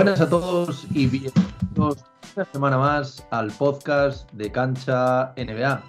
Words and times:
buenas 0.00 0.22
a 0.22 0.30
todos 0.30 0.86
y 0.94 1.06
bienvenidos 1.08 2.02
una 2.34 2.46
semana 2.46 2.78
más 2.78 3.26
al 3.30 3.50
podcast 3.50 4.32
de 4.32 4.50
Cancha 4.50 5.34
NBA. 5.36 5.82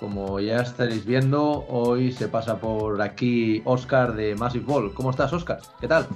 Como 0.00 0.40
ya 0.40 0.62
estaréis 0.62 1.06
viendo, 1.06 1.64
hoy 1.68 2.10
se 2.10 2.26
pasa 2.26 2.58
por 2.58 3.00
aquí 3.00 3.62
Oscar 3.64 4.16
de 4.16 4.34
Massive 4.34 4.64
Ball. 4.64 4.92
¿Cómo 4.92 5.12
estás, 5.12 5.32
Oscar? 5.32 5.60
¿Qué 5.80 5.86
tal? 5.86 6.08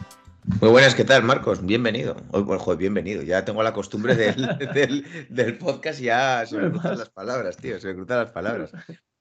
Muy 0.60 0.70
buenas, 0.70 0.96
¿qué 0.96 1.04
tal, 1.04 1.22
Marcos? 1.22 1.64
Bienvenido. 1.64 2.16
Hoy, 2.32 2.44
joder, 2.58 2.78
bienvenido. 2.78 3.22
Ya 3.22 3.44
tengo 3.44 3.62
la 3.62 3.72
costumbre 3.72 4.16
del, 4.74 5.06
del, 5.30 5.56
podcast, 5.56 6.00
ya 6.00 6.44
se 6.46 6.58
me 6.58 6.68
cruzan 6.68 6.98
las 6.98 7.10
palabras, 7.10 7.58
tío, 7.58 7.78
se 7.78 7.86
me 7.86 7.94
cruzan 7.94 8.18
las 8.18 8.32
palabras. 8.32 8.72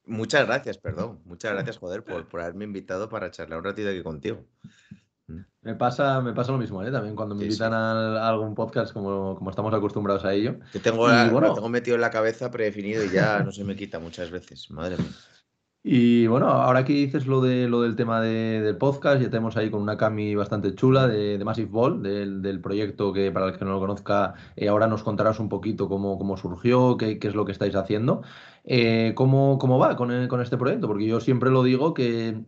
Muchas 0.07 0.48
gracias, 0.48 0.80
perdón. 0.80 1.21
Muchas 1.26 1.54
gracias, 1.54 1.77
joder, 1.77 2.04
por, 2.04 2.27
por 2.27 2.41
haberme 2.41 2.66
invitado 2.66 3.07
para 3.07 3.30
charlar 3.30 3.60
un 3.60 3.66
ratito 3.66 3.90
aquí 3.90 4.02
contigo. 4.02 4.44
Me 5.66 5.74
pasa, 5.74 6.22
me 6.22 6.32
pasa 6.32 6.52
lo 6.52 6.60
mismo, 6.60 6.84
¿eh? 6.84 6.92
También 6.92 7.16
cuando 7.16 7.34
me 7.34 7.44
invitan 7.44 7.74
A, 7.74 8.30
algún 8.30 8.54
podcast, 8.54 8.94
como, 8.94 9.36
como, 9.36 9.50
estamos 9.50 9.74
acostumbrados 9.74 10.24
a 10.24 10.32
ello. 10.32 10.58
Te 10.72 10.80
tengo, 10.80 11.08
lo 11.08 11.54
tengo 11.55 11.70
metido 11.70 11.96
en 11.96 12.02
la 12.02 12.12
cabeza 12.12 12.52
predefinido 12.52 13.04
y 13.04 13.10
ya 13.10 13.40
no 13.40 13.52
se 13.52 13.64
me 13.64 13.76
quita 13.76 13.98
muchas 13.98 14.30
veces. 14.30 14.70
Madre 14.70 14.98
mía. 14.98 15.10
Y 15.88 16.28
bueno, 16.28 16.50
ahora 16.50 16.86
que 16.86 16.94
dices 16.94 17.26
lo, 17.26 17.41
de, 17.41 17.68
lo 17.68 17.82
del 17.82 17.96
tema 17.96 18.22
del 18.22 18.78
podcast, 18.78 19.22
ya 19.22 19.30
tenemos 19.30 19.58
ahí 19.58 19.72
con 19.72 19.82
una 19.82 19.98
cami 19.98 20.36
bastante 20.36 20.76
chula 20.76 21.08
de, 21.08 21.44
Massive 21.44 21.70
Ball, 21.70 22.02
del, 22.04 22.60
proyecto 22.60 23.12
que 23.12 23.32
para 23.32 23.48
el 23.48 23.58
que 23.58 23.66
no 23.66 23.72
lo 23.72 23.80
conozca, 23.80 24.36
eh, 24.55 24.68
ahora 24.68 24.88
nos 24.88 25.04
contarás 25.04 25.40
un 25.40 25.50
poquito 25.50 25.90
cómo, 25.90 26.18
cómo 26.20 26.38
surgió, 26.38 26.98
qué, 26.98 27.18
qué, 27.18 27.27
es 27.27 27.36
lo 27.36 27.46
que 27.46 27.52
estáis 27.52 27.76
haciendo. 27.76 28.22
Eh, 28.68 29.14
¿cómo, 29.14 29.60
¿cómo, 29.60 29.78
va 29.78 29.96
con, 29.96 30.28
con, 30.28 30.42
este 30.42 30.58
proyecto? 30.58 30.88
Porque 30.88 31.05
yo 31.05 31.20
siempre 31.20 31.52
lo 31.52 31.62
digo 31.62 31.94
que 31.94 32.46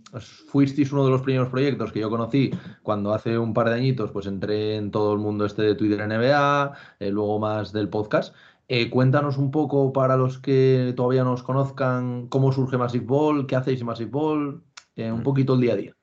fuisteis 0.48 0.92
uno 0.92 1.06
de 1.06 1.12
los 1.12 1.22
primeros 1.22 1.50
proyectos 1.50 1.92
que 1.92 2.00
yo 2.00 2.10
conocí 2.10 2.50
cuando 2.82 3.14
hace 3.14 3.38
un 3.38 3.54
par 3.54 3.70
de 3.70 3.76
añitos 3.76 4.10
pues 4.10 4.26
entré 4.26 4.78
en 4.78 4.90
todo 4.90 5.14
el 5.14 5.20
mundo 5.20 5.46
este 5.46 5.62
de 5.62 5.76
Twitter 5.76 6.08
NBA, 6.08 6.74
eh, 7.00 7.12
luego 7.12 7.38
más 7.38 7.72
del 7.72 7.90
podcast. 7.90 8.34
Eh, 8.68 8.90
cuéntanos 8.90 9.38
un 9.38 9.52
poco 9.52 9.94
para 9.94 10.18
los 10.18 10.40
que 10.40 10.94
todavía 10.98 11.24
no 11.24 11.34
os 11.34 11.44
conozcan 11.44 12.28
cómo 12.30 12.52
surge 12.52 12.78
Massive 12.78 13.06
Ball, 13.06 13.46
qué 13.46 13.56
hacéis 13.56 13.80
en 13.82 13.86
Massive 13.86 14.10
Ball, 14.10 14.64
un 14.96 15.20
mm. 15.20 15.24
poquito 15.24 15.54
el 15.54 15.62
día 15.62 15.74
a 15.74 15.78
día. 15.78 15.98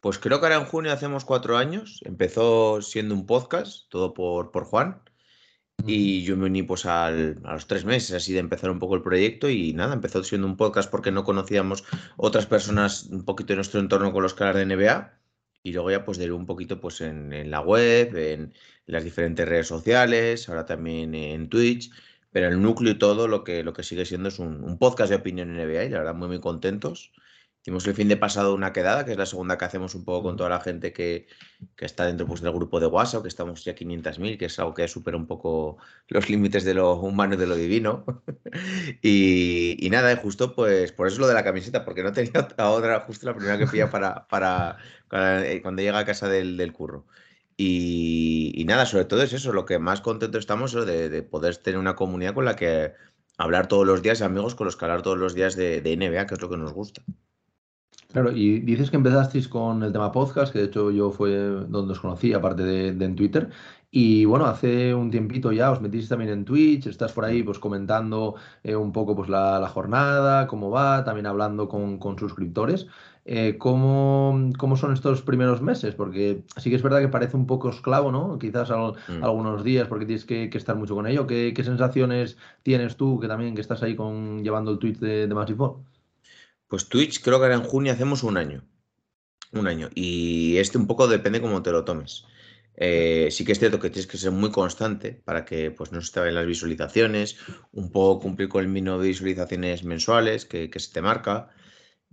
Pues 0.00 0.18
creo 0.18 0.38
que 0.38 0.46
ahora 0.46 0.60
en 0.60 0.66
junio 0.66 0.92
hacemos 0.92 1.24
cuatro 1.24 1.56
años. 1.56 2.00
Empezó 2.04 2.80
siendo 2.82 3.14
un 3.14 3.26
podcast, 3.26 3.88
todo 3.88 4.14
por, 4.14 4.52
por 4.52 4.64
Juan. 4.64 5.00
Y 5.84 6.22
yo 6.22 6.36
me 6.36 6.46
uní 6.46 6.62
pues 6.62 6.86
a 6.86 7.10
los 7.10 7.66
tres 7.66 7.84
meses 7.84 8.12
así 8.16 8.32
de 8.32 8.40
empezar 8.40 8.70
un 8.70 8.78
poco 8.78 8.94
el 8.96 9.02
proyecto 9.02 9.48
y 9.48 9.72
nada, 9.72 9.94
empezó 9.94 10.24
siendo 10.24 10.46
un 10.46 10.56
podcast 10.56 10.90
porque 10.90 11.12
no 11.12 11.22
conocíamos 11.24 11.84
otras 12.16 12.46
personas 12.46 13.04
un 13.04 13.24
poquito 13.24 13.52
en 13.52 13.58
nuestro 13.58 13.80
entorno 13.80 14.12
con 14.12 14.22
los 14.22 14.34
canales 14.34 14.66
de 14.66 14.74
NBA 14.74 15.12
y 15.62 15.72
luego 15.72 15.90
ya 15.90 16.04
pues 16.04 16.18
de 16.18 16.32
un 16.32 16.46
poquito 16.46 16.80
pues 16.80 17.00
en, 17.00 17.32
en 17.32 17.50
la 17.50 17.60
web, 17.60 18.16
en, 18.16 18.52
las 18.86 19.04
diferentes 19.04 19.48
redes 19.48 19.66
sociales, 19.66 20.48
ahora 20.48 20.64
también 20.64 21.14
en 21.14 21.48
Twitch, 21.48 21.90
pero 22.30 22.48
el 22.48 22.62
núcleo 22.62 22.92
y 22.92 22.98
todo 22.98 23.28
lo 23.28 23.44
que, 23.44 23.62
lo 23.62 23.72
que 23.72 23.82
sigue 23.82 24.04
siendo 24.04 24.28
es 24.28 24.38
un, 24.38 24.78
podcast 24.78 25.10
de 25.10 25.16
opinión 25.16 25.54
NBA 25.56 25.84
y 25.84 25.88
la 25.90 25.98
verdad 25.98 26.14
muy 26.14 26.28
muy 26.28 26.40
contentos. 26.40 27.12
Hicimos 27.66 27.84
el 27.88 27.94
fin 27.94 28.06
de 28.06 28.16
pasado 28.16 28.54
una 28.54 28.72
quedada, 28.72 29.04
que 29.04 29.10
es 29.10 29.18
la 29.18 29.26
segunda 29.26 29.58
que 29.58 29.64
hacemos 29.64 29.96
un 29.96 30.04
poco 30.04 30.22
con 30.22 30.36
toda 30.36 30.48
la 30.48 30.60
gente 30.60 30.92
que, 30.92 31.26
está 31.78 32.06
dentro 32.06 32.24
pues, 32.24 32.40
del 32.40 32.52
grupo 32.52 32.78
de 32.78 32.86
WhatsApp, 32.86 33.22
que 33.22 33.28
estamos 33.28 33.64
ya 33.64 33.74
500.000, 33.74 34.38
que 34.38 34.44
es 34.44 34.56
algo 34.60 34.72
que 34.72 34.86
supera 34.86 35.16
un 35.16 35.26
poco 35.26 35.76
los 36.06 36.30
límites 36.30 36.62
de 36.62 36.74
lo 36.74 36.94
humano 36.94 37.34
y 37.34 37.38
de 37.38 37.46
lo 37.48 37.56
divino. 37.56 38.04
y, 39.02 39.88
nada, 39.90 40.14
justo 40.14 40.54
pues 40.54 40.92
por 40.92 41.08
eso 41.08 41.18
lo 41.18 41.26
de 41.26 41.34
la 41.34 41.42
camiseta, 41.42 41.84
porque 41.84 42.04
no 42.04 42.12
tenía 42.12 42.48
otra, 42.58 43.00
justo 43.00 43.26
la 43.26 43.34
primera 43.34 43.58
que 43.58 43.66
pilla 43.66 43.90
para, 43.90 44.28
para, 44.28 44.78
eh, 45.44 45.60
cuando 45.60 45.82
llega 45.82 45.98
a 45.98 46.06
casa 46.06 46.28
del, 46.28 46.56
del 46.56 46.72
curro. 46.72 47.04
Y, 47.56 48.64
nada, 48.68 48.86
sobre 48.86 49.06
todo 49.06 49.24
es 49.24 49.32
eso, 49.32 49.52
lo 49.52 49.66
que 49.66 49.80
más 49.80 50.00
contento 50.02 50.38
estamos 50.38 50.72
es 50.72 50.86
de, 50.86 51.22
poder 51.24 51.56
tener 51.56 51.80
una 51.80 51.96
comunidad 51.96 52.32
con 52.32 52.44
la 52.44 52.54
que 52.54 52.92
hablar 53.38 53.66
todos 53.66 53.84
los 53.84 54.02
días, 54.02 54.22
amigos 54.22 54.54
con 54.54 54.66
los 54.66 54.76
que 54.76 54.84
hablar 54.84 55.02
todos 55.02 55.18
los 55.18 55.34
días 55.34 55.56
de, 55.56 55.80
NBA, 55.82 56.28
que 56.28 56.34
es 56.34 56.40
lo 56.40 56.48
que 56.48 56.56
nos 56.56 56.72
gusta. 56.72 57.02
Claro, 58.16 58.32
y 58.32 58.60
dices 58.60 58.90
que 58.90 58.96
empezasteis 58.96 59.46
con 59.46 59.82
el 59.82 59.92
tema 59.92 60.10
podcast, 60.10 60.50
que 60.50 60.60
de 60.60 60.64
hecho 60.64 60.90
yo 60.90 61.10
fue 61.10 61.36
donde 61.36 61.92
os 61.92 62.00
conocí, 62.00 62.32
aparte 62.32 62.62
de, 62.62 63.04
en 63.04 63.14
Twitter. 63.14 63.50
Y 63.90 64.24
bueno, 64.24 64.46
hace 64.46 64.94
un 64.94 65.10
tiempito 65.10 65.52
ya 65.52 65.70
os 65.70 65.82
metisteis 65.82 66.08
también 66.08 66.30
en 66.30 66.46
Twitch, 66.46 66.86
estás 66.86 67.12
por 67.12 67.26
ahí 67.26 67.42
pues 67.42 67.58
comentando 67.58 68.36
eh, 68.64 68.74
un 68.74 68.90
poco 68.92 69.14
pues 69.14 69.28
la, 69.28 69.68
jornada, 69.68 70.46
cómo 70.46 70.70
va, 70.70 71.04
también 71.04 71.26
hablando 71.26 71.68
con, 71.68 71.98
con 71.98 72.18
suscriptores. 72.18 72.86
Eh, 73.26 73.58
¿cómo, 73.58 74.50
son 74.76 74.94
estos 74.94 75.20
primeros 75.20 75.60
meses? 75.60 75.94
Porque 75.94 76.42
sí 76.56 76.70
que 76.70 76.76
es 76.76 76.82
verdad 76.82 77.00
que 77.00 77.08
parece 77.08 77.36
un 77.36 77.46
poco 77.46 77.68
esclavo, 77.68 78.10
¿no? 78.10 78.38
Quizás 78.38 78.70
mm. 78.70 79.24
algunos 79.24 79.62
días 79.62 79.88
porque 79.88 80.06
tienes 80.06 80.24
que, 80.24 80.48
estar 80.54 80.74
mucho 80.74 80.94
con 80.94 81.06
ello. 81.06 81.26
¿Qué, 81.26 81.52
sensaciones 81.62 82.38
tienes 82.62 82.96
tú 82.96 83.20
que 83.20 83.28
también 83.28 83.54
que 83.54 83.60
estás 83.60 83.82
ahí 83.82 83.94
con 83.94 84.42
llevando 84.42 84.70
el 84.70 84.78
Twitch 84.78 85.00
de, 85.00 85.26
de 85.26 85.34
Massive 85.34 85.58
Pues 86.68 86.88
Twitch 86.88 87.22
creo 87.22 87.38
que 87.38 87.44
ahora 87.44 87.56
en 87.56 87.62
junio 87.62 87.92
hacemos 87.92 88.22
un 88.22 88.36
año. 88.36 88.64
Un 89.52 89.68
año. 89.68 89.90
Y 89.94 90.56
este 90.58 90.78
un 90.78 90.86
poco 90.86 91.06
depende 91.06 91.40
cómo 91.40 91.62
te 91.62 91.70
lo 91.70 91.84
tomes. 91.84 92.24
Eh, 92.76 93.28
sí 93.30 93.44
que 93.44 93.52
es 93.52 93.58
cierto 93.58 93.80
que 93.80 93.88
tienes 93.90 94.06
que 94.06 94.18
ser 94.18 94.32
muy 94.32 94.50
constante 94.50 95.12
para 95.12 95.44
que 95.44 95.70
pues, 95.70 95.92
no 95.92 96.00
se 96.02 96.12
te 96.12 96.20
vayan 96.20 96.34
las 96.34 96.46
visualizaciones, 96.46 97.38
un 97.72 97.90
poco 97.90 98.20
cumplir 98.20 98.48
con 98.50 98.62
el 98.62 98.68
mínimo 98.68 98.98
de 98.98 99.08
visualizaciones 99.08 99.82
mensuales 99.84 100.44
que, 100.44 100.68
que 100.70 100.80
se 100.80 100.92
te 100.92 101.00
marca. 101.02 101.50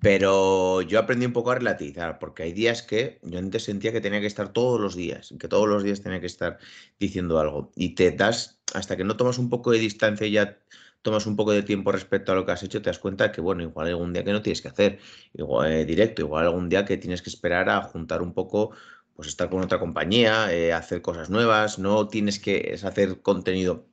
Pero 0.01 0.81
yo 0.81 0.99
aprendí 0.99 1.25
un 1.25 1.33
poco 1.33 1.51
a 1.51 1.55
relativizar, 1.55 2.19
porque 2.19 2.43
hay 2.43 2.51
días 2.53 2.81
que 2.83 3.19
yo 3.23 3.39
antes 3.39 3.63
sentía 3.63 3.93
que 3.93 4.01
tenía 4.01 4.19
que 4.19 4.27
estar 4.27 4.51
todos 4.51 4.79
los 4.79 4.95
días, 4.95 5.33
que 5.39 5.47
todos 5.47 5.67
los 5.67 5.83
días 5.83 6.01
tenía 6.01 6.19
que 6.19 6.25
estar 6.27 6.59
diciendo 6.99 7.39
algo. 7.39 7.71
Y 7.75 7.95
te 7.95 8.11
das, 8.11 8.61
hasta 8.73 8.97
que 8.97 9.05
no 9.05 9.15
tomas 9.17 9.37
un 9.37 9.49
poco 9.49 9.71
de 9.71 9.79
distancia 9.79 10.27
ya 10.27 10.59
tomas 11.03 11.27
un 11.27 11.35
poco 11.35 11.51
de 11.51 11.63
tiempo 11.63 11.91
respecto 11.91 12.31
a 12.31 12.35
lo 12.35 12.45
que 12.45 12.53
has 12.53 12.63
hecho, 12.63 12.81
te 12.81 12.89
das 12.89 12.99
cuenta 12.99 13.31
que, 13.31 13.41
bueno, 13.41 13.63
igual 13.63 13.87
algún 13.89 14.13
día 14.13 14.23
que 14.23 14.31
no 14.33 14.41
tienes 14.41 14.61
que 14.61 14.69
hacer, 14.69 14.99
eh, 15.35 15.85
directo, 15.85 16.23
igual 16.23 16.45
algún 16.45 16.69
día 16.69 16.85
que 16.85 16.97
tienes 16.97 17.21
que 17.21 17.29
esperar 17.29 17.69
a 17.69 17.81
juntar 17.83 18.21
un 18.21 18.33
poco, 18.33 18.71
pues 19.15 19.27
estar 19.27 19.49
con 19.49 19.61
otra 19.63 19.79
compañía, 19.79 20.51
eh, 20.53 20.73
hacer 20.73 21.01
cosas 21.01 21.29
nuevas, 21.29 21.79
no 21.79 22.07
tienes 22.07 22.39
que 22.39 22.75
hacer 22.83 23.21
contenido 23.21 23.87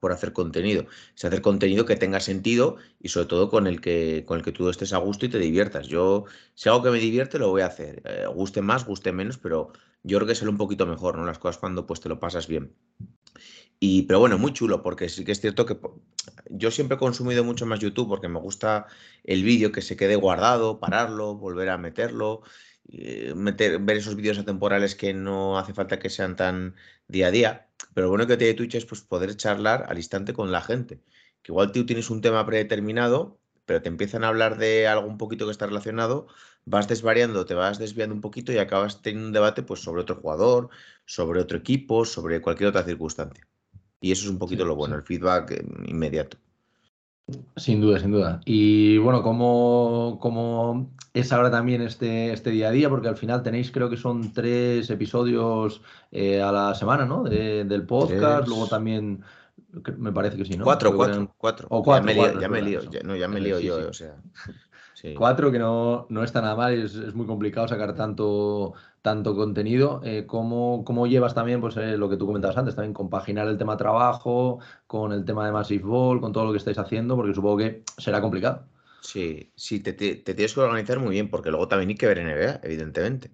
por 0.00 0.12
hacer 0.12 0.32
contenido. 0.32 0.86
Es 1.16 1.24
hacer 1.24 1.42
contenido 1.42 1.84
que 1.84 1.96
tenga 1.96 2.20
sentido 2.20 2.76
y 3.00 3.08
sobre 3.08 3.26
todo 3.26 3.50
con 3.50 3.66
el 3.66 3.80
que, 3.80 4.24
con 4.26 4.38
el 4.38 4.44
que 4.44 4.52
tú 4.52 4.68
estés 4.68 4.92
a 4.92 4.98
gusto 4.98 5.26
y 5.26 5.28
te 5.28 5.38
diviertas. 5.38 5.88
Yo, 5.88 6.24
si 6.54 6.68
algo 6.68 6.82
que 6.82 6.90
me 6.90 6.98
divierte, 6.98 7.38
lo 7.38 7.50
voy 7.50 7.62
a 7.62 7.66
hacer. 7.66 8.02
Eh, 8.04 8.26
guste 8.32 8.62
más, 8.62 8.86
guste 8.86 9.12
menos, 9.12 9.38
pero 9.38 9.72
yo 10.02 10.18
creo 10.18 10.28
que 10.28 10.34
sale 10.34 10.50
un 10.50 10.58
poquito 10.58 10.86
mejor, 10.86 11.16
¿no? 11.18 11.24
Las 11.26 11.38
cosas 11.38 11.58
cuando 11.58 11.86
pues 11.86 12.00
te 12.00 12.08
lo 12.08 12.20
pasas 12.20 12.46
bien. 12.48 12.74
Y, 13.80 14.02
pero 14.02 14.18
bueno, 14.20 14.38
muy 14.38 14.52
chulo, 14.52 14.82
porque 14.82 15.08
sí 15.08 15.24
que 15.24 15.32
es 15.32 15.40
cierto 15.40 15.64
que 15.66 15.78
yo 16.50 16.70
siempre 16.70 16.96
he 16.96 16.98
consumido 16.98 17.44
mucho 17.44 17.66
más 17.66 17.80
YouTube 17.80 18.08
porque 18.08 18.28
me 18.28 18.40
gusta 18.40 18.86
el 19.24 19.44
vídeo 19.44 19.72
que 19.72 19.82
se 19.82 19.96
quede 19.96 20.16
guardado, 20.16 20.80
pararlo, 20.80 21.36
volver 21.36 21.68
a 21.70 21.78
meterlo, 21.78 22.42
eh, 22.90 23.34
meter, 23.36 23.78
ver 23.80 23.98
esos 23.98 24.16
vídeos 24.16 24.38
atemporales 24.38 24.94
que 24.94 25.14
no 25.14 25.58
hace 25.58 25.74
falta 25.74 25.98
que 25.98 26.10
sean 26.10 26.36
tan 26.36 26.74
día 27.06 27.28
a 27.28 27.30
día 27.30 27.68
pero 27.98 28.10
bueno 28.10 28.28
que 28.28 28.36
tiene 28.36 28.54
Twitch 28.54 28.76
es 28.76 28.84
pues, 28.86 29.00
poder 29.02 29.36
charlar 29.36 29.86
al 29.88 29.96
instante 29.96 30.32
con 30.32 30.52
la 30.52 30.60
gente. 30.60 31.02
Que 31.42 31.50
igual 31.50 31.72
tú 31.72 31.84
tienes 31.84 32.10
un 32.10 32.20
tema 32.20 32.46
predeterminado, 32.46 33.40
pero 33.66 33.82
te 33.82 33.88
empiezan 33.88 34.22
a 34.22 34.28
hablar 34.28 34.56
de 34.56 34.86
algo 34.86 35.08
un 35.08 35.18
poquito 35.18 35.46
que 35.46 35.50
está 35.50 35.66
relacionado, 35.66 36.28
vas 36.64 36.86
desvariando, 36.86 37.44
te 37.44 37.54
vas 37.54 37.78
desviando 37.80 38.14
un 38.14 38.20
poquito 38.20 38.52
y 38.52 38.58
acabas 38.58 39.02
teniendo 39.02 39.26
un 39.28 39.32
debate 39.32 39.64
pues, 39.64 39.80
sobre 39.80 40.02
otro 40.02 40.14
jugador, 40.16 40.70
sobre 41.06 41.40
otro 41.40 41.58
equipo, 41.58 42.04
sobre 42.04 42.40
cualquier 42.40 42.68
otra 42.70 42.84
circunstancia. 42.84 43.47
Y 44.00 44.12
eso 44.12 44.24
es 44.24 44.30
un 44.30 44.38
poquito 44.38 44.64
lo 44.64 44.76
bueno, 44.76 44.96
el 44.96 45.02
feedback 45.02 45.50
eh, 45.52 45.64
inmediato. 45.86 46.36
Sin 47.56 47.80
duda, 47.80 47.98
sin 47.98 48.12
duda. 48.12 48.40
Y 48.46 48.96
bueno, 48.98 49.22
¿cómo, 49.22 50.90
es 51.12 51.32
ahora 51.32 51.50
también 51.50 51.82
este, 51.82 52.32
este 52.32 52.50
día 52.50 52.68
a 52.68 52.72
día? 52.72 52.88
Porque 52.88 53.08
al 53.08 53.16
final 53.16 53.42
tenéis, 53.42 53.70
creo 53.70 53.90
que 53.90 53.98
son 53.98 54.32
tres 54.32 54.88
episodios 54.88 55.82
eh, 56.10 56.40
a 56.40 56.50
la 56.50 56.74
semana, 56.74 57.04
¿no? 57.04 57.24
del 57.24 57.84
podcast, 57.84 58.48
luego 58.48 58.66
también, 58.66 59.22
me 59.98 60.12
parece 60.12 60.38
que 60.38 60.46
sí, 60.46 60.56
¿no? 60.56 60.64
Cuatro, 60.64 60.96
cuatro, 60.96 61.34
cuatro. 61.36 61.66
O 61.70 61.82
cuatro. 61.82 62.10
Ya 62.10 62.14
me 62.14 62.30
lío, 62.30 62.40
ya 62.40 62.48
me 62.48 62.62
lío, 62.62 62.80
no, 63.04 63.14
ya 63.14 63.28
me 63.28 63.40
lío 63.40 63.60
yo, 63.60 63.88
o 63.88 63.92
sea. 63.92 64.16
Cuatro, 65.16 65.52
que 65.52 65.60
no, 65.60 66.06
no 66.08 66.24
está 66.24 66.40
nada 66.40 66.56
mal, 66.56 66.74
es, 66.74 66.96
es 66.96 67.14
muy 67.14 67.24
complicado 67.24 67.68
sacar 67.68 67.94
tanto, 67.94 68.74
tanto 69.08 69.34
contenido. 69.34 70.02
Eh, 70.04 70.24
¿cómo, 70.26 70.84
¿cómo, 70.84 71.06
llevas 71.06 71.34
también 71.34 71.62
pues, 71.62 71.78
eh, 71.78 71.96
lo 71.96 72.10
que 72.10 72.18
tú 72.18 72.26
comentabas 72.26 72.58
antes, 72.58 72.74
también 72.74 72.92
compaginar 72.92 73.48
el 73.48 73.56
tema 73.56 73.74
trabajo 73.78 74.58
con 74.86 75.12
el 75.12 75.24
tema 75.24 75.46
de 75.46 75.52
Massive 75.52 75.82
Ball, 75.82 76.20
con 76.20 76.30
todo 76.30 76.44
lo 76.44 76.52
que 76.52 76.58
estáis 76.58 76.76
haciendo? 76.76 77.16
Porque 77.16 77.32
supongo 77.32 77.56
que 77.56 77.84
será 77.96 78.20
complicado. 78.20 78.66
Sí, 79.00 79.50
sí, 79.56 79.80
te, 79.80 79.94
te, 79.94 80.16
tienes 80.16 80.52
que 80.52 80.60
organizar 80.60 80.98
muy 80.98 81.12
bien, 81.12 81.30
porque 81.30 81.48
luego 81.48 81.68
también 81.68 81.88
hay 81.88 81.94
que 81.94 82.06
ver 82.06 82.18
NBA, 82.18 82.60
evidentemente. 82.62 83.30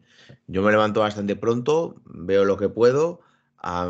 Yo 0.46 0.62
me 0.62 0.70
levanto 0.70 1.00
bastante 1.00 1.34
pronto, 1.34 1.96
veo 2.04 2.44
lo 2.44 2.56
que 2.56 2.68
puedo, 2.68 3.18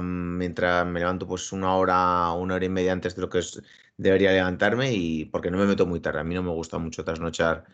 mientras 0.00 0.86
me 0.86 1.00
levanto 1.00 1.26
pues 1.26 1.52
una 1.52 1.75
hora, 1.76 2.32
una 2.32 2.54
hora 2.54 2.64
y 2.64 2.70
media 2.70 2.92
antes 2.92 3.14
de 3.14 3.20
lo 3.20 3.28
que 3.28 3.40
es, 3.40 3.62
debería 3.98 4.32
levantarme 4.32 4.94
y 4.94 5.26
porque 5.26 5.50
no 5.50 5.58
me 5.58 5.66
meto 5.66 5.84
muy 5.84 6.00
tarde. 6.00 6.20
A 6.20 6.25
mí 6.25 6.34
no 6.34 6.42
me 6.42 6.50
gusta 6.50 6.78
mucho 6.78 7.04
trasnochar 7.04 7.66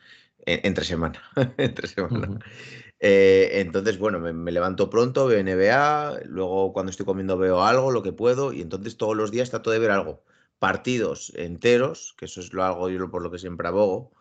entre 0.45 0.85
semana. 0.85 1.23
entre 1.59 1.87
semana. 1.87 2.41
Eh, 3.01 3.61
entonces, 3.61 3.99
bueno, 3.99 4.21
me, 4.21 4.53
levanto 4.53 4.91
pronto, 4.91 5.27
veo 5.27 5.41
NBA, 5.43 6.21
luego 6.27 6.73
cuando 6.73 6.91
estoy 6.91 7.07
comiendo 7.07 7.39
veo 7.39 7.63
algo, 7.65 7.91
lo 7.91 8.03
que 8.03 8.13
puedo, 8.13 8.53
y 8.53 8.61
entonces 8.61 8.97
todos 8.99 9.17
los 9.17 9.31
días 9.31 9.51
trato 9.51 9.71
de 9.71 9.79
ver 9.79 9.91
algo. 9.91 10.23
Partidos 10.59 11.33
enteros, 11.37 12.15
que 12.19 12.27
eso 12.27 12.41
es 12.41 12.53
lo 12.53 12.63
hago 12.65 12.91
yo 12.91 13.11
por 13.11 13.23
lo 13.23 13.31
que 13.31 13.39
siempre 13.39 13.69
abogo, 13.69 14.13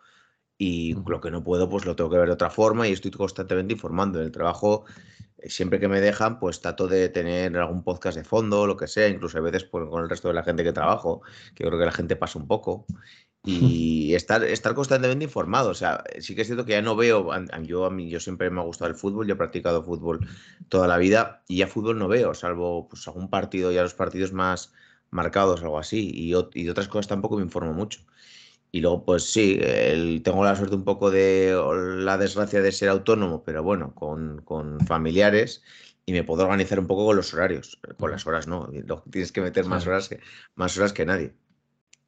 y 0.58 0.94
lo 1.06 1.20
que 1.20 1.30
no 1.30 1.44
puedo, 1.44 1.68
pues 1.68 1.86
lo 1.86 1.96
tengo 1.96 2.10
que 2.10 2.18
ver 2.18 2.28
de 2.28 2.34
otra 2.34 2.50
forma 2.50 2.88
y 2.88 2.92
estoy 2.92 3.10
constantemente 3.10 3.74
informando. 3.74 4.18
En 4.18 4.26
el 4.26 4.32
trabajo, 4.32 4.84
eh, 5.38 5.50
siempre 5.50 5.80
que 5.80 5.88
me 5.88 6.00
dejan, 6.00 6.38
pues 6.38 6.60
trato 6.60 6.88
de 6.88 7.08
tener 7.10 7.56
algún 7.58 7.82
podcast 7.84 8.16
de 8.18 8.24
fondo, 8.24 8.66
lo 8.66 8.76
que 8.76 8.86
sea, 8.86 9.08
incluso 9.08 9.38
a 9.38 9.40
veces 9.42 9.64
pues, 9.64 9.88
con 9.88 10.02
el 10.02 10.10
resto 10.10 10.28
de 10.28 10.34
la 10.34 10.42
gente 10.42 10.64
que 10.64 10.72
trabajo, 10.72 11.22
que 11.54 11.64
creo 11.64 11.78
que 11.78 11.86
la 11.86 11.92
gente 11.92 12.16
pasa 12.16 12.38
un 12.38 12.46
poco 12.46 12.86
y 13.44 14.14
estar, 14.14 14.44
estar 14.44 14.74
constantemente 14.74 15.24
informado. 15.24 15.70
O 15.70 15.74
sea, 15.74 16.04
sí 16.18 16.34
que 16.34 16.42
es 16.42 16.46
cierto 16.46 16.64
que 16.64 16.72
ya 16.72 16.82
no 16.82 16.96
veo, 16.96 17.30
yo 17.62 17.86
a 17.86 17.90
mí 17.90 18.10
yo 18.10 18.20
siempre 18.20 18.50
me 18.50 18.60
ha 18.60 18.64
gustado 18.64 18.90
el 18.90 18.96
fútbol, 18.96 19.26
yo 19.26 19.34
he 19.34 19.36
practicado 19.36 19.82
fútbol 19.82 20.26
toda 20.68 20.86
la 20.86 20.98
vida 20.98 21.42
y 21.48 21.58
ya 21.58 21.66
fútbol 21.66 21.98
no 21.98 22.08
veo, 22.08 22.34
salvo 22.34 22.88
pues 22.88 23.06
algún 23.08 23.30
partido, 23.30 23.72
ya 23.72 23.82
los 23.82 23.94
partidos 23.94 24.32
más 24.32 24.72
marcados, 25.10 25.62
algo 25.62 25.78
así, 25.78 26.10
y, 26.12 26.34
y 26.54 26.64
de 26.64 26.70
otras 26.70 26.88
cosas 26.88 27.08
tampoco 27.08 27.36
me 27.36 27.42
informo 27.42 27.72
mucho. 27.72 28.00
Y 28.72 28.80
luego, 28.80 29.04
pues 29.04 29.24
sí, 29.24 29.58
tengo 30.22 30.44
la 30.44 30.54
suerte 30.54 30.76
un 30.76 30.84
poco 30.84 31.10
de 31.10 31.52
la 31.98 32.18
desgracia 32.18 32.62
de 32.62 32.70
ser 32.72 32.88
autónomo, 32.88 33.42
pero 33.42 33.64
bueno, 33.64 33.94
con, 33.94 34.42
con 34.42 34.78
familiares 34.86 35.62
y 36.06 36.12
me 36.12 36.24
puedo 36.24 36.44
organizar 36.44 36.78
un 36.78 36.86
poco 36.86 37.06
con 37.06 37.16
los 37.16 37.34
horarios. 37.34 37.80
Con 37.98 38.12
las 38.12 38.26
horas 38.26 38.46
no, 38.46 38.70
tienes 39.10 39.32
que 39.32 39.40
meter 39.40 39.64
más 39.66 39.86
horas 39.86 40.08
que, 40.08 40.20
más 40.54 40.78
horas 40.78 40.92
que 40.92 41.04
nadie 41.04 41.34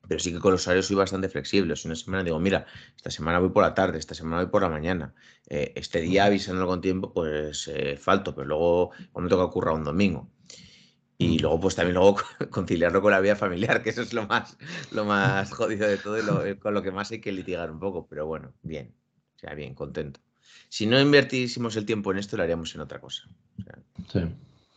pero 0.09 0.21
sí 0.21 0.33
que 0.33 0.39
con 0.39 0.53
los 0.53 0.67
horarios 0.67 0.87
soy 0.87 0.97
bastante 0.97 1.29
flexible. 1.29 1.77
Si 1.77 1.89
una 1.89 1.95
semana 1.95 2.25
digo, 2.25 2.39
mira, 2.39 2.67
esta 2.97 3.11
semana 3.11 3.39
voy 3.39 3.51
por 3.51 3.63
la 3.63 3.75
tarde, 3.75 3.99
esta 3.99 4.15
semana 4.15 4.43
voy 4.43 4.51
por 4.51 4.63
la 4.63 4.69
mañana, 4.69 5.15
eh, 5.49 5.73
este 5.77 6.01
día 6.01 6.25
avisándolo 6.27 6.67
con 6.67 6.81
tiempo, 6.81 7.13
pues 7.13 7.69
eh, 7.69 7.97
falto, 7.97 8.35
pero 8.35 8.47
luego 8.47 8.91
me 9.15 9.29
toca 9.29 9.51
currar 9.53 9.75
un 9.75 9.85
domingo. 9.85 10.29
Y 11.19 11.39
luego, 11.39 11.61
pues 11.61 11.77
también 11.77 11.95
luego 11.95 12.17
conciliarlo 12.51 13.01
con 13.01 13.13
la 13.13 13.21
vida 13.21 13.37
familiar, 13.37 13.83
que 13.83 13.91
eso 13.91 14.03
es 14.03 14.13
lo 14.13 14.27
más, 14.27 14.57
lo 14.91 15.05
más 15.05 15.51
jodido 15.55 15.87
de 15.87 15.99
todo 15.99 16.47
y 16.47 16.51
eh, 16.51 16.59
con 16.59 16.75
lo 16.75 16.83
que 16.83 16.91
más 16.91 17.11
hay 17.13 17.21
que 17.21 17.31
litigar 17.31 17.71
un 17.71 17.79
poco. 17.79 18.07
Pero 18.09 18.27
bueno, 18.27 18.53
bien, 18.63 18.95
o 19.37 19.39
sea, 19.39 19.55
bien, 19.55 19.75
contento. 19.75 20.21
Si 20.69 20.87
no 20.87 20.99
invertísemos 20.99 21.77
el 21.77 21.87
tiempo 21.87 22.11
en 22.11 22.19
esto, 22.19 22.37
lo 22.37 22.43
haríamos 22.43 22.75
en 22.75 22.81
otra 22.81 23.01
cosa. 23.01 23.23
Sí, 24.11 24.21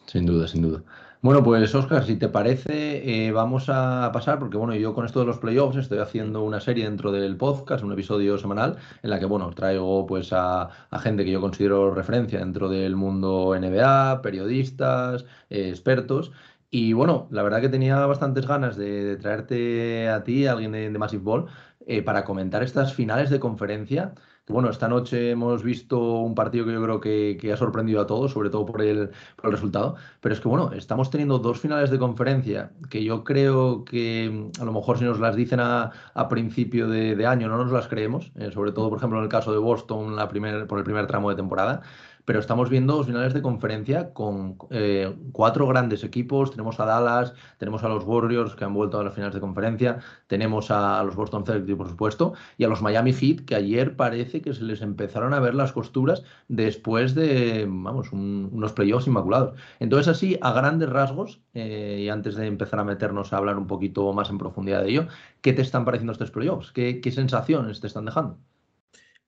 sin 0.06 0.26
duda, 0.26 0.48
sin 0.48 0.62
duda. 0.62 0.84
Bueno, 1.22 1.44
pues 1.44 1.74
Oscar, 1.74 2.06
si 2.06 2.18
te 2.18 2.30
parece, 2.30 3.28
eh, 3.28 3.32
vamos 3.32 3.66
a 3.70 4.12
pasar, 4.14 4.38
porque 4.38 4.58
bueno, 4.58 4.76
yo 4.76 4.94
con 4.94 5.06
esto 5.06 5.22
de 5.22 5.26
los 5.26 5.40
playoffs 5.40 5.78
estoy 5.78 5.98
haciendo 5.98 6.44
una 6.44 6.60
serie 6.60 6.84
dentro 6.86 7.12
del 7.12 7.36
podcast, 7.36 7.84
un 7.84 7.94
episodio 7.94 8.38
semanal, 8.38 8.78
en 9.02 9.10
la 9.10 9.20
que 9.20 9.26
bueno, 9.26 9.50
traigo 9.52 10.06
pues 10.06 10.32
a, 10.34 10.70
gente 11.00 11.26
que 11.26 11.32
yo 11.32 11.42
considero 11.42 11.94
referencia 11.94 12.40
dentro 12.40 12.70
del 12.70 12.96
mundo 12.96 13.56
NBA, 13.60 14.22
periodistas, 14.22 15.26
eh, 15.50 15.70
expertos. 15.70 16.32
Y 16.70 16.94
bueno, 16.94 17.28
la 17.32 17.42
verdad 17.44 17.62
que 17.62 17.70
tenía 17.70 18.06
bastantes 18.06 18.46
ganas 18.46 18.76
de, 18.76 19.18
traerte 19.18 20.10
a 20.10 20.24
ti, 20.24 20.46
alguien 20.46 20.74
de, 20.74 20.90
Massive 20.92 21.24
Ball, 21.24 21.46
eh, 21.88 22.02
para 22.04 22.24
comentar 22.26 22.62
estas 22.64 22.94
finales 22.94 23.30
de 23.30 23.40
conferencia 23.40 24.14
bueno, 24.48 24.70
esta 24.70 24.88
noche 24.88 25.32
hemos 25.32 25.64
visto 25.64 26.20
un 26.20 26.36
partido 26.36 26.66
que 26.66 26.74
yo 26.74 26.84
creo 26.84 27.00
que, 27.02 27.52
ha 27.52 27.58
sorprendido 27.58 28.00
a 28.02 28.06
todos, 28.06 28.32
sobre 28.32 28.50
todo 28.50 28.66
por 28.66 28.82
el, 28.82 29.10
por 29.36 29.48
el, 29.48 29.52
resultado. 29.52 29.96
Pero 30.22 30.36
es 30.36 30.42
que, 30.42 30.48
bueno, 30.48 30.72
estamos 30.74 31.10
teniendo 31.10 31.40
dos 31.40 31.60
finales 31.60 31.90
de 31.90 31.98
conferencia 31.98 32.72
que 32.90 33.04
yo 33.04 33.24
creo 33.24 33.84
que 33.86 34.52
mm, 34.56 34.62
a 34.62 34.66
lo 34.66 34.72
mejor 34.72 35.00
si 35.00 35.06
nos 35.06 35.20
las 35.20 35.36
dicen 35.36 35.60
a, 35.62 35.92
principio 36.30 36.88
de, 36.88 37.26
año 37.26 37.48
no 37.48 37.58
nos 37.58 37.72
las 37.72 37.88
creemos. 37.88 38.32
Eh, 38.36 38.52
sobre 38.52 38.72
todo, 38.72 38.90
por 38.90 39.00
ejemplo, 39.00 39.18
en 39.18 39.24
el 39.24 39.30
caso 39.30 39.52
de 39.52 39.58
Boston 39.58 40.16
la 40.16 40.28
por 40.68 40.80
el 40.80 40.84
primer 40.84 41.08
tramo 41.08 41.30
de 41.30 41.36
temporada 41.36 41.82
pero 42.26 42.40
estamos 42.40 42.70
viendo 42.70 43.04
finales 43.04 43.34
de 43.34 43.42
conferencia 43.42 44.14
con 44.14 44.58
eh, 44.72 45.16
cuatro 45.32 45.68
grandes 45.68 46.04
equipos. 46.04 46.52
Tenemos 46.52 46.80
a 46.80 46.86
Dallas, 46.86 47.34
tenemos 47.58 47.84
a 47.84 47.90
los 47.90 48.04
Warriors 48.04 48.56
que 48.56 48.66
han 48.66 48.74
vuelto 48.74 49.00
a 49.00 49.04
las 49.04 49.14
finales 49.14 49.36
de 49.36 49.42
conferencia, 49.42 50.00
tenemos 50.28 50.72
a 50.72 51.04
los 51.04 51.16
Boston 51.16 51.46
Celtics, 51.46 51.78
por 51.78 51.90
supuesto, 51.90 52.34
y 52.58 52.64
a 52.64 52.68
los 52.68 52.82
Miami 52.82 53.14
Heat, 53.14 53.46
que 53.46 53.56
ayer 53.56 53.96
parece 53.96 54.42
que 54.42 54.54
se 54.54 54.64
les 54.64 54.82
empezaron 54.82 55.34
a 55.34 55.40
ver 55.40 55.56
las 55.56 55.72
costuras 55.72 56.24
después 56.48 57.16
de, 57.16 57.66
vamos, 57.68 58.12
unos 58.12 58.74
playoffs 58.74 59.08
inmaculados. 59.08 59.58
Entonces, 59.80 60.08
así, 60.08 60.38
a 60.42 60.52
grandes 60.54 60.90
rasgos, 60.90 61.42
eh, 61.54 62.02
y 62.06 62.10
antes 62.10 62.36
de 62.36 62.48
empezar 62.48 62.80
a 62.80 62.84
meternos 62.84 63.34
a 63.34 63.38
hablar 63.38 63.58
un 63.58 63.68
poquito 63.68 64.12
más 64.14 64.30
en 64.30 64.38
profundidad 64.38 64.82
de 64.84 64.90
ello, 64.90 65.08
¿qué 65.42 65.54
te 65.54 65.62
están 65.62 65.86
pareciendo 65.86 66.14
estos 66.14 66.32
playoffs? 66.32 66.72
¿Qué, 66.72 67.02
qué 67.02 67.12
sensaciones 67.12 67.80
te 67.82 67.88
están 67.88 68.06
dejando? 68.06 68.38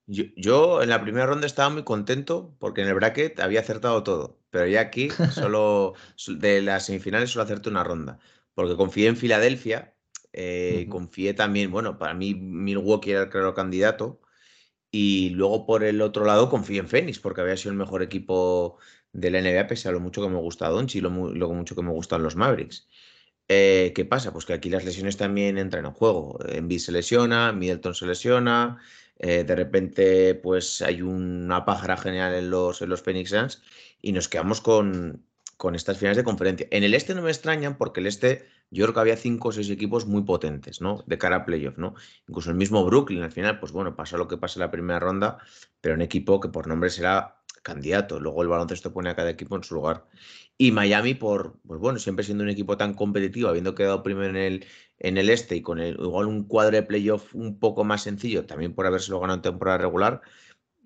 Yo, 0.07 0.81
en 0.81 0.89
la 0.89 1.01
primera 1.01 1.25
ronda 1.25 1.45
estaba 1.47 1.69
muy 1.69 1.83
contento 1.83 2.55
porque 2.59 2.81
en 2.81 2.87
el 2.87 2.93
bracket 2.93 3.41
había 3.41 3.59
acertado 3.59 4.03
todo, 4.03 4.39
pero 4.49 4.65
ya 4.65 4.79
aquí 4.79 5.09
solo 5.31 5.95
de 6.27 6.61
las 6.61 6.85
semifinales 6.85 7.31
solo 7.31 7.43
acerté 7.43 7.69
una 7.69 7.83
ronda, 7.83 8.17
porque 8.53 8.77
confié 8.77 9.07
en 9.07 9.17
Filadelfia, 9.17 9.95
eh, 10.31 10.87
confié 10.89 11.33
también, 11.33 11.71
bueno, 11.71 11.97
para 11.97 12.13
mí 12.13 12.33
Milwaukee 12.35 13.11
era 13.11 13.23
el 13.23 13.29
claro 13.29 13.53
candidato, 13.53 14.21
y 14.91 15.31
luego 15.31 15.65
por 15.65 15.83
el 15.83 16.01
otro 16.01 16.25
lado 16.25 16.49
confié 16.49 16.79
en 16.79 16.87
Phoenix 16.87 17.19
porque 17.19 17.41
había 17.41 17.57
sido 17.57 17.71
el 17.71 17.77
mejor 17.77 18.01
equipo 18.01 18.77
de 19.13 19.31
la 19.31 19.39
NBA, 19.39 19.67
pese 19.67 19.89
a 19.89 19.91
lo 19.91 19.99
mucho 19.99 20.21
que 20.21 20.29
me 20.29 20.37
gusta 20.39 20.69
Donchi 20.69 20.99
y 20.99 21.01
lo, 21.01 21.09
lo 21.09 21.49
mucho 21.53 21.75
que 21.75 21.83
me 21.83 21.91
gustan 21.91 22.23
los 22.23 22.35
Mavericks. 22.35 22.87
Eh, 23.49 23.93
¿Qué 23.95 24.05
pasa? 24.05 24.33
Pues 24.33 24.45
que 24.45 24.53
aquí 24.53 24.69
las 24.69 24.83
lesiones 24.85 25.17
también 25.17 25.57
entran 25.57 25.85
en 25.85 25.93
juego. 25.93 26.37
Embiid 26.47 26.79
se 26.79 26.91
lesiona, 26.91 27.51
Middleton 27.53 27.95
se 27.95 28.05
lesiona, 28.05 28.79
eh, 29.19 29.43
de 29.43 29.55
repente 29.55 30.35
pues 30.35 30.81
hay 30.81 31.01
una 31.01 31.65
pájara 31.65 31.97
genial 31.97 32.33
en 32.33 32.49
los, 32.49 32.81
en 32.81 32.89
los 32.89 33.01
Phoenix 33.01 33.31
Suns 33.31 33.61
y 34.01 34.11
nos 34.11 34.27
quedamos 34.27 34.61
con, 34.61 35.25
con 35.57 35.75
estas 35.75 35.97
finales 35.97 36.17
de 36.17 36.23
conferencia. 36.23 36.67
En 36.71 36.83
el 36.83 36.93
este 36.93 37.15
no 37.15 37.21
me 37.21 37.31
extrañan 37.31 37.77
porque 37.77 37.99
el 37.99 38.07
este 38.07 38.45
yo 38.69 38.83
creo 38.83 38.93
que 38.93 38.99
había 38.99 39.17
cinco 39.17 39.49
o 39.49 39.51
seis 39.51 39.69
equipos 39.69 40.05
muy 40.05 40.23
potentes, 40.23 40.81
¿no? 40.81 41.03
De 41.07 41.17
cara 41.17 41.37
a 41.37 41.45
playoff, 41.45 41.77
¿no? 41.77 41.95
Incluso 42.27 42.49
el 42.49 42.57
mismo 42.57 42.83
Brooklyn 42.85 43.23
al 43.23 43.31
final, 43.31 43.59
pues 43.59 43.71
bueno, 43.71 43.95
pasa 43.95 44.17
lo 44.17 44.27
que 44.27 44.37
pasa 44.37 44.59
en 44.59 44.61
la 44.61 44.71
primera 44.71 44.99
ronda, 44.99 45.37
pero 45.79 45.95
un 45.95 46.01
equipo 46.01 46.39
que 46.39 46.49
por 46.49 46.67
nombre 46.67 46.89
será 46.89 47.37
candidato. 47.63 48.19
Luego 48.19 48.41
el 48.41 48.49
baloncesto 48.49 48.93
pone 48.93 49.09
a 49.09 49.15
cada 49.15 49.29
equipo 49.29 49.55
en 49.55 49.63
su 49.63 49.75
lugar. 49.75 50.05
Y 50.57 50.71
Miami, 50.71 51.13
por, 51.13 51.59
pues 51.65 51.79
bueno, 51.79 51.99
siempre 51.99 52.25
siendo 52.25 52.43
un 52.43 52.49
equipo 52.49 52.77
tan 52.77 52.93
competitivo, 52.93 53.49
habiendo 53.49 53.75
quedado 53.75 54.03
primero 54.03 54.29
en 54.29 54.35
el, 54.37 54.65
en 54.99 55.17
el 55.17 55.29
este 55.29 55.55
y 55.55 55.61
con 55.61 55.79
el, 55.79 55.95
igual 55.99 56.27
un 56.27 56.43
cuadro 56.43 56.75
de 56.77 56.83
playoff 56.83 57.33
un 57.35 57.59
poco 57.59 57.83
más 57.83 58.03
sencillo, 58.03 58.45
también 58.45 58.73
por 58.73 58.85
habérselo 58.87 59.19
ganado 59.19 59.37
en 59.37 59.41
temporada 59.43 59.77
regular, 59.77 60.21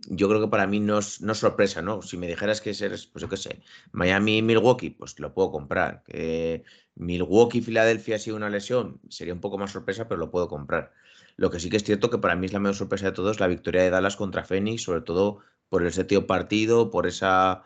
yo 0.08 0.28
creo 0.28 0.42
que 0.42 0.48
para 0.48 0.68
mí 0.68 0.80
no 0.80 1.00
es, 1.00 1.22
no 1.22 1.36
sorpresa, 1.36 1.82
¿no? 1.82 2.02
Si 2.02 2.18
me 2.18 2.28
dijeras 2.28 2.62
que 2.62 2.72
eres, 2.72 3.06
pues 3.08 3.22
yo 3.22 3.30
qué 3.30 3.38
sé, 3.38 3.62
Miami 3.92 4.42
Milwaukee, 4.42 4.90
pues 4.90 5.20
lo 5.20 5.34
puedo 5.34 5.52
comprar. 5.52 6.04
Que 6.04 6.64
Milwaukee 6.96 7.62
Filadelfia 7.62 8.16
ha 8.16 8.20
sido 8.20 8.36
una 8.38 8.50
lesión, 8.50 9.00
sería 9.10 9.34
un 9.34 9.42
poco 9.42 9.58
más 9.58 9.72
sorpresa, 9.72 10.08
pero 10.08 10.20
lo 10.20 10.32
puedo 10.32 10.48
comprar. 10.48 10.92
Lo 11.38 11.52
que 11.52 11.60
sí 11.60 11.70
que 11.70 11.78
es 11.78 11.84
cierto 11.84 12.10
que 12.10 12.18
para 12.18 12.36
mí 12.36 12.48
es 12.48 12.54
la 12.54 12.60
mayor 12.60 12.76
sorpresa 12.76 13.08
de 13.08 13.12
todo 13.14 13.32
es 13.32 13.40
la 13.40 13.48
victoria 13.48 13.84
de 13.84 13.90
Dallas 13.92 14.16
contra 14.16 14.44
Phoenix, 14.44 14.84
sobre 14.84 15.02
todo 15.02 15.40
por 15.70 15.84
el 15.84 15.94
séptimo 15.94 16.26
partido, 16.28 16.90
por 16.92 17.08
esa 17.08 17.64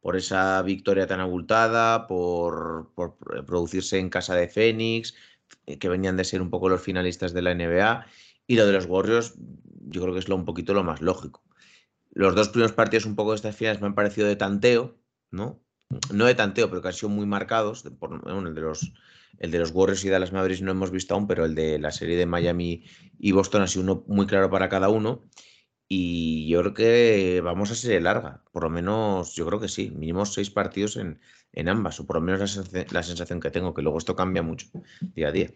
por 0.00 0.16
esa 0.16 0.62
victoria 0.62 1.08
tan 1.08 1.18
abultada, 1.18 2.06
por, 2.06 2.92
producirse 3.44 3.98
en 3.98 4.08
casa 4.08 4.36
de 4.36 4.44
eh, 4.54 5.02
que 5.78 5.88
venían 5.88 6.16
de 6.16 6.24
ser 6.24 6.42
un 6.42 6.50
poco 6.50 6.68
los 6.68 6.80
finalistas 6.80 7.32
de 7.32 7.42
la 7.42 7.54
NBA. 7.54 8.06
Y 8.46 8.56
lo 8.56 8.66
de 8.66 8.72
los 8.72 8.86
Warriors, 8.86 9.34
yo 9.88 10.02
creo 10.02 10.14
que 10.14 10.20
es 10.20 10.28
lo, 10.28 10.36
un 10.36 10.44
poquito 10.44 10.74
lo 10.74 10.84
más 10.84 11.00
lógico. 11.00 11.42
Los 12.10 12.34
dos 12.34 12.48
primeros 12.48 12.72
partidos 12.72 13.04
un 13.04 13.16
poco 13.16 13.30
de 13.30 13.36
estas 13.36 13.56
finales 13.56 13.80
me 13.80 13.88
han 13.88 13.94
parecido 13.94 14.26
de 14.28 14.36
tanteo, 14.36 14.96
¿no? 15.30 15.60
No 16.12 16.26
de 16.26 16.34
tanteo, 16.34 16.68
pero 16.70 16.80
que 16.82 16.88
han 16.88 16.94
sido 16.94 17.08
muy 17.08 17.26
marcados. 17.26 17.84
el, 17.84 18.54
de 18.54 18.60
los, 18.60 18.92
el 19.38 19.50
de 19.50 19.58
los 19.58 19.70
Warriors 19.72 20.04
y 20.04 20.08
Dallas 20.08 20.32
Mavericks 20.32 20.62
no 20.62 20.70
hemos 20.70 20.90
visto 20.90 21.14
aún, 21.14 21.26
pero 21.26 21.44
el 21.44 21.54
de 21.54 21.78
la 21.78 21.90
serie 21.90 22.16
de 22.16 22.26
Miami 22.26 22.84
y 23.18 23.32
Boston 23.32 23.62
ha 23.62 23.66
sido 23.66 23.82
uno 23.82 24.04
muy 24.06 24.26
claro 24.26 24.50
para 24.50 24.68
cada 24.68 24.88
uno. 24.88 25.24
Y 25.88 26.48
yo 26.48 26.60
creo 26.60 26.74
que 26.74 27.40
vamos 27.44 27.70
a 27.70 27.76
ser 27.76 28.02
larga, 28.02 28.42
por 28.50 28.64
lo 28.64 28.70
menos 28.70 29.34
yo 29.34 29.46
creo 29.46 29.60
que 29.60 29.68
sí, 29.68 29.90
mínimo 29.90 30.26
seis 30.26 30.50
partidos 30.50 30.96
en, 30.96 31.20
en 31.56 31.68
ambas, 31.68 31.98
o 31.98 32.06
por 32.06 32.16
lo 32.16 32.22
menos 32.22 32.40
la 32.92 33.02
sensación 33.02 33.40
que 33.40 33.50
tengo, 33.50 33.74
que 33.74 33.82
luego 33.82 33.98
esto 33.98 34.14
cambia 34.14 34.42
mucho 34.42 34.68
día 35.14 35.28
a 35.28 35.32
día. 35.32 35.50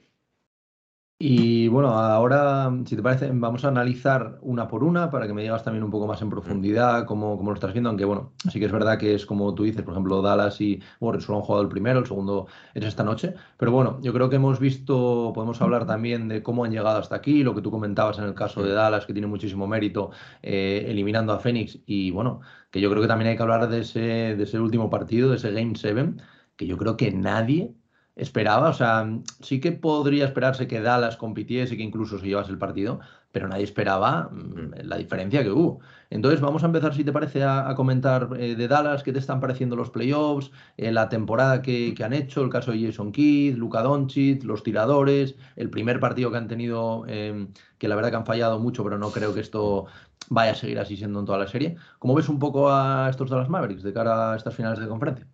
Y 1.23 1.69
bueno, 1.69 1.90
ahora, 1.90 2.73
si 2.87 2.97
te 2.97 3.02
parece, 3.02 3.28
vamos 3.30 3.62
a 3.66 3.69
analizar 3.69 4.38
una 4.40 4.66
por 4.69 4.83
una 4.83 5.11
para 5.11 5.26
que 5.26 5.35
me 5.35 5.42
digas 5.42 5.62
también 5.62 5.85
un 5.85 5.90
poco 5.90 6.07
más 6.07 6.23
en 6.23 6.30
profundidad 6.30 7.04
cómo, 7.04 7.37
cómo 7.37 7.50
lo 7.50 7.54
estás 7.57 7.75
viendo, 7.75 7.90
aunque 7.90 8.07
bueno, 8.07 8.33
sí 8.50 8.59
que 8.59 8.64
es 8.64 8.73
verdad 8.73 8.99
que 8.99 9.14
es 9.14 9.26
como 9.26 9.54
tú 9.54 9.64
dices, 9.64 9.83
por 9.83 9.92
ejemplo, 9.92 10.23
Dallas 10.23 10.59
y 10.62 10.80
Warriors 10.99 11.26
solo 11.26 11.40
han 11.40 11.45
jugado 11.45 11.62
el 11.62 11.69
primero, 11.69 11.99
el 11.99 12.07
segundo 12.07 12.47
es 12.73 12.87
esta 12.87 13.04
noche, 13.04 13.35
pero 13.59 13.71
bueno, 13.71 13.99
yo 14.00 14.14
creo 14.14 14.30
que 14.30 14.37
hemos 14.37 14.59
visto, 14.59 15.33
podemos 15.35 15.61
hablar 15.61 15.85
también 15.85 16.26
de 16.26 16.42
cómo 16.42 16.64
han 16.64 16.73
llegado 16.73 16.99
hasta 16.99 17.16
aquí, 17.16 17.42
lo 17.42 17.54
que 17.54 17.61
tú 17.61 17.71
comentabas 17.71 18.19
en 18.19 18.25
el 18.25 18.33
caso 18.33 18.62
de 18.62 18.73
Dallas, 18.73 19.04
que 19.04 19.12
tiene 19.12 19.28
muchísimo 19.28 19.66
mérito 19.66 20.12
eh, 20.42 20.87
eliminando 20.88 21.35
a 21.35 21.38
Phoenix, 21.38 21.80
y 21.85 22.12
bueno, 22.12 22.40
que 22.70 22.80
yo 22.80 22.90
creo 22.90 23.02
que 23.02 23.08
también 23.08 23.30
hay 23.30 23.36
que 23.36 23.42
hablar 23.42 23.68
de 23.68 23.80
ese, 23.80 24.00
de 24.00 24.42
ese 24.42 24.60
último 24.60 24.90
partido, 24.90 25.30
de 25.30 25.36
ese 25.36 25.52
Game 25.52 25.74
7, 25.76 26.14
que 26.56 26.66
yo 26.66 26.76
creo 26.78 26.96
que 26.96 27.10
nadie 27.10 27.74
esperaba, 28.16 28.68
o 28.70 28.74
sea, 28.74 29.08
sí 29.40 29.60
que 29.60 29.72
podría 29.72 30.26
esperarse 30.26 30.68
que 30.68 30.80
Dallas 30.80 31.16
compitiese, 31.16 31.76
que 31.76 31.82
incluso 31.82 32.18
se 32.18 32.26
llevase 32.26 32.50
el 32.50 32.58
partido, 32.58 33.00
pero 33.32 33.49
nadie 33.49 33.64
esperaba 33.64 34.30
mm, 34.32 34.82
la 34.84 34.96
diferencia 34.96 35.42
que 35.42 35.50
hubo. 35.50 35.80
Entonces, 36.10 36.40
vamos 36.40 36.62
a 36.62 36.66
empezar, 36.66 36.94
si 36.94 37.04
te 37.04 37.12
parece, 37.12 37.44
a, 37.44 37.72
comentar 37.76 38.30
eh, 38.38 38.56
de 38.56 38.68
Dallas, 38.68 39.02
qué 39.02 39.12
te 39.12 39.20
están 39.20 39.40
pareciendo 39.40 39.76
los 39.76 39.90
playoffs, 39.90 40.50
eh, 40.76 40.90
la 40.90 41.08
temporada 41.08 41.62
que, 41.62 41.94
han 42.02 42.12
hecho, 42.12 42.42
el 42.42 42.50
caso 42.50 42.72
de 42.72 42.84
Jason 42.84 43.12
Kidd, 43.12 43.56
Luka 43.56 43.82
Doncic, 43.82 44.42
los 44.44 44.62
tiradores, 44.62 45.37
el 45.56 45.70
primer 45.70 46.00
partido 46.00 46.30
que 46.30 46.38
han 46.38 46.49
tenido, 46.49 47.04
em, 47.06 47.49
que 47.78 47.88
la 47.88 47.94
verdad 47.94 48.10
que 48.10 48.16
han 48.16 48.26
fallado 48.26 48.58
mucho, 48.58 48.82
pero 48.82 48.99
no 48.99 49.10
creo 49.10 49.32
que 49.34 49.40
esto 49.40 49.87
vaya 50.28 50.52
a 50.52 50.54
seguir 50.54 50.78
así 50.78 50.96
siendo 50.96 51.20
en 51.20 51.26
toda 51.26 51.38
la 51.38 51.46
serie. 51.46 51.76
¿Cómo 51.99 52.14
ves 52.14 52.28
un 52.28 52.38
poco 52.38 52.70
a 52.70 53.08
estos 53.10 53.30
Dallas 53.30 53.49
Mavericks 53.49 53.82
de 53.82 53.92
cara 53.92 54.32
a 54.32 54.37
estas 54.37 54.54
finales 54.54 54.80
de 54.80 54.88
conferencia? 54.88 55.26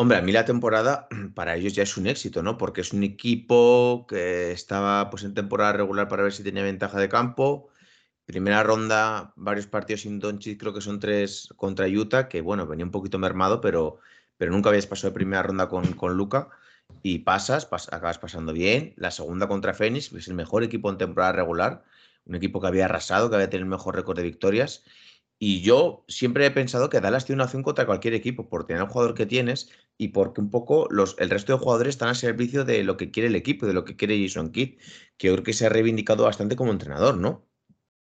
Hombre, 0.00 0.16
a 0.16 0.22
mí 0.22 0.30
la 0.30 0.44
temporada 0.44 1.08
para 1.34 1.56
ellos 1.56 1.74
ya 1.74 1.82
es 1.82 1.96
un 1.96 2.06
éxito, 2.06 2.40
¿no? 2.40 2.56
Porque 2.56 2.82
es 2.82 2.92
un 2.92 3.02
equipo 3.02 4.06
que 4.08 4.52
estaba 4.52 5.10
pues 5.10 5.24
en 5.24 5.34
temporada 5.34 5.72
regular 5.72 6.06
para 6.06 6.22
ver 6.22 6.32
si 6.32 6.44
tenía 6.44 6.62
ventaja 6.62 7.00
de 7.00 7.08
campo. 7.08 7.68
Primera 8.24 8.62
ronda, 8.62 9.32
varios 9.34 9.66
partidos 9.66 10.02
sin 10.02 10.20
Doncic, 10.20 10.60
creo 10.60 10.72
que 10.72 10.80
son 10.80 11.00
tres 11.00 11.48
contra 11.56 11.88
Utah, 11.88 12.28
que 12.28 12.42
bueno, 12.42 12.64
venía 12.68 12.84
un 12.84 12.92
poquito 12.92 13.18
mermado, 13.18 13.60
pero, 13.60 13.98
pero 14.36 14.52
nunca 14.52 14.68
habías 14.68 14.86
pasado 14.86 15.10
de 15.10 15.14
primera 15.16 15.42
ronda 15.42 15.68
con, 15.68 15.92
con 15.94 16.16
Luca. 16.16 16.48
Y 17.02 17.20
pasas, 17.20 17.68
acabas 17.90 18.18
pasando 18.18 18.52
bien. 18.52 18.94
La 18.96 19.10
segunda 19.10 19.48
contra 19.48 19.74
Phoenix, 19.74 20.12
es 20.12 20.28
el 20.28 20.34
mejor 20.34 20.62
equipo 20.62 20.90
en 20.90 20.98
temporada 20.98 21.32
regular, 21.32 21.82
un 22.24 22.36
equipo 22.36 22.60
que 22.60 22.68
había 22.68 22.84
arrasado, 22.84 23.30
que 23.30 23.34
había 23.34 23.50
tenido 23.50 23.64
el 23.64 23.70
mejor 23.70 23.96
récord 23.96 24.16
de 24.16 24.22
victorias. 24.22 24.84
Y 25.38 25.60
yo 25.60 26.04
siempre 26.08 26.46
he 26.46 26.50
pensado 26.50 26.90
que 26.90 27.00
Dallas 27.00 27.24
tiene 27.24 27.36
una 27.36 27.44
opción 27.44 27.62
contra 27.62 27.86
cualquier 27.86 28.14
equipo 28.14 28.48
por 28.48 28.66
tener 28.66 28.82
el 28.82 28.88
jugador 28.88 29.14
que 29.14 29.26
tienes 29.26 29.70
y 29.96 30.08
porque 30.08 30.40
un 30.40 30.50
poco 30.50 30.88
los, 30.90 31.14
el 31.18 31.30
resto 31.30 31.52
de 31.52 31.58
jugadores 31.58 31.94
están 31.94 32.08
a 32.08 32.14
servicio 32.14 32.64
de 32.64 32.82
lo 32.82 32.96
que 32.96 33.10
quiere 33.12 33.28
el 33.28 33.36
equipo, 33.36 33.66
de 33.66 33.72
lo 33.72 33.84
que 33.84 33.96
quiere 33.96 34.20
Jason 34.20 34.50
Kidd, 34.50 34.78
que 35.16 35.28
yo 35.28 35.34
creo 35.34 35.44
que 35.44 35.52
se 35.52 35.66
ha 35.66 35.68
reivindicado 35.68 36.24
bastante 36.24 36.56
como 36.56 36.72
entrenador, 36.72 37.18
¿no? 37.18 37.46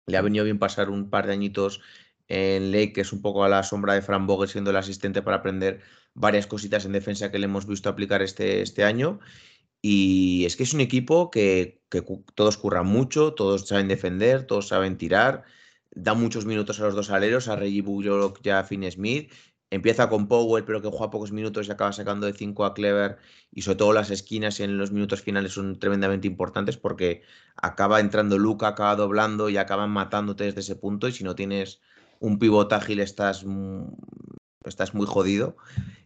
Le 0.07 0.17
ha 0.17 0.21
venido 0.21 0.43
bien 0.43 0.59
pasar 0.59 0.89
un 0.89 1.09
par 1.09 1.27
de 1.27 1.33
añitos 1.33 1.81
en 2.27 2.71
Lake, 2.71 2.93
que 2.93 3.01
es 3.01 3.13
un 3.13 3.21
poco 3.21 3.43
a 3.45 3.50
la 3.50 3.63
sombra 3.63 3.93
de 3.93 4.01
Fran 4.01 4.27
Boger 4.27 4.50
siendo 4.50 4.71
el 4.71 4.77
asistente 4.77 5.21
para 5.21 5.38
aprender 5.38 5.81
varias 6.13 6.47
cositas 6.47 6.85
en 6.85 6.91
defensa 6.93 7.31
que 7.31 7.39
le 7.39 7.45
hemos 7.45 7.65
visto 7.67 7.89
aplicar 7.89 8.21
este, 8.21 8.61
este 8.61 8.83
año. 8.83 9.19
Y 9.81 10.45
es 10.45 10.55
que 10.55 10.63
es 10.63 10.73
un 10.73 10.81
equipo 10.81 11.31
que, 11.31 11.81
que 11.89 12.03
todos 12.35 12.57
curran 12.57 12.88
mucho, 12.88 13.33
todos 13.33 13.67
saben 13.67 13.88
defender, 13.88 14.45
todos 14.45 14.67
saben 14.67 14.97
tirar 14.97 15.43
da 15.93 16.13
muchos 16.13 16.45
minutos 16.45 16.79
a 16.79 16.83
los 16.83 16.95
dos 16.95 17.10
aleros, 17.10 17.48
a 17.48 17.55
Reggie 17.55 17.81
Bullock 17.81 18.39
y 18.43 18.50
a 18.50 18.63
Finn 18.63 18.89
Smith. 18.91 19.31
Empieza 19.69 20.10
con 20.10 20.27
Powell, 20.27 20.65
pero 20.65 20.81
que 20.81 20.89
juega 20.89 21.12
pocos 21.12 21.31
minutos 21.31 21.67
y 21.67 21.71
acaba 21.71 21.93
sacando 21.93 22.27
de 22.27 22.33
5 22.33 22.65
a 22.65 22.74
Clever. 22.74 23.17
Y 23.51 23.62
sobre 23.62 23.77
todo 23.77 23.93
las 23.93 24.12
esquinas 24.12 24.60
en 24.60 24.77
los 24.77 24.91
minutos 24.91 25.21
finales 25.21 25.53
son 25.53 25.79
tremendamente 25.79 26.27
importantes 26.27 26.75
porque 26.77 27.21
acaba 27.55 28.01
entrando 28.01 28.38
Luca, 28.38 28.67
acaba 28.67 28.95
doblando 28.95 29.50
y 29.50 29.57
acaban 29.57 29.89
matándote 29.89 30.43
desde 30.43 30.60
ese 30.60 30.75
punto. 30.75 31.07
Y 31.07 31.13
si 31.13 31.24
no 31.24 31.36
tienes 31.36 31.79
un 32.19 32.38
pivote 32.38 32.75
ágil, 32.75 33.00
estás, 33.00 33.45
estás 34.65 34.93
muy 34.93 35.05
jodido. 35.07 35.55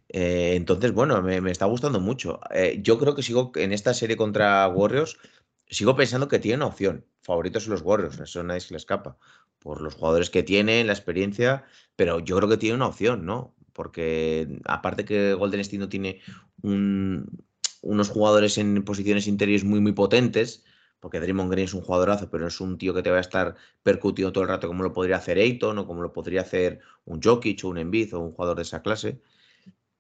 Eh, 0.10 0.56
entonces, 0.56 0.94
bueno, 0.94 1.22
me, 1.22 1.52
está 1.52 1.66
gustando 1.66 2.00
mucho. 2.00 2.40
Eh, 2.52 2.80
yo 2.82 2.98
creo 3.00 3.16
que 3.16 3.24
sigo 3.24 3.52
en 3.56 3.74
esta 3.74 3.94
serie 3.94 4.16
contra 4.16 4.68
Warriors, 4.68 5.18
sigo 5.68 5.96
pensando 5.96 6.28
que 6.28 6.40
tiene 6.40 6.58
una 6.58 6.68
opción. 6.68 7.06
Favoritos 7.22 7.64
son 7.64 7.74
los 7.74 7.82
Warriors, 7.82 8.20
eso 8.20 8.44
nadie 8.44 8.62
se 8.62 8.74
le 8.74 8.78
escapa 8.78 9.18
por 9.60 9.82
los 9.82 9.96
jugadores 9.96 10.30
que 10.30 10.44
tienen, 10.44 10.88
la 10.88 10.94
experiencia, 10.94 11.66
pero 11.96 12.20
yo 12.20 12.38
creo 12.38 12.48
que 12.48 12.58
tiene 12.58 12.76
una 12.76 12.88
opción, 12.88 13.26
¿no? 13.26 13.56
Porque 13.74 14.60
aparte 14.66 15.06
que 15.06 15.34
Golden 15.34 15.60
State 15.62 15.80
no 15.80 15.90
tiene 15.90 16.22
unos 16.62 18.10
jugadores 18.10 18.60
en 18.60 18.84
posiciones 18.84 19.26
interiores 19.28 19.64
muy, 19.64 19.80
muy 19.80 19.92
potentes, 19.94 20.64
porque 21.00 21.20
Draymond 21.20 21.52
Green 21.52 21.66
es 21.66 21.74
un 21.74 21.82
jugadorazo, 21.82 22.30
pero 22.30 22.48
es 22.48 22.62
un 22.62 22.78
tío 22.78 22.94
que 22.94 23.02
te 23.02 23.10
va 23.10 23.18
a 23.18 23.22
estar 23.22 23.56
percutiendo 23.82 24.32
todo 24.32 24.44
el 24.44 24.50
rato 24.50 24.68
como 24.68 24.84
lo 24.84 24.94
podría 24.94 25.18
hacer 25.18 25.40
Ayton 25.40 25.80
o 25.80 25.88
como 25.88 26.04
lo 26.04 26.14
podría 26.14 26.42
hacer 26.42 26.80
un 27.06 27.22
Jokic 27.22 27.64
o 27.64 27.70
un 27.70 27.80
Embiid 27.80 28.16
o 28.16 28.20
un 28.20 28.34
jugador 28.34 28.58
de 28.58 28.64
esa 28.64 28.82
clase. 28.84 29.20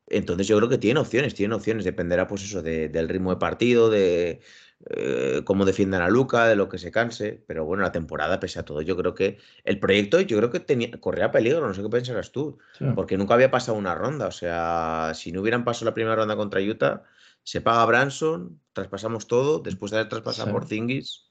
Entonces 0.07 0.48
yo 0.48 0.57
creo 0.57 0.69
que 0.69 0.77
tiene 0.77 1.00
opciones, 1.00 1.34
tiene 1.34 1.55
opciones, 1.55 1.84
dependerá 1.84 2.27
pues 2.27 2.43
eso 2.43 2.62
del 2.62 3.10
ritmo 3.10 3.31
de 3.31 3.38
partido, 3.38 3.89
de, 3.89 4.41
eh, 4.89 5.41
cómo 5.46 5.65
defiendan 5.65 6.01
a 6.01 6.10
Luca, 6.10 6.48
de 6.48 6.55
lo 6.55 6.70
que 6.70 6.77
se 6.77 6.91
canse, 6.91 7.44
pero 7.48 7.65
bueno, 7.65 7.84
la 7.84 7.91
temporada, 7.91 8.39
pese 8.39 8.60
a 8.60 8.63
todo, 8.63 8.82
yo 8.82 8.96
creo 8.96 9.15
que 9.15 9.38
el 9.63 9.79
proyecto, 9.79 10.22
yo 10.22 10.38
creo 10.38 10.51
que 10.51 10.60
tenía, 10.60 10.91
corría 11.00 11.32
peligro, 11.32 11.65
no 11.65 11.74
sé 11.74 11.82
qué 11.82 11.89
pensarás 11.89 12.32
tú, 12.32 12.58
porque 12.94 13.17
nunca 13.17 13.34
había 13.34 13.51
pasado 13.51 13.77
una 13.77 13.96
ronda, 13.96 14.27
o 14.27 14.32
sea, 14.32 15.12
si 15.15 15.32
no 15.32 15.41
hubieran 15.41 15.63
pasado 15.63 15.86
la 15.86 15.94
primera 15.94 16.15
ronda 16.15 16.36
contra 16.36 16.62
Utah, 16.62 17.03
se 17.44 17.62
paga 17.62 17.86
Branson, 17.86 18.60
traspasamos 18.74 19.27
todo, 19.27 19.60
después 19.60 19.91
de 19.91 20.00
haber 20.00 20.10
traspasado 20.10 20.51
por 20.51 20.65
Zingis. 20.65 21.25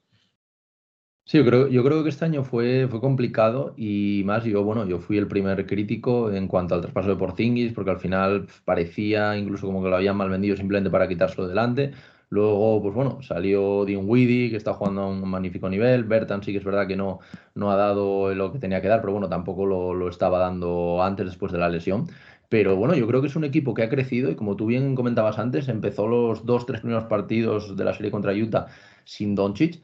Sí, 1.27 1.39
yo 1.39 1.45
creo, 1.45 1.67
yo 1.67 1.83
creo 1.83 2.03
que 2.03 2.09
este 2.09 2.23
año 2.23 2.43
fue, 2.43 2.87
fue 2.87 3.01
complicado 3.01 3.73
y 3.77 4.21
más 4.25 4.43
yo, 4.43 4.63
bueno, 4.63 4.85
yo 4.85 4.99
fui 4.99 5.17
el 5.17 5.27
primer 5.27 5.65
crítico 5.65 6.31
en 6.31 6.47
cuanto 6.47 6.75
al 6.75 6.81
traspaso 6.81 7.09
de 7.09 7.15
Porzingis, 7.15 7.73
porque 7.73 7.89
al 7.89 7.99
final 7.99 8.47
parecía 8.63 9.35
incluso 9.35 9.65
como 9.65 9.81
que 9.81 9.89
lo 9.89 9.95
habían 9.95 10.17
mal 10.17 10.29
vendido 10.29 10.55
simplemente 10.55 10.91
para 10.91 11.07
quitárselo 11.07 11.47
delante. 11.47 11.93
Luego, 12.29 12.81
pues 12.81 12.93
bueno, 12.93 13.21
salió 13.21 13.85
Dinwiddie, 13.85 14.49
que 14.49 14.57
está 14.57 14.73
jugando 14.73 15.01
a 15.01 15.07
un 15.07 15.29
magnífico 15.29 15.69
nivel. 15.69 16.03
Bertan 16.03 16.43
sí 16.43 16.51
que 16.51 16.57
es 16.59 16.63
verdad 16.63 16.87
que 16.87 16.95
no, 16.95 17.19
no 17.53 17.71
ha 17.71 17.75
dado 17.75 18.33
lo 18.33 18.51
que 18.51 18.59
tenía 18.59 18.81
que 18.81 18.87
dar, 18.87 19.01
pero 19.01 19.13
bueno, 19.13 19.29
tampoco 19.29 19.65
lo, 19.65 19.93
lo 19.93 20.09
estaba 20.09 20.39
dando 20.39 21.03
antes, 21.03 21.25
después 21.25 21.51
de 21.51 21.59
la 21.59 21.69
lesión. 21.69 22.07
Pero 22.49 22.75
bueno, 22.75 22.95
yo 22.95 23.07
creo 23.07 23.21
que 23.21 23.27
es 23.27 23.35
un 23.35 23.43
equipo 23.43 23.73
que 23.73 23.83
ha 23.83 23.89
crecido 23.89 24.29
y 24.31 24.35
como 24.35 24.55
tú 24.55 24.67
bien 24.67 24.95
comentabas 24.95 25.39
antes, 25.39 25.67
empezó 25.67 26.07
los 26.07 26.45
dos, 26.45 26.65
tres 26.65 26.81
primeros 26.81 27.05
partidos 27.05 27.75
de 27.75 27.83
la 27.83 27.93
serie 27.93 28.11
contra 28.11 28.33
Utah 28.33 28.67
sin 29.03 29.35
Doncic 29.35 29.81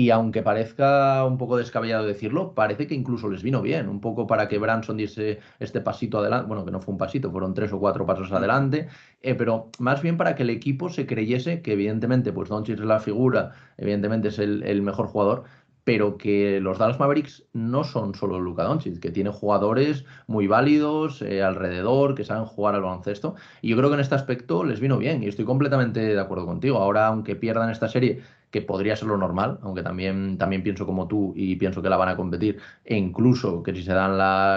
y 0.00 0.08
aunque 0.08 0.42
parezca 0.42 1.26
un 1.26 1.36
poco 1.36 1.58
descabellado 1.58 2.06
decirlo, 2.06 2.54
parece 2.54 2.86
que 2.86 2.94
incluso 2.94 3.28
les 3.28 3.42
vino 3.42 3.60
bien, 3.60 3.86
un 3.86 4.00
poco 4.00 4.26
para 4.26 4.48
que 4.48 4.56
Branson 4.56 4.96
diese 4.96 5.40
este 5.58 5.82
pasito 5.82 6.20
adelante, 6.20 6.46
bueno, 6.48 6.64
que 6.64 6.70
no 6.70 6.80
fue 6.80 6.92
un 6.92 6.98
pasito, 6.98 7.30
fueron 7.30 7.52
tres 7.52 7.70
o 7.74 7.78
cuatro 7.78 8.06
pasos 8.06 8.32
adelante, 8.32 8.88
eh, 9.20 9.34
pero 9.34 9.68
más 9.78 10.00
bien 10.00 10.16
para 10.16 10.34
que 10.34 10.42
el 10.42 10.48
equipo 10.48 10.88
se 10.88 11.04
creyese 11.06 11.60
que 11.60 11.74
evidentemente, 11.74 12.32
pues 12.32 12.48
Doncic 12.48 12.78
es 12.78 12.86
la 12.86 12.98
figura, 12.98 13.52
evidentemente 13.76 14.28
es 14.28 14.38
el, 14.38 14.80
mejor 14.80 15.08
jugador, 15.08 15.44
pero 15.90 16.16
que 16.16 16.60
los 16.60 16.78
Dallas 16.78 17.00
Mavericks 17.00 17.42
no 17.52 17.82
son 17.82 18.14
solo 18.14 18.38
Luka 18.38 18.62
Doncic, 18.62 19.00
que 19.00 19.10
tiene 19.10 19.30
jugadores 19.30 20.04
muy 20.28 20.46
válidos 20.46 21.20
eh, 21.20 21.42
alrededor, 21.42 22.14
que 22.14 22.22
saben 22.22 22.44
jugar 22.44 22.76
al 22.76 22.82
baloncesto, 22.82 23.34
y 23.60 23.70
yo 23.70 23.76
creo 23.76 23.88
que 23.88 23.94
en 23.94 24.00
este 24.00 24.14
aspecto 24.14 24.62
les 24.62 24.78
vino 24.78 24.98
bien, 24.98 25.20
y 25.24 25.26
estoy 25.26 25.44
completamente 25.44 25.98
de 25.98 26.20
acuerdo 26.20 26.46
contigo. 26.46 26.78
Ahora, 26.78 27.08
aunque 27.08 27.34
pierdan 27.34 27.70
esta 27.70 27.88
serie, 27.88 28.22
que 28.52 28.62
podría 28.62 28.94
ser 28.94 29.08
lo 29.08 29.16
normal, 29.16 29.58
aunque 29.62 29.82
también, 29.82 30.38
también 30.38 30.62
pienso 30.62 30.86
como 30.86 31.08
tú 31.08 31.32
y 31.34 31.56
pienso 31.56 31.82
que 31.82 31.88
la 31.88 31.96
van 31.96 32.10
a 32.10 32.16
competir, 32.16 32.60
e 32.84 32.96
incluso 32.96 33.64
que 33.64 33.74
si 33.74 33.82
se 33.82 33.92
dan 33.92 34.12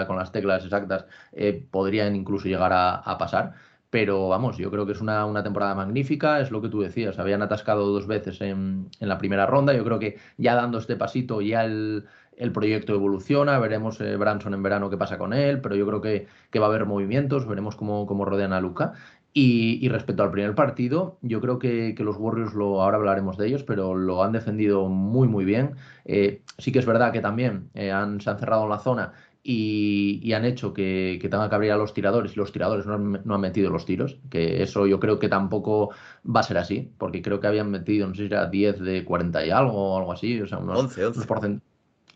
con 0.06 0.16
las 0.16 0.30
teclas 0.30 0.62
exactas, 0.62 1.06
eh, 1.32 1.66
podrían 1.68 2.14
incluso 2.14 2.46
llegar 2.46 2.70
a, 2.72 3.18
pasar. 3.18 3.54
Pero 3.94 4.26
vamos, 4.26 4.56
yo 4.56 4.72
creo 4.72 4.86
que 4.86 4.90
es 4.90 5.00
una, 5.00 5.24
una, 5.24 5.44
temporada 5.44 5.76
magnífica, 5.76 6.40
es 6.40 6.50
lo 6.50 6.60
que 6.60 6.68
tú 6.68 6.80
decías, 6.80 7.20
habían 7.20 7.42
atascado 7.42 7.86
dos 7.92 8.08
veces 8.08 8.40
en, 8.40 8.90
en, 8.98 9.08
la 9.08 9.18
primera 9.18 9.46
ronda, 9.46 9.72
yo 9.72 9.84
creo 9.84 10.00
que 10.00 10.18
ya 10.36 10.56
dando 10.56 10.78
este 10.78 10.96
pasito 10.96 11.40
ya 11.40 11.64
el, 11.64 12.04
el 12.36 12.50
proyecto 12.50 12.92
evoluciona, 12.92 13.56
veremos 13.60 14.00
eh, 14.00 14.16
Branson 14.16 14.52
en 14.52 14.64
verano 14.64 14.90
qué 14.90 14.96
pasa 14.96 15.16
con 15.16 15.32
él, 15.32 15.60
pero 15.60 15.76
yo 15.76 15.86
creo 15.86 16.00
que, 16.00 16.26
que 16.50 16.58
va 16.58 16.66
a 16.66 16.70
haber 16.70 16.86
movimientos, 16.86 17.46
veremos 17.46 17.76
cómo, 17.76 18.04
cómo 18.04 18.24
rodean 18.24 18.52
a 18.52 18.60
Luca 18.60 18.94
y, 19.32 19.88
respecto 19.88 20.24
al 20.24 20.32
primer 20.32 20.56
partido, 20.56 21.18
yo 21.22 21.40
creo 21.40 21.60
que, 21.60 21.94
los 21.98 22.16
Warriors, 22.16 22.54
lo, 22.54 22.82
ahora 22.82 22.96
hablaremos 22.96 23.36
de 23.36 23.46
ellos, 23.46 23.62
pero 23.62 23.94
lo 23.94 24.24
han 24.24 24.32
defendido 24.32 24.88
muy, 24.88 25.28
muy 25.28 25.44
bien. 25.44 25.74
Eh, 26.04 26.42
sí 26.58 26.70
que 26.70 26.78
es 26.78 26.86
verdad 26.86 27.12
que 27.12 27.20
también 27.20 27.68
eh, 27.74 27.90
han, 27.90 28.20
se 28.20 28.30
han 28.30 28.38
cerrado 28.38 28.64
en 28.64 28.70
la 28.70 28.78
zona 28.78 29.12
y, 29.46 30.32
han 30.32 30.46
hecho 30.46 30.72
que, 30.72 31.18
tengan 31.20 31.50
que 31.50 31.54
abrir 31.54 31.70
a 31.72 31.76
los 31.76 31.92
tiradores 31.92 32.32
y 32.32 32.36
los 32.36 32.50
tiradores 32.50 32.86
no 32.86 32.94
han, 32.94 33.40
metido 33.40 33.68
los 33.68 33.84
tiros, 33.84 34.18
que 34.30 34.62
eso 34.62 34.86
yo 34.86 34.98
creo 34.98 35.18
que 35.18 35.28
tampoco 35.28 35.90
va 36.24 36.40
a 36.40 36.44
ser 36.44 36.56
así, 36.56 36.90
porque 36.96 37.20
creo 37.20 37.40
que 37.40 37.46
habían 37.46 37.70
metido, 37.70 38.08
no 38.08 38.14
sé 38.14 38.26
si 38.26 38.32
era 38.32 38.46
10 38.46 38.80
de 38.80 39.04
40 39.04 39.44
y 39.44 39.50
algo 39.50 39.92
o 39.92 39.98
algo 39.98 40.12
así, 40.12 40.40
o 40.40 40.46
sea, 40.46 40.58
unos, 40.58 40.78
11, 40.96 41.06
11. 41.06 41.60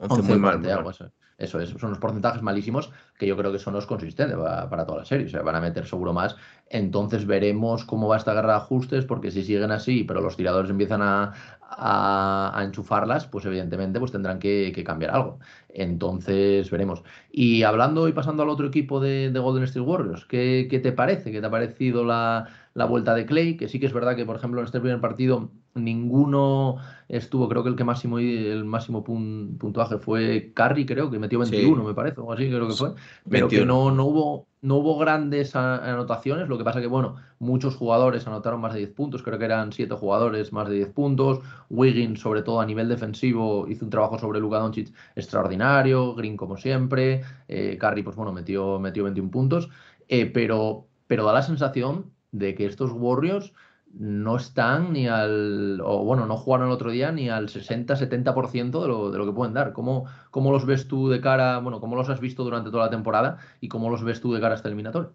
11, 0.01 0.23
muy 0.23 0.39
mal, 0.39 0.65
algo 0.71 0.89
así. 0.89 1.05
Eso 1.37 1.61
es, 1.61 1.71
son 1.71 1.91
los 1.91 1.99
porcentajes 1.99 2.43
malísimos 2.43 2.91
que 3.19 3.27
yo 3.27 3.37
creo 3.37 3.53
que 3.53 3.59
son 3.59 3.75
los 3.75 3.87
consistentes 3.87 4.37
para, 4.37 4.87
toda 4.87 4.99
la 4.99 5.05
serie. 5.05 5.27
O 5.27 5.29
sea, 5.29 5.43
van 5.43 5.57
a 5.57 5.61
meter 5.61 5.87
seguro 5.87 6.13
más. 6.13 6.37
Entonces 6.71 7.27
veremos 7.27 7.85
cómo 7.85 8.09
va 8.09 8.17
esta 8.17 8.33
guerra 8.33 8.53
de 8.53 8.59
ajustes, 8.59 9.05
porque 9.05 9.31
si 9.31 9.43
siguen 9.43 9.73
así, 9.73 10.05
pero 10.05 10.21
los 10.21 10.37
tiradores 10.37 10.71
empiezan 10.71 11.03
a, 11.03 11.33
a, 11.61 12.63
enchufarlas, 12.65 13.27
pues 13.27 13.45
evidentemente 13.45 13.99
pues 13.99 14.13
tendrán 14.13 14.39
que, 14.39 14.73
cambiar 14.85 15.11
algo. 15.11 15.41
Entonces 15.69 16.71
veremos. 16.71 17.03
Y 17.31 17.65
hablando 17.65 18.09
y 18.09 18.13
pasando 18.13 18.45
al 18.45 18.49
otro 18.49 18.69
equipo 18.69 19.01
de, 19.01 19.31
Golden 19.31 19.65
State 19.65 19.81
Warriors, 19.81 20.25
¿qué, 20.25 20.69
¿qué, 20.71 20.79
te 20.79 20.93
parece? 20.93 21.33
¿Qué 21.33 21.41
te 21.41 21.47
ha 21.47 21.51
parecido 21.51 22.05
la, 22.05 22.49
la 22.75 22.85
vuelta 22.85 23.15
de 23.15 23.27
Clay? 23.27 23.57
Que 23.57 23.69
sí 23.69 23.81
que 23.81 23.87
es 23.87 23.93
verdad 23.93 24.15
que, 24.15 24.25
por 24.25 24.37
ejemplo, 24.37 24.61
en 24.61 24.67
este 24.67 24.81
primer 24.81 25.01
partido 25.01 25.51
ninguno 25.75 26.77
estuvo, 27.09 27.49
creo 27.49 27.63
que 27.63 27.71
el 27.71 27.77
que 27.77 27.85
máximo 27.85 28.19
el 28.19 28.65
máximo 28.65 29.05
puntuaje 29.05 29.99
fue 29.99 30.53
Curry, 30.55 30.87
creo 30.87 31.11
que 31.11 31.19
metió 31.19 31.39
21, 31.39 31.85
me 31.85 31.95
parece, 31.95 32.21
o 32.21 32.33
así 32.33 32.49
creo 32.49 32.69
que 32.69 32.75
fue, 32.75 32.91
pero 33.29 33.49
que 33.49 33.65
no, 33.65 33.91
no 33.91 34.05
hubo 34.05 34.49
no 34.61 34.77
hubo 34.77 34.99
grandes 34.99 35.55
anotaciones, 35.55 36.49
lo 36.49 36.59
que 36.59 36.65
pasa 36.65 36.81
que, 36.81 36.89
bueno, 36.89 37.17
muchos 37.39 37.77
jugadores 37.77 38.27
anotaron 38.27 38.61
más 38.61 38.73
de 38.73 38.81
10 38.81 38.91
puntos, 38.93 39.23
creo 39.23 39.39
que 39.39 39.45
eran 39.45 39.73
7 39.73 39.95
jugadores 39.95 40.53
más 40.53 40.69
de 40.69 40.77
10 40.77 40.89
puntos. 40.89 41.41
Wiggins, 41.71 42.21
sobre 42.21 42.43
todo 42.43 42.61
a 42.61 42.67
nivel 42.67 42.89
defensivo, 42.89 43.69
hizo 43.69 43.85
un 43.85 43.91
trabajo 43.91 44.19
sobre 44.19 44.41
Luka 44.41 44.59
Doncic 44.59 44.93
extraordinario, 45.15 46.15
Green 46.15 46.37
como 46.37 46.57
siempre, 46.57 47.23
eh, 47.47 47.79
Curry, 47.79 48.03
pues 48.03 48.17
bueno, 48.17 48.33
metió, 48.33 48.81
metió 48.81 49.05
21 49.05 49.31
puntos, 49.31 49.69
eh, 50.09 50.27
pero, 50.27 50.87
pero 51.07 51.25
da 51.25 51.33
la 51.33 51.43
sensación 51.43 52.11
de 52.33 52.55
que 52.55 52.67
estos 52.67 52.91
Warriors 52.93 53.53
no 53.95 54.37
están 54.37 54.93
ni 54.93 55.09
al, 55.09 55.81
o 55.83 56.05
bueno, 56.05 56.27
no 56.27 56.37
jugaron 56.37 56.67
el 56.67 56.73
otro 56.73 56.91
día 56.91 57.11
ni 57.13 57.29
al 57.29 57.49
60-70% 57.49 58.83
de 58.83 58.89
lo, 58.89 59.11
de 59.11 59.19
lo 59.19 59.27
que 59.27 59.33
pueden 59.33 59.55
dar. 59.55 59.73
¿Cómo, 59.73 60.07
¿Cómo 60.31 60.53
los 60.53 60.67
ves 60.67 60.89
tú 60.89 61.09
de 61.09 61.21
cara, 61.21 61.59
bueno, 61.59 61.81
cómo 61.81 61.97
los 61.97 62.09
has 62.09 62.21
visto 62.21 62.45
durante 62.45 62.71
toda 62.71 62.85
la 62.85 62.91
temporada 62.91 63.39
y 63.61 63.69
cómo 63.69 63.91
los 63.91 64.05
ves 64.05 64.21
tú 64.21 64.33
de 64.33 64.41
cara 64.41 64.55
a 64.55 64.57
este 64.57 64.69
eliminatorio? 64.69 65.13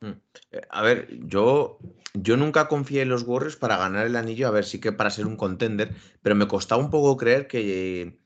Mm. 0.00 0.12
Eh, 0.52 0.60
a 0.70 0.82
ver, 0.82 1.08
yo, 1.26 1.78
yo 2.14 2.36
nunca 2.36 2.68
confié 2.68 3.02
en 3.02 3.08
los 3.08 3.22
Warriors 3.22 3.56
para 3.56 3.76
ganar 3.76 4.06
el 4.06 4.16
anillo, 4.16 4.48
a 4.48 4.50
ver, 4.50 4.64
sí 4.64 4.80
que 4.80 4.92
para 4.92 5.10
ser 5.10 5.26
un 5.26 5.36
contender, 5.36 5.94
pero 6.22 6.34
me 6.34 6.48
costaba 6.48 6.82
un 6.82 6.90
poco 6.90 7.16
creer 7.16 7.46
que, 7.46 8.18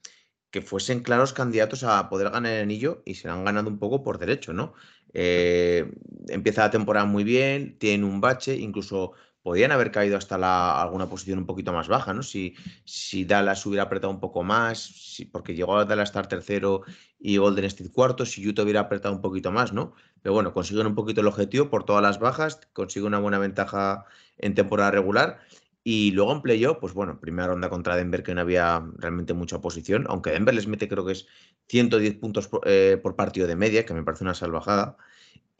que 0.50 0.62
fuesen 0.62 1.00
claros 1.00 1.32
candidatos 1.32 1.84
a 1.84 2.08
poder 2.08 2.30
ganar 2.30 2.52
el 2.52 2.62
anillo 2.62 3.02
y 3.04 3.14
se 3.14 3.28
han 3.28 3.44
ganado 3.44 3.68
un 3.68 3.78
poco 3.78 4.02
por 4.02 4.18
derecho, 4.18 4.52
¿no? 4.52 4.74
Eh, 5.12 5.90
empieza 6.28 6.62
la 6.62 6.70
temporada 6.70 7.06
muy 7.06 7.24
bien, 7.24 7.78
tienen 7.78 8.04
un 8.04 8.20
bache, 8.20 8.56
incluso 8.56 9.12
podían 9.42 9.72
haber 9.72 9.90
caído 9.90 10.16
hasta 10.16 10.36
la, 10.38 10.80
alguna 10.80 11.08
posición 11.08 11.38
un 11.38 11.46
poquito 11.46 11.72
más 11.72 11.88
baja, 11.88 12.12
¿no? 12.12 12.22
Si, 12.22 12.54
si 12.84 13.24
Dallas 13.24 13.64
hubiera 13.66 13.84
apretado 13.84 14.12
un 14.12 14.20
poco 14.20 14.42
más, 14.42 14.78
si, 14.78 15.24
porque 15.24 15.54
llegó 15.54 15.76
a 15.76 15.84
Dallas 15.84 16.10
estar 16.10 16.26
tercero 16.26 16.82
y 17.18 17.36
Golden 17.38 17.64
State 17.64 17.90
cuarto, 17.90 18.26
si 18.26 18.46
Utah 18.46 18.62
hubiera 18.62 18.80
apretado 18.80 19.14
un 19.14 19.22
poquito 19.22 19.50
más, 19.50 19.72
¿no? 19.72 19.94
Pero 20.22 20.34
bueno, 20.34 20.52
consiguen 20.52 20.86
un 20.86 20.94
poquito 20.94 21.20
el 21.22 21.26
objetivo 21.26 21.70
por 21.70 21.84
todas 21.84 22.02
las 22.02 22.18
bajas, 22.18 22.60
consiguen 22.72 23.08
una 23.08 23.18
buena 23.18 23.38
ventaja 23.38 24.04
en 24.38 24.54
temporada 24.54 24.90
regular. 24.90 25.40
Y 25.82 26.10
luego 26.10 26.32
en 26.32 26.42
playoff, 26.42 26.76
pues 26.78 26.92
bueno, 26.92 27.18
primera 27.20 27.48
ronda 27.48 27.70
contra 27.70 27.96
Denver 27.96 28.22
que 28.22 28.34
no 28.34 28.42
había 28.42 28.84
realmente 28.98 29.32
mucha 29.32 29.56
oposición, 29.56 30.04
aunque 30.08 30.30
Denver 30.30 30.54
les 30.54 30.66
mete 30.66 30.88
creo 30.88 31.06
que 31.06 31.12
es 31.12 31.26
110 31.68 32.16
puntos 32.16 32.50
eh, 32.66 33.00
por 33.02 33.16
partido 33.16 33.46
de 33.46 33.56
media, 33.56 33.86
que 33.86 33.94
me 33.94 34.02
parece 34.02 34.24
una 34.24 34.34
salvajada. 34.34 34.98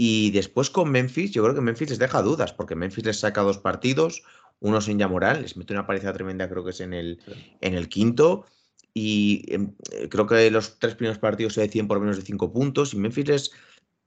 Y 0.02 0.30
después 0.30 0.70
con 0.70 0.90
Memphis, 0.90 1.30
yo 1.30 1.42
creo 1.42 1.54
que 1.54 1.60
Memphis 1.60 1.90
les 1.90 1.98
deja 1.98 2.22
dudas, 2.22 2.54
porque 2.54 2.74
Memphis 2.74 3.04
les 3.04 3.20
saca 3.20 3.42
dos 3.42 3.58
partidos, 3.58 4.22
uno 4.58 4.80
sin 4.80 4.98
Yamoral, 4.98 5.42
les 5.42 5.58
mete 5.58 5.74
una 5.74 5.86
paliza 5.86 6.10
tremenda, 6.14 6.48
creo 6.48 6.64
que 6.64 6.70
es 6.70 6.80
en 6.80 6.94
el, 6.94 7.20
en 7.60 7.74
el 7.74 7.90
quinto. 7.90 8.46
Y 8.94 9.44
em, 9.52 9.74
eh, 9.92 10.08
creo 10.08 10.26
que 10.26 10.50
los 10.50 10.78
tres 10.78 10.94
primeros 10.94 11.18
partidos 11.18 11.52
se 11.52 11.60
deciden 11.60 11.86
por 11.86 12.00
menos 12.00 12.16
de 12.16 12.22
cinco 12.22 12.50
puntos. 12.50 12.94
Y 12.94 12.96
Memphis 12.96 13.28
les 13.28 13.50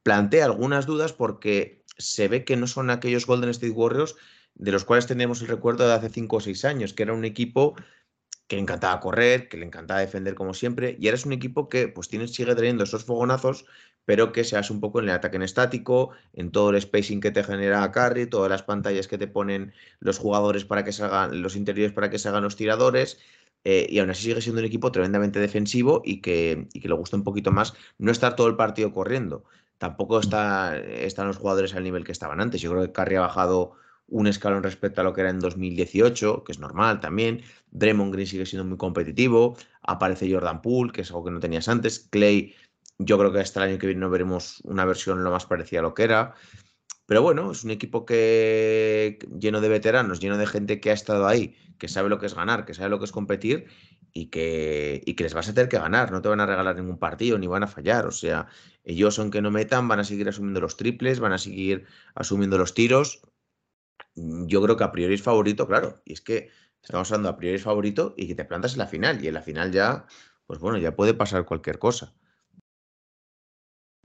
plantea 0.02 0.46
algunas 0.46 0.88
dudas 0.88 1.14
porque 1.14 1.84
se 2.00 2.28
ve 2.28 2.44
que 2.44 2.58
no 2.58 2.66
son 2.66 2.90
aquellos 2.90 3.28
Golden 3.28 3.52
State 3.52 3.70
Warriors 3.70 4.16
de 4.56 4.72
los 4.72 4.86
cuales 4.86 5.06
tenemos 5.06 5.44
el 5.44 5.48
recuerdo 5.48 5.88
de 5.88 5.94
hace 5.94 6.10
cinco 6.10 6.38
o 6.38 6.42
seis 6.42 6.66
años, 6.66 6.94
que 6.94 7.04
era 7.04 7.14
un 7.14 7.24
equipo 7.24 7.76
que 8.48 8.56
le 8.56 8.64
encantaba 8.64 9.00
correr, 9.00 9.48
que 9.48 9.58
le 9.58 9.66
encantaba 9.68 10.00
defender 10.00 10.34
como 10.34 10.56
siempre, 10.56 10.98
y 11.00 11.06
ahora 11.06 11.18
es 11.18 11.26
un 11.28 11.34
equipo 11.34 11.70
que 11.70 11.88
pues 11.88 12.08
tiene, 12.08 12.28
sigue 12.28 12.56
teniendo 12.56 12.84
esos 12.84 13.06
fogonazos, 13.06 13.66
pero 14.06 14.32
que 14.32 14.44
se 14.44 14.58
hace 14.58 14.74
un 14.74 14.80
poco 14.80 15.00
en 15.00 15.06
el 15.06 15.12
ataque 15.12 15.38
en 15.38 15.44
estático, 15.44 16.12
en 16.34 16.52
todo 16.52 16.72
el 16.72 16.82
spacing 16.82 17.22
que 17.22 17.32
te 17.32 17.44
genera 17.44 17.92
Carry, 17.92 18.28
todas 18.28 18.50
las 18.50 18.64
pantallas 18.64 19.08
que 19.08 19.18
te 19.18 19.28
ponen 19.28 19.74
los 20.00 20.20
jugadores 20.20 20.66
para 20.66 20.84
que 20.84 20.92
salgan, 20.92 21.42
los 21.42 21.56
interiores 21.56 21.94
para 21.94 22.10
que 22.10 22.20
se 22.20 22.30
hagan 22.30 22.44
los 22.44 22.56
tiradores, 22.56 23.20
eh, 23.64 23.88
y 23.90 24.00
aún 24.00 24.10
así 24.10 24.24
sigue 24.24 24.42
siendo 24.42 24.60
un 24.60 24.68
equipo 24.68 24.92
tremendamente 24.92 25.40
defensivo 25.40 26.02
y 26.04 26.22
que, 26.22 26.68
y 26.74 26.82
que 26.82 26.88
le 26.88 26.96
gusta 26.96 27.16
un 27.16 27.24
poquito 27.24 27.52
más 27.52 27.74
no 27.98 28.12
estar 28.12 28.36
todo 28.36 28.48
el 28.48 28.56
partido 28.56 28.92
corriendo. 28.92 29.46
Tampoco 29.78 30.20
está, 30.20 30.78
están 30.78 31.28
los 31.28 31.38
jugadores 31.38 31.74
al 31.76 31.84
nivel 31.84 32.04
que 32.04 32.12
estaban 32.12 32.42
antes. 32.42 32.62
Yo 32.62 32.72
creo 32.72 32.84
que 32.84 32.92
Carry 32.92 33.16
ha 33.16 33.22
bajado 33.22 33.76
un 34.08 34.28
escalón 34.28 34.64
respecto 34.64 35.02
a 35.02 35.04
lo 35.04 35.14
que 35.14 35.22
era 35.22 35.30
en 35.30 35.40
2018, 35.40 36.44
que 36.44 36.52
es 36.52 36.60
normal 36.60 37.00
también. 37.00 37.42
Draymond 37.72 38.14
Green 38.14 38.28
sigue 38.28 38.46
siendo 38.46 38.66
muy 38.66 38.78
competitivo. 38.78 39.58
Aparece 39.82 40.32
Jordan 40.32 40.62
Poole, 40.62 40.92
que 40.92 41.02
es 41.02 41.10
algo 41.10 41.26
que 41.26 41.32
no 41.32 41.40
tenías 41.40 41.68
antes. 41.68 42.08
Clay, 42.12 42.56
yo 43.06 43.18
creo 43.18 43.32
que 43.32 43.40
hasta 43.40 43.64
el 43.64 43.72
año 43.72 43.80
que 43.80 43.88
viene 43.88 44.02
no 44.02 44.10
veremos 44.10 44.62
una 44.64 44.86
versión 44.86 45.24
lo 45.24 45.32
más 45.32 45.46
parecida 45.46 45.80
a 45.80 45.84
lo 45.84 45.94
que 45.94 46.04
era. 46.04 46.34
Pero 47.06 47.22
bueno, 47.22 47.52
es 47.52 47.64
un 47.64 47.72
equipo 47.72 48.06
que 48.06 49.20
lleno 49.40 49.62
de 49.62 49.70
veteranos, 49.70 50.20
lleno 50.20 50.38
de 50.38 50.48
gente 50.48 50.80
que 50.80 50.90
ha 50.92 50.94
estado 50.94 51.28
ahí, 51.28 51.56
que 51.78 51.88
sabe 51.88 52.10
lo 52.10 52.20
que 52.20 52.28
es 52.28 52.34
ganar, 52.34 52.66
que 52.66 52.74
sabe 52.74 52.90
lo 52.90 53.00
que 53.00 53.06
es 53.06 53.12
competir 53.12 53.68
y 54.14 54.28
que, 54.28 55.02
y 55.06 55.16
que 55.16 55.24
les 55.24 55.34
vas 55.34 55.50
a 55.50 55.54
tener 55.54 55.70
que 55.70 55.80
ganar. 55.80 56.12
No 56.12 56.22
te 56.22 56.30
van 56.30 56.40
a 56.40 56.46
regalar 56.46 56.76
ningún 56.76 56.98
partido 57.00 57.38
ni 57.38 57.48
van 57.48 57.64
a 57.64 57.68
fallar. 57.68 58.08
O 58.08 58.12
sea, 58.12 58.48
ellos, 58.84 59.20
aunque 59.20 59.42
no 59.42 59.52
metan, 59.52 59.88
van 59.88 60.00
a 60.00 60.04
seguir 60.04 60.30
asumiendo 60.30 60.62
los 60.62 60.78
triples, 60.78 61.20
van 61.20 61.34
a 61.34 61.38
seguir 61.38 61.86
asumiendo 62.16 62.58
los 62.58 62.74
tiros 62.74 63.22
yo 64.16 64.62
creo 64.62 64.78
que 64.78 64.84
a 64.84 64.92
priori 64.92 65.16
es 65.16 65.22
favorito, 65.22 65.68
claro. 65.68 66.02
Y 66.06 66.14
es 66.14 66.22
que 66.22 66.50
estamos 66.82 67.12
hablando 67.12 67.30
a 67.30 67.38
priori 67.38 67.58
es 67.58 67.64
favorito 67.64 68.14
y 68.18 68.28
que 68.28 68.36
te 68.36 68.46
plantas 68.46 68.74
en 68.74 68.80
la 68.80 68.88
final. 68.88 69.24
Y 69.24 69.28
en 69.28 69.34
la 69.34 69.42
final 69.42 69.72
ya, 69.72 70.06
pues 70.46 70.60
bueno, 70.60 70.78
ya 70.78 70.96
puede 70.96 71.14
pasar 71.14 71.46
cualquier 71.46 71.80
cosa. 71.80 72.14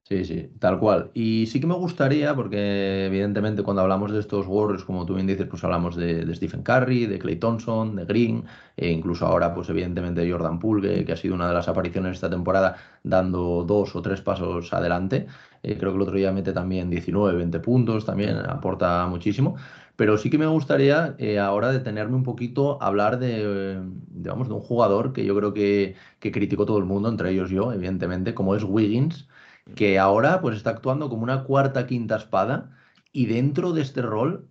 Sí, 0.08 0.24
sí, 0.24 0.50
tal 0.58 0.78
cual. 0.78 1.10
Y 1.12 1.46
sí 1.48 1.60
que 1.60 1.66
me 1.66 1.74
gustaría, 1.74 2.34
porque 2.34 3.04
evidentemente 3.06 3.62
cuando 3.62 3.82
hablamos 3.82 4.10
de 4.10 4.20
estos 4.20 4.46
Warriors, 4.46 4.82
como 4.84 5.04
tú 5.04 5.14
bien 5.14 5.26
dices, 5.26 5.46
pues 5.46 5.62
hablamos 5.64 5.96
de, 5.96 6.34
Stephen 6.34 6.62
Curry, 6.62 7.04
de 7.04 7.18
Clay 7.18 7.36
Thompson, 7.36 7.94
de 7.94 8.06
Green, 8.06 8.44
e 8.78 8.90
incluso 8.90 9.26
ahora, 9.26 9.52
pues 9.52 9.68
evidentemente 9.68 10.22
de 10.22 10.32
Jordan 10.32 10.58
Poole, 10.60 11.04
que, 11.04 11.12
ha 11.12 11.16
sido 11.16 11.34
una 11.34 11.48
de 11.48 11.52
las 11.52 11.68
apariciones 11.68 12.12
esta 12.14 12.30
temporada, 12.30 12.76
dando 13.02 13.64
dos 13.64 13.94
o 13.94 14.00
tres 14.00 14.22
pasos 14.22 14.72
adelante. 14.72 15.26
Eh, 15.62 15.76
creo 15.76 15.92
que 15.92 15.96
el 15.96 16.02
otro 16.02 16.16
día 16.16 16.32
mete 16.32 16.54
también 16.54 16.88
19, 16.88 17.36
20 17.36 17.60
puntos, 17.60 18.06
también 18.06 18.38
aporta 18.38 19.06
muchísimo. 19.08 19.56
Pero 19.96 20.16
sí 20.16 20.30
que 20.30 20.38
me 20.38 20.46
gustaría 20.46 21.16
eh, 21.18 21.38
ahora 21.38 21.70
detenerme 21.70 22.16
un 22.16 22.22
poquito 22.22 22.82
a 22.82 22.86
hablar 22.86 23.18
de, 23.18 23.82
digamos, 24.08 24.48
de 24.48 24.54
un 24.54 24.60
jugador 24.60 25.12
que 25.12 25.26
yo 25.26 25.36
creo 25.36 25.52
que, 25.52 25.96
que 26.18 26.32
criticó 26.32 26.64
todo 26.64 26.78
el 26.78 26.84
mundo, 26.86 27.10
entre 27.10 27.30
ellos 27.30 27.50
yo, 27.50 27.72
evidentemente, 27.74 28.32
como 28.32 28.54
es 28.54 28.64
Wiggins, 28.64 29.28
que 29.74 29.98
ahora 29.98 30.40
pues 30.40 30.56
está 30.56 30.70
actuando 30.70 31.08
como 31.08 31.22
una 31.22 31.44
cuarta, 31.44 31.86
quinta 31.86 32.16
espada 32.16 32.70
y 33.12 33.26
dentro 33.26 33.72
de 33.72 33.82
este 33.82 34.02
rol 34.02 34.48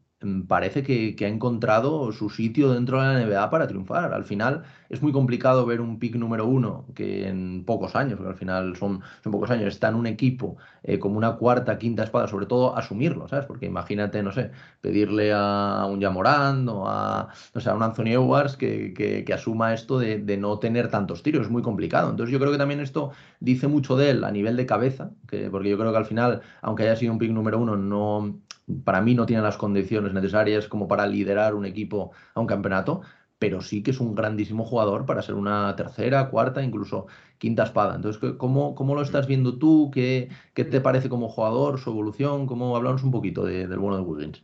parece 0.48 0.82
que, 0.82 1.16
ha 1.26 1.28
encontrado 1.28 2.12
su 2.12 2.30
sitio 2.30 2.74
dentro 2.74 3.00
de 3.00 3.08
la 3.08 3.26
NBA 3.26 3.50
para 3.52 3.68
triunfar. 3.68 4.14
Al 4.14 4.26
final 4.26 4.64
es 4.90 5.02
muy 5.02 5.12
complicado 5.12 5.66
ver 5.66 5.80
un 5.80 6.00
pick 6.00 6.16
número 6.16 6.48
uno 6.48 6.86
que 6.96 7.28
en 7.28 7.64
pocos 7.66 7.96
años, 7.96 8.16
porque 8.18 8.32
al 8.32 8.38
final 8.38 8.76
son, 8.76 9.02
pocos 9.24 9.52
años, 9.52 9.68
está 9.68 9.90
en 9.90 9.96
un 9.96 10.08
equipo 10.08 10.58
eh, 10.84 10.98
como 10.98 11.18
una 11.18 11.36
cuarta, 11.36 11.78
quinta 11.78 12.04
espada, 12.04 12.28
sobre 12.28 12.48
todo 12.48 12.76
asumirlo, 12.76 13.28
¿sabes? 13.28 13.46
Porque 13.46 13.68
imagínate, 13.68 14.24
no 14.24 14.32
sé, 14.32 14.52
pedirle 14.82 15.34
a 15.34 15.86
un 15.88 16.02
Jamorand 16.02 16.68
o 16.70 16.88
a, 16.88 17.28
no 17.54 17.62
sé, 17.62 17.70
a 17.70 17.76
un 17.76 17.84
Anthony 17.84 18.14
Edwards 18.14 18.58
que, 18.58 18.94
que, 18.94 19.34
asuma 19.34 19.74
esto 19.74 20.00
de, 20.00 20.18
de, 20.18 20.38
no 20.38 20.58
tener 20.58 20.90
tantos 20.90 21.22
tiros, 21.22 21.44
es 21.46 21.52
muy 21.52 21.62
complicado. 21.62 22.10
Entonces 22.10 22.34
yo 22.34 22.40
creo 22.40 22.52
que 22.52 22.58
también 22.58 22.80
esto 22.80 23.12
dice 23.40 23.68
mucho 23.68 23.96
de 23.96 24.10
él 24.10 24.24
a 24.24 24.32
nivel 24.32 24.56
de 24.58 24.66
cabeza, 24.66 25.12
que, 25.28 25.50
porque 25.52 25.70
yo 25.70 25.78
creo 25.78 25.92
que 25.92 25.98
al 25.98 26.06
final, 26.06 26.42
aunque 26.62 26.84
haya 26.84 26.96
sido 26.96 27.14
un 27.14 27.20
pick 27.20 27.32
número 27.32 27.60
uno, 27.60 27.78
no 27.78 28.40
para 28.84 29.02
mí 29.02 29.16
no 29.16 29.26
tiene 29.26 29.42
las 29.42 29.58
condiciones 29.58 30.14
necesarias 30.14 30.68
como 30.68 30.88
para 30.88 31.08
liderar 31.08 31.56
un 31.56 31.66
equipo 31.66 32.12
a 32.34 32.40
un 32.40 32.48
campeonato, 32.48 33.02
pero 33.40 33.62
sí 33.62 33.84
que 33.84 33.92
es 33.92 34.00
un 34.00 34.16
grandísimo 34.16 34.66
jugador 34.66 35.06
para 35.06 35.22
ser 35.22 35.36
una 35.36 35.76
tercera, 35.76 36.30
cuarta, 36.30 36.64
incluso 36.64 37.08
quinta 37.38 37.64
espada. 37.64 37.96
Entonces, 37.96 38.34
¿cómo, 38.38 38.76
cómo 38.76 38.96
lo 38.96 39.02
estás 39.02 39.28
viendo 39.28 39.58
tú? 39.58 39.92
¿Qué, 39.94 40.30
¿Qué, 40.54 40.66
te 40.66 40.82
parece 40.82 41.08
como 41.08 41.30
jugador, 41.30 41.80
su 41.80 41.92
evolución? 41.92 42.48
¿Cómo 42.48 42.76
hablamos 42.76 43.04
un 43.04 43.12
poquito 43.12 43.46
del 43.46 43.78
bueno 43.78 43.98
de 43.98 44.04
Wiggins? 44.04 44.44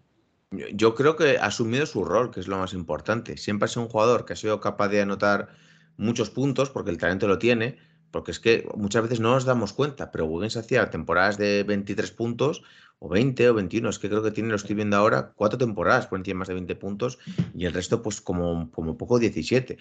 Yo 0.73 0.93
creo 0.93 1.15
que 1.15 1.39
ha 1.39 1.47
asumido 1.47 1.85
su 1.87 2.05
rol, 2.05 2.29
que 2.29 2.39
es 2.39 2.47
lo 2.47 2.57
más 2.57 2.73
importante. 2.73 3.37
Siempre 3.37 3.65
ha 3.65 3.67
sido 3.67 3.83
un 3.83 3.89
jugador 3.89 4.25
que 4.25 4.33
ha 4.33 4.35
sido 4.35 4.59
capaz 4.59 4.89
de 4.89 5.01
anotar 5.01 5.49
muchos 5.97 6.29
puntos, 6.29 6.69
porque 6.69 6.91
el 6.91 6.99
talento 6.99 7.27
lo 7.27 7.39
tiene, 7.39 7.77
porque 8.11 8.29
es 8.29 8.39
que 8.39 8.69
muchas 8.75 9.01
veces 9.01 9.19
no 9.19 9.31
nos 9.31 9.45
damos 9.45 9.73
cuenta, 9.73 10.11
pero 10.11 10.25
Wiggins 10.25 10.55
hacía 10.55 10.91
temporadas 10.91 11.39
de 11.39 11.63
23 11.63 12.11
puntos 12.11 12.61
o 13.03 13.09
20 13.09 13.49
o 13.49 13.53
21, 13.53 13.89
es 13.89 13.99
que 13.99 14.09
creo 14.09 14.23
que 14.23 14.31
tiene, 14.31 14.49
lo 14.49 14.55
estoy 14.55 14.75
viendo 14.75 14.95
ahora, 14.95 15.33
cuatro 15.35 15.57
temporadas, 15.57 16.07
por 16.07 16.17
encima 16.17 16.39
más 16.39 16.47
de 16.47 16.53
20 16.53 16.75
puntos 16.77 17.19
y 17.53 17.65
el 17.65 17.73
resto 17.73 18.01
pues 18.01 18.21
como, 18.21 18.71
como 18.71 18.97
poco 18.97 19.19
17. 19.19 19.77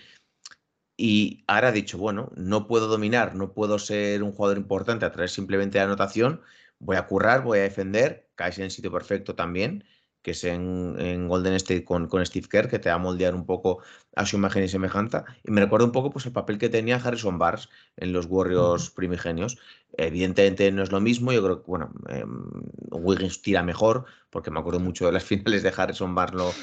Y 0.97 1.45
ahora 1.47 1.69
ha 1.69 1.73
dicho, 1.73 1.99
bueno, 1.99 2.33
no 2.35 2.67
puedo 2.67 2.89
dominar, 2.89 3.37
no 3.37 3.53
puedo 3.55 3.79
ser 3.79 4.25
un 4.25 4.33
jugador 4.33 4.59
importante 4.59 5.05
a 5.05 5.13
través 5.13 5.31
simplemente 5.31 5.79
de 5.79 5.85
anotación, 5.85 6.41
voy 6.81 6.97
a 6.97 7.07
currar, 7.07 7.45
voy 7.45 7.61
a 7.61 7.63
defender, 7.63 8.29
caes 8.35 8.59
en 8.59 8.65
el 8.65 8.73
sitio 8.73 8.91
perfecto 8.91 9.37
también 9.37 9.85
que 10.23 10.31
es 10.31 10.45
en, 10.45 11.29
Golden 11.29 11.55
State 11.55 11.85
con, 11.85 12.07
con, 12.07 12.25
Steve 12.25 12.49
Kerr, 12.49 12.69
que 12.69 12.79
te 12.79 12.89
va 12.89 12.95
a 12.95 12.99
moldear 12.99 13.35
un 13.35 13.45
poco 13.45 13.83
a 14.15 14.25
su 14.25 14.37
imagen 14.37 14.63
y 14.63 14.69
semejanza. 14.69 15.25
Y 15.45 15.51
me 15.51 15.61
recuerda 15.61 15.87
un 15.87 15.93
poco 15.93 16.11
pues, 16.11 16.27
el 16.27 16.33
papel 16.33 16.59
que 16.59 16.69
tenía 16.69 16.97
Harrison 16.97 17.39
Barnes 17.39 17.69
en 17.97 18.13
los 18.13 18.27
Warriors 18.27 18.91
primigenios. 18.91 19.59
Evidentemente 19.97 20.71
no 20.73 20.83
es 20.83 20.93
lo 20.93 21.01
mismo, 21.01 21.33
yo 21.33 21.43
creo 21.43 21.63
que 21.63 21.67
bueno, 21.67 21.93
em, 22.09 22.45
Wiggins 22.91 23.43
tira 23.43 23.63
mejor, 23.63 24.07
porque 24.31 24.51
me 24.51 24.61
acuerdo 24.61 24.81
mucho 24.81 25.07
de 25.07 25.13
las 25.13 25.25
finales 25.25 25.63
de 25.63 25.73
Harrison 25.77 26.15
Barnes, 26.15 26.55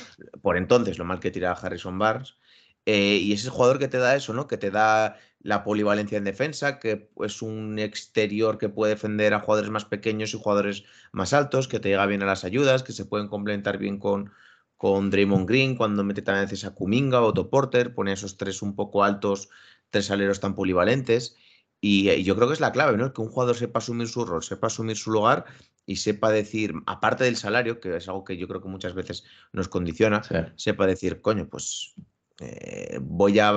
por 0.41 0.58
entonces 0.58 0.98
lo 0.98 1.06
mal 1.06 1.19
que 1.19 1.32
tiraba 1.32 1.60
Harrison 1.60 2.00
Barnes. 2.00 2.36
Eh, 2.85 3.17
y 3.17 3.33
es 3.33 3.45
el 3.45 3.51
jugador 3.51 3.79
que 3.79 3.87
te 3.87 3.97
da 3.97 4.15
eso, 4.15 4.33
¿no? 4.33 4.47
Que 4.47 4.57
te 4.57 4.71
da 4.71 5.17
la 5.41 5.63
polivalencia 5.63 6.17
en 6.17 6.23
defensa, 6.23 6.79
que 6.79 7.09
es 7.23 7.41
un 7.41 7.79
exterior 7.79 8.57
que 8.57 8.69
puede 8.69 8.93
defender 8.93 9.33
a 9.33 9.39
jugadores 9.39 9.71
más 9.71 9.85
pequeños 9.85 10.33
y 10.33 10.39
jugadores 10.39 10.83
más 11.11 11.33
altos, 11.33 11.67
que 11.67 11.79
te 11.79 11.89
llega 11.89 12.05
bien 12.05 12.23
a 12.23 12.25
las 12.25 12.43
ayudas, 12.43 12.83
que 12.83 12.91
se 12.91 13.05
pueden 13.05 13.27
complementar 13.27 13.77
bien 13.77 13.99
con, 13.99 14.31
con 14.75 15.09
Draymond 15.09 15.47
Green 15.47 15.75
cuando 15.75 16.03
mete 16.03 16.21
también 16.21 16.43
a 16.43 16.45
veces 16.45 16.65
a 16.65 16.73
Kuminga 16.73 17.21
o 17.21 17.27
Otto 17.27 17.49
Porter, 17.49 17.93
pone 17.93 18.13
esos 18.13 18.37
tres 18.37 18.61
un 18.61 18.75
poco 18.75 19.03
altos, 19.03 19.49
tres 19.89 20.11
aleros 20.11 20.39
tan 20.39 20.55
polivalentes. 20.55 21.35
Y, 21.81 22.23
yo 22.23 22.35
creo 22.35 22.47
que 22.47 22.53
es 22.53 22.59
la 22.59 22.71
clave, 22.71 22.97
¿no? 22.97 23.13
Que 23.13 23.21
un 23.21 23.29
jugador 23.29 23.55
sepa 23.55 23.79
asumir 23.79 24.07
su 24.07 24.25
rol, 24.25 24.43
sepa 24.43 24.67
asumir 24.67 24.97
su 24.97 25.11
lugar 25.11 25.45
y 25.85 25.97
sepa 25.97 26.31
decir, 26.31 26.73
aparte 26.85 27.23
del 27.23 27.37
salario, 27.37 27.79
que 27.79 27.95
es 27.95 28.07
algo 28.09 28.23
que 28.23 28.37
yo 28.37 28.47
creo 28.47 28.61
que 28.61 28.67
muchas 28.67 28.93
veces 28.93 29.23
nos 29.53 29.69
condiciona, 29.69 30.21
sepa 30.55 30.85
decir, 30.85 31.21
coño, 31.21 31.47
pues 31.49 31.95
eh, 32.41 32.99
voy 33.02 33.39
a 33.39 33.49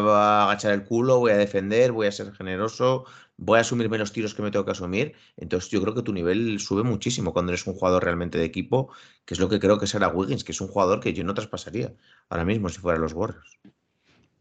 agachar 0.45 0.73
el 0.73 0.85
culo, 0.85 1.19
voy 1.19 1.33
a 1.33 1.37
defender, 1.37 1.93
voy 1.93 2.07
a 2.07 2.13
ser 2.13 2.33
generoso, 2.33 3.05
voy 3.37 3.59
a 3.59 3.61
asumir 3.61 3.89
menos 3.89 4.13
tiros 4.13 4.35
que 4.35 4.43
me 4.43 4.51
tengo 4.51 4.65
que 4.65 4.73
asumir. 4.73 5.15
Entonces 5.37 5.71
yo 5.71 5.81
creo 5.83 5.95
que 5.95 6.03
tu 6.03 6.13
nivel 6.13 6.59
sube 6.61 6.83
muchísimo 6.83 7.33
cuando 7.33 7.53
eres 7.53 7.67
un 7.67 7.75
jugador 7.75 8.05
realmente 8.05 8.39
de 8.39 8.45
equipo, 8.45 8.93
que 9.25 9.35
es 9.35 9.41
lo 9.41 9.49
que 9.49 9.61
creo 9.61 9.79
que 9.79 9.87
será 9.87 10.09
Wiggins, 10.09 10.45
que 10.45 10.53
es 10.53 10.61
un 10.61 10.69
jugador 10.69 11.01
que 11.01 11.13
yo 11.13 11.25
no 11.25 11.35
traspasaría 11.35 11.95
ahora 12.29 12.45
mismo 12.45 12.69
si 12.69 12.79
fuera 12.79 12.99
los 12.99 13.13
Warriors. 13.13 13.59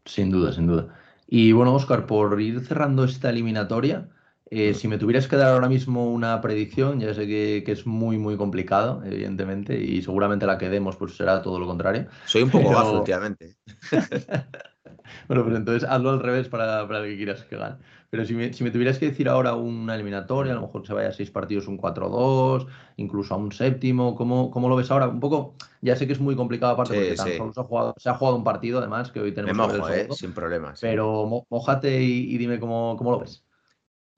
Sin 0.04 0.30
duda, 0.30 0.52
sin 0.52 0.66
duda. 0.66 0.98
Y 1.26 1.52
bueno, 1.52 1.74
Oscar, 1.74 2.06
por 2.06 2.40
ir 2.40 2.60
cerrando 2.60 3.04
esta 3.04 3.30
eliminatoria, 3.30 4.08
eh, 4.54 4.74
si 4.74 4.86
me 4.86 4.98
tuvieras 4.98 5.28
que 5.28 5.36
dar 5.36 5.54
ahora 5.54 5.68
mismo 5.68 6.12
una 6.12 6.40
predicción, 6.40 7.00
ya 7.00 7.14
sé 7.14 7.26
que, 7.26 7.64
es 7.66 7.86
muy, 7.86 8.18
muy 8.18 8.36
complicado, 8.36 9.02
evidentemente, 9.04 9.80
y 9.80 10.02
seguramente 10.02 10.46
la 10.46 10.58
que 10.58 10.68
demos 10.68 10.96
pues 10.96 11.16
será 11.16 11.40
todo 11.40 11.58
lo 11.58 11.66
contrario. 11.66 12.06
Soy 12.26 12.42
un 12.42 12.50
poco 12.50 12.68
pero... 12.68 12.98
últimamente. 12.98 13.56
bueno, 15.28 15.44
pues 15.44 15.56
entonces 15.56 15.88
hazlo 15.88 16.10
al 16.10 16.20
revés 16.20 16.48
para, 16.48 16.86
para 16.86 17.00
el 17.00 17.10
que 17.10 17.16
quieras 17.16 17.44
que 17.44 17.56
gane. 17.56 17.76
Pero 18.12 18.26
si 18.26 18.34
me, 18.34 18.70
tuvieras 18.70 18.98
que 18.98 19.06
decir 19.06 19.26
ahora 19.26 19.54
una 19.54 19.94
eliminatoria, 19.94 20.52
a 20.52 20.56
lo 20.56 20.60
mejor 20.60 20.86
se 20.86 20.92
vaya 20.92 21.08
a 21.08 21.12
seis 21.12 21.30
partidos, 21.30 21.66
un 21.66 21.78
4-2, 21.78 22.66
incluso 22.98 23.32
a 23.32 23.38
un 23.38 23.52
séptimo, 23.52 24.14
¿cómo, 24.14 24.50
¿cómo, 24.50 24.68
lo 24.68 24.76
ves 24.76 24.90
ahora? 24.90 25.08
Un 25.08 25.18
poco, 25.18 25.54
ya 25.80 25.96
sé 25.96 26.06
que 26.06 26.12
es 26.12 26.20
muy 26.20 26.36
complicado 26.36 26.74
aparte 26.74 26.94
porque 26.94 27.14
tan 27.14 27.38
solo 27.38 27.52
se 27.54 27.60
ha, 27.60 27.64
jugado, 27.64 27.94
se 27.96 28.10
ha, 28.10 28.14
jugado, 28.14 28.36
un 28.36 28.44
partido 28.44 28.80
además, 28.80 29.10
que 29.10 29.20
hoy 29.20 29.32
tenemos 29.32 29.56
me 29.56 29.78
mojo, 29.78 29.88
eh, 29.88 30.08
sin 30.10 30.34
problemas. 30.34 30.78
Pero 30.82 31.46
mojate 31.48 32.02
y, 32.02 32.36
dime 32.36 32.60
cómo, 32.60 32.96
cómo, 32.98 33.12
lo 33.12 33.20
ves. 33.20 33.46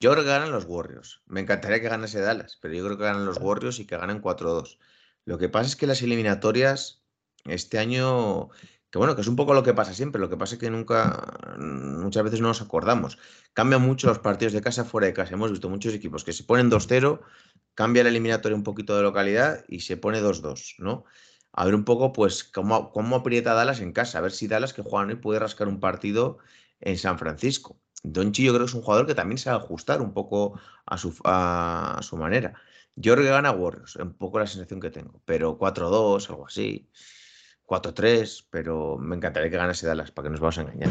Yo 0.01 0.13
creo 0.13 0.25
que 0.25 0.31
ganan 0.31 0.53
los 0.53 0.65
Warriors. 0.67 1.23
Me 1.27 1.41
encantaría 1.41 1.81
que 1.81 1.89
ganase 1.89 2.21
Dallas, 2.21 2.59
pero 2.61 2.75
yo 2.75 2.85
creo 2.85 2.99
que 2.99 3.05
ganan 3.05 3.27
los 3.27 3.39
Warriors 3.39 3.79
y 3.81 3.87
que 3.87 3.97
ganen 3.97 4.21
4-2. 4.21 4.79
Lo 5.25 5.39
que 5.39 5.49
pasa 5.49 5.69
es 5.69 5.77
que 5.77 5.87
las 5.87 6.03
eliminatorias 6.03 7.03
este 7.45 7.79
año 7.79 8.51
que 8.95 8.99
bueno, 8.99 9.17
que 9.17 9.23
es 9.23 9.27
un 9.27 9.35
poco 9.35 9.55
lo 9.55 9.65
que 9.65 9.75
pasa 9.75 9.93
siempre, 9.93 10.21
lo 10.21 10.31
que 10.31 10.37
pasa 10.37 10.55
es 10.55 10.61
que 10.61 10.71
nunca, 10.71 11.37
muchas 11.59 12.23
veces 12.23 12.41
no 12.41 12.47
nos 12.47 12.63
acordamos. 12.63 13.19
Cambian 13.53 13.83
mucho 13.83 14.07
los 14.07 14.21
partidos 14.21 14.53
de 14.53 14.61
casa 14.61 14.85
fuera 14.85 15.09
de 15.09 15.13
casa. 15.13 15.35
Hemos 15.35 15.51
visto 15.51 15.69
muchos 15.69 15.95
equipos 15.95 16.23
que 16.23 16.33
se 16.33 16.45
ponen 16.45 16.71
2-0, 16.71 17.21
cambia 17.75 18.05
la 18.05 18.11
eliminatoria 18.11 18.55
un 18.55 18.63
poquito 18.63 18.97
de 18.97 19.03
localidad 19.03 19.65
y 19.67 19.81
se 19.81 19.97
pone 19.97 20.23
2-2, 20.23 20.77
¿no? 20.79 21.07
A 21.51 21.65
ver 21.65 21.75
un 21.75 21.85
poco, 21.85 22.13
pues, 22.13 22.45
cómo, 22.45 22.93
cómo 22.93 23.17
aprieta 23.17 23.55
Dallas 23.55 23.81
en 23.81 23.91
casa, 23.91 24.19
a 24.19 24.21
ver 24.21 24.31
si 24.31 24.47
Dallas 24.47 24.73
que 24.73 24.83
juega 24.83 25.09
hoy 25.09 25.17
puede 25.17 25.41
rascar 25.41 25.67
un 25.67 25.81
partido 25.81 26.39
en 26.79 26.97
San 26.97 27.19
Francisco. 27.19 27.81
Donchi 28.05 28.45
yo 28.45 28.53
creo 28.53 28.67
que 28.67 28.71
es 28.71 28.75
un 28.75 28.83
jugador 28.83 29.07
que 29.07 29.15
también 29.15 29.39
se 29.39 29.51
va 29.51 29.57
a 29.57 29.59
ajustar 29.59 30.03
un 30.03 30.13
poco 30.13 30.61
a 30.87 30.99
su, 30.99 31.15
a 31.25 31.99
su 32.03 32.17
manera. 32.17 32.55
Yo 32.97 33.15
creo 33.15 33.25
que 33.25 33.31
gana 33.31 33.51
Warriors, 33.51 33.97
un 33.97 34.15
poco 34.15 34.39
la 34.39 34.47
sensación 34.47 34.79
que 34.81 34.91
tengo, 34.91 35.21
pero 35.25 35.59
4-2, 35.59 36.29
algo 36.31 36.47
así. 36.47 36.89
4-3, 37.67 38.47
pero 38.51 38.99
me 38.99 39.17
encantaría 39.17 39.51
que 39.51 39.57
ganase 39.57 39.87
Dallas 39.87 40.11
para 40.13 40.27
que 40.27 40.31
nos 40.31 40.41
vamos 40.41 40.59
a 40.59 40.63
engañar. 40.63 40.91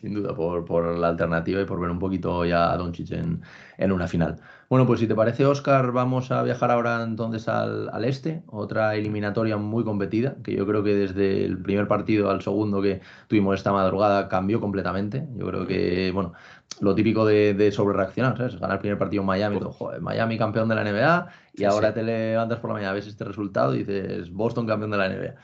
Sin 0.00 0.12
duda, 0.12 0.34
por, 0.34 0.98
la 0.98 1.08
alternativa 1.08 1.60
y 1.60 1.64
por 1.64 1.80
ver 1.80 1.90
un 1.90 1.98
poquito 1.98 2.44
ya 2.44 2.70
a 2.70 2.76
Doncic 2.76 3.12
en, 3.12 3.40
en 3.78 3.92
una 3.92 4.06
final. 4.06 4.36
Bueno, 4.68 4.86
pues 4.86 5.00
si 5.00 5.06
te 5.06 5.14
parece, 5.14 5.46
Oscar, 5.46 5.92
vamos 5.92 6.30
a 6.30 6.42
viajar 6.42 6.70
ahora 6.70 7.02
entonces 7.02 7.48
al, 7.48 7.88
al, 7.90 8.04
este, 8.04 8.42
otra 8.48 8.96
eliminatoria 8.96 9.56
muy 9.56 9.84
competida, 9.84 10.36
que 10.42 10.54
yo 10.54 10.66
creo 10.66 10.82
que 10.82 10.94
desde 10.94 11.44
el 11.44 11.62
primer 11.62 11.88
partido 11.88 12.30
al 12.30 12.42
segundo 12.42 12.82
que 12.82 13.00
tuvimos 13.28 13.54
esta 13.54 13.72
madrugada 13.72 14.28
cambió 14.28 14.60
completamente. 14.60 15.26
Yo 15.34 15.46
creo 15.46 15.66
que, 15.66 16.10
bueno, 16.12 16.32
lo 16.80 16.94
típico 16.94 17.24
de, 17.24 17.54
de 17.54 17.72
sobre 17.72 17.96
reaccionar, 17.96 18.36
¿sabes? 18.36 18.58
Ganar 18.58 18.76
el 18.76 18.80
primer 18.80 18.98
partido 18.98 19.22
en 19.22 19.26
Miami, 19.26 19.58
todo, 19.58 19.72
joder, 19.72 20.00
Miami 20.02 20.36
campeón 20.36 20.68
de 20.68 20.74
la 20.74 20.84
NBA, 20.84 21.26
y 21.54 21.64
ahora 21.64 21.94
te 21.94 22.02
levantas 22.02 22.58
por 22.58 22.70
la 22.70 22.74
mañana, 22.74 22.92
ves 22.92 23.06
este 23.06 23.24
resultado 23.24 23.74
y 23.74 23.84
dices, 23.84 24.30
Boston 24.30 24.66
campeón 24.66 24.90
de 24.90 24.96
la 24.98 25.08
NBA. 25.08 25.34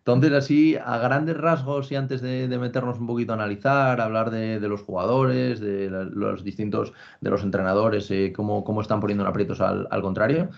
Entonces, 0.00 0.32
así, 0.32 0.76
a 0.76 0.96
grandes 0.96 1.36
rasgos 1.36 1.92
y 1.92 1.96
antes 1.96 2.22
de, 2.22 2.48
meternos 2.58 2.98
un 2.98 3.06
poquito 3.06 3.32
a 3.32 3.34
analizar, 3.34 4.00
hablar 4.00 4.30
de, 4.30 4.58
los 4.60 4.80
jugadores, 4.82 5.60
de 5.60 5.90
los 5.90 6.42
distintos, 6.42 6.94
de 7.20 7.30
los 7.30 7.42
entrenadores, 7.42 8.10
eh, 8.10 8.32
cómo, 8.34 8.64
cómo, 8.64 8.80
están 8.80 9.00
poniendo 9.00 9.24
en 9.24 9.28
aprietos 9.28 9.60
al, 9.60 9.88
contrario, 10.00 10.48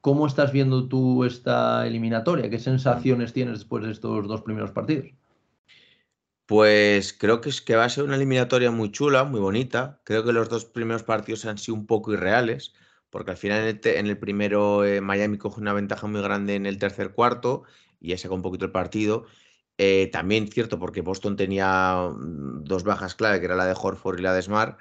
¿cómo 0.00 0.28
estás 0.28 0.52
viendo 0.52 0.86
tú 0.88 1.24
esta 1.24 1.86
eliminatoria? 1.88 2.48
¿Qué 2.48 2.60
sensaciones 2.60 3.32
tienes 3.32 3.58
después 3.58 3.84
de 3.84 3.90
estos 3.90 4.28
dos 4.28 4.42
primeros 4.42 4.70
partidos? 4.70 5.08
Pues 6.46 7.12
creo 7.12 7.40
que, 7.40 7.48
es, 7.48 7.60
que 7.62 7.74
va 7.74 7.86
a 7.86 7.88
ser 7.88 8.04
una 8.04 8.14
eliminatoria 8.16 8.70
muy 8.70 8.92
chula, 8.92 9.24
muy 9.24 9.40
bonita. 9.40 10.00
Creo 10.04 10.24
que 10.24 10.32
los 10.32 10.48
dos 10.48 10.66
primeros 10.66 11.02
partidos 11.02 11.46
han 11.46 11.58
sido 11.58 11.74
un 11.74 11.86
poco 11.86 12.12
irreales, 12.12 12.74
porque 13.10 13.32
al 13.32 13.36
final 13.38 13.80
en 13.82 14.06
el, 14.06 14.18
primero 14.18 14.84
eh, 14.84 15.00
Miami 15.00 15.38
coge 15.38 15.60
una 15.60 15.72
ventaja 15.72 16.06
muy 16.06 16.20
grande 16.20 16.54
en 16.54 16.66
el 16.66 16.78
tercer 16.78 17.12
cuarto 17.12 17.64
y 18.04 18.08
ya 18.10 18.18
saca 18.18 18.34
un 18.34 18.42
poquito 18.42 18.64
el 18.66 18.72
partido. 18.72 19.26
Eh, 19.78 20.08
también 20.12 20.48
cierto, 20.48 20.78
porque 20.78 21.00
Boston 21.00 21.36
tenía 21.36 22.10
mm, 22.12 22.64
dos 22.64 22.84
bajas 22.84 23.14
clave, 23.14 23.40
que 23.40 23.46
era 23.46 23.56
la 23.56 23.66
de 23.66 23.74
Horford 23.80 24.18
y 24.20 24.22
la 24.22 24.34
de 24.34 24.42
Smart. 24.42 24.78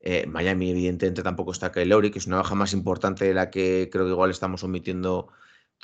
Eh, 0.00 0.26
Miami, 0.26 0.70
evidentemente, 0.70 1.22
tampoco 1.22 1.52
está 1.52 1.72
Kyle 1.72 1.88
Lowry, 1.88 2.10
que 2.10 2.18
es 2.20 2.26
una 2.26 2.38
baja 2.38 2.54
más 2.54 2.72
importante 2.72 3.26
de 3.26 3.34
la 3.34 3.50
que 3.50 3.90
creo 3.92 4.04
que 4.06 4.12
igual 4.12 4.30
estamos 4.30 4.64
omitiendo 4.64 5.28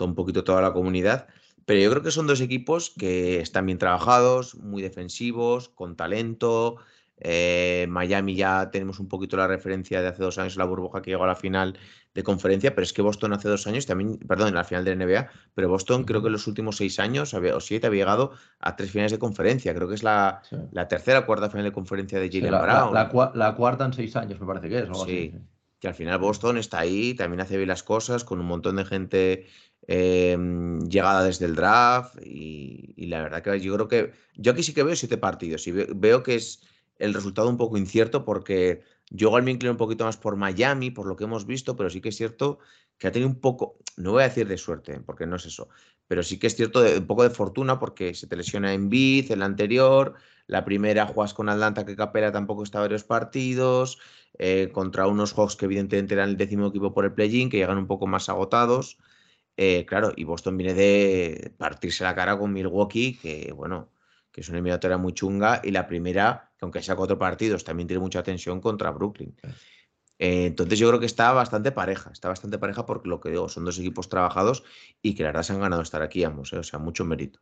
un 0.01 0.15
poquito 0.15 0.45
toda 0.45 0.63
la 0.63 0.73
comunidad. 0.73 1.29
Pero 1.67 1.81
yo 1.81 1.91
creo 1.91 2.03
que 2.03 2.11
son 2.13 2.27
dos 2.27 2.41
equipos 2.41 2.91
que 2.97 3.41
están 3.41 3.67
bien 3.67 3.79
trabajados, 3.79 4.55
muy 4.55 4.83
defensivos, 4.83 5.69
con 5.71 5.97
talento. 5.97 6.77
Eh, 7.19 7.87
Miami 7.89 8.35
ya 8.35 8.71
tenemos 8.71 9.01
un 9.01 9.09
poquito 9.09 9.37
la 9.37 9.47
referencia 9.47 10.03
de 10.03 10.09
hace 10.09 10.23
dos 10.23 10.39
años, 10.39 10.57
la 10.57 10.65
burbuja 10.65 11.01
que 11.01 11.11
llegó 11.11 11.25
a 11.25 11.29
la 11.29 11.35
final 11.35 11.79
de 12.15 12.23
conferencia, 12.23 12.75
pero 12.75 12.85
es 12.85 12.93
que 12.93 13.03
Boston 13.03 13.33
hace 13.33 13.49
dos 13.49 13.67
años 13.67 13.87
también, 13.87 14.19
perdón, 14.19 14.49
en 14.49 14.55
la 14.55 14.65
final 14.65 14.85
de 14.85 14.95
la 14.95 15.05
NBA, 15.05 15.29
pero 15.55 15.69
Boston 15.69 16.05
creo 16.05 16.21
que 16.21 16.29
en 16.29 16.33
los 16.33 16.47
últimos 16.47 16.77
seis 16.77 16.99
años 16.99 17.33
o 17.35 17.61
siete 17.61 17.87
había 17.87 18.05
llegado 18.05 18.33
a 18.61 18.77
tres 18.77 18.91
finales 18.91 19.13
de 19.13 19.19
conferencia. 19.19 19.75
Creo 19.75 19.89
que 19.89 19.95
es 19.95 20.03
la, 20.03 20.43
la 20.73 20.89
tercera 20.89 21.21
o 21.21 21.27
cuarta 21.27 21.49
final 21.49 21.65
de 21.65 21.73
conferencia 21.73 22.21
de 22.21 22.29
Jalen 22.29 22.61
Brown. 22.61 22.95
La, 22.95 23.55
cuarta 23.55 23.85
en 23.87 23.93
seis 23.93 24.15
años, 24.17 24.41
me 24.41 24.47
parece 24.47 24.69
que 24.69 24.79
es. 24.79 24.89
sí, 25.05 25.35
que 25.79 25.89
al 25.89 25.95
final 25.95 26.19
Boston 26.19 26.57
está 26.57 26.79
ahí, 26.79 27.13
también 27.13 27.41
hace 27.41 27.59
bien 27.59 27.69
las 27.69 27.83
cosas, 27.83 28.25
con 28.25 28.41
un 28.41 28.47
montón 28.47 28.77
de 28.77 28.87
gente 28.87 29.47
Em, 29.89 30.81
llegada 30.89 31.23
desde 31.23 31.47
el 31.47 31.55
draft 31.55 32.17
y, 32.25 33.07
la 33.07 33.23
verdad 33.23 33.41
que 33.41 33.61
yo 33.61 33.75
creo 33.75 33.87
que 33.87 34.13
yo 34.35 34.51
aquí 34.51 34.65
sí 34.65 34.75
que 34.75 34.83
veo 34.83 34.97
siete 34.97 35.17
partidos 35.17 35.65
y 35.69 35.71
veo, 35.71 36.25
que 36.25 36.35
es 36.35 36.61
el 36.99 37.15
resultado 37.15 37.49
un 37.49 37.57
poco 37.57 37.77
incierto 37.77 38.25
porque 38.25 38.83
yo 39.11 39.29
igual 39.29 39.43
me 39.43 39.53
inclino 39.53 39.73
un 39.73 39.79
poquito 39.79 40.05
más 40.05 40.17
por 40.17 40.37
Miami, 40.37 40.91
por 40.91 41.07
lo 41.07 41.17
que 41.17 41.25
hemos 41.25 41.47
visto, 41.47 41.77
pero 41.77 41.91
sí 41.91 42.01
que 42.01 42.09
es 42.11 42.17
cierto 42.17 42.59
que 42.99 43.09
ha 43.09 43.13
tenido 43.13 43.29
un 43.29 43.41
poco, 43.41 43.79
no 43.97 44.13
voy 44.13 44.23
a 44.23 44.29
decir 44.29 44.49
de 44.49 44.59
suerte, 44.59 45.01
porque 45.01 45.27
no 45.27 45.37
es 45.37 45.47
eso, 45.47 45.69
pero 46.09 46.23
sí 46.23 46.39
que 46.39 46.47
es 46.47 46.57
cierto 46.57 46.81
un 46.81 47.07
poco 47.07 47.23
de 47.23 47.31
fortuna 47.31 47.79
porque 47.79 48.15
se 48.15 48.27
te 48.27 48.37
lesiona 48.37 48.73
en 48.73 48.89
Biz, 48.89 49.31
el 49.31 49.43
anterior, 49.43 50.15
la 50.47 50.65
primera 50.65 51.07
juegas 51.07 51.35
con 51.35 51.49
Atlanta 51.49 51.85
que 51.85 51.97
Capela 51.97 52.33
tampoco 52.33 52.63
está 52.63 52.81
varios 52.81 53.05
partidos, 53.05 53.99
eh, 54.39 54.71
contra 54.73 55.07
unos 55.07 55.33
Hawks 55.35 55.57
que 55.57 55.65
evidentemente 55.67 56.15
eran 56.15 56.31
el 56.31 56.37
décimo 56.37 56.69
equipo 56.69 56.93
por 56.95 57.05
el 57.05 57.15
play-in, 57.15 57.51
que 57.51 57.59
llegan 57.59 57.79
un 57.79 57.87
poco 57.87 58.07
más 58.07 58.29
agotados. 58.29 58.99
Eh, 59.57 59.87
claro, 59.87 60.13
y 60.17 60.25
Boston 60.25 60.57
viene 60.59 60.75
de 60.75 61.55
partirse 61.59 62.05
la 62.05 62.15
cara 62.15 62.39
con 62.39 62.53
Milwaukee, 62.53 63.19
que 63.19 63.53
bueno, 63.53 63.91
que 64.37 64.43
es 64.43 64.51
una 64.51 64.59
eliminatoria 64.59 64.99
muy 64.99 65.15
chunga, 65.15 65.63
y 65.65 65.71
la 65.71 65.87
primera, 65.87 66.53
que 66.59 66.67
aunque 66.67 66.83
sea 66.83 66.95
cuatro 66.95 67.19
partidos, 67.19 67.65
también 67.65 67.87
tiene 67.87 68.03
mucha 68.03 68.23
tensión 68.23 68.61
contra 68.61 68.91
Brooklyn. 68.91 69.35
Eh, 70.19 70.45
entonces 70.45 70.79
yo 70.79 70.89
creo 70.89 71.01
que 71.01 71.07
está 71.07 71.33
bastante 71.33 71.73
pareja, 71.73 72.11
está 72.13 72.29
bastante 72.29 72.59
pareja 72.59 72.85
porque 72.85 73.09
lo 73.09 73.19
que 73.19 73.31
digo, 73.31 73.49
son 73.49 73.65
dos 73.65 73.79
equipos 73.79 74.11
trabajados 74.11 74.63
y 75.01 75.15
que 75.15 75.23
la 75.23 75.31
verdad 75.31 75.43
se 75.43 75.55
han 75.55 75.61
ganado 75.61 75.81
estar 75.81 76.03
aquí 76.03 76.23
ambos, 76.23 76.53
eh, 76.53 76.59
o 76.59 76.63
sea, 76.63 76.79
mucho 76.79 77.07
mérito. 77.07 77.41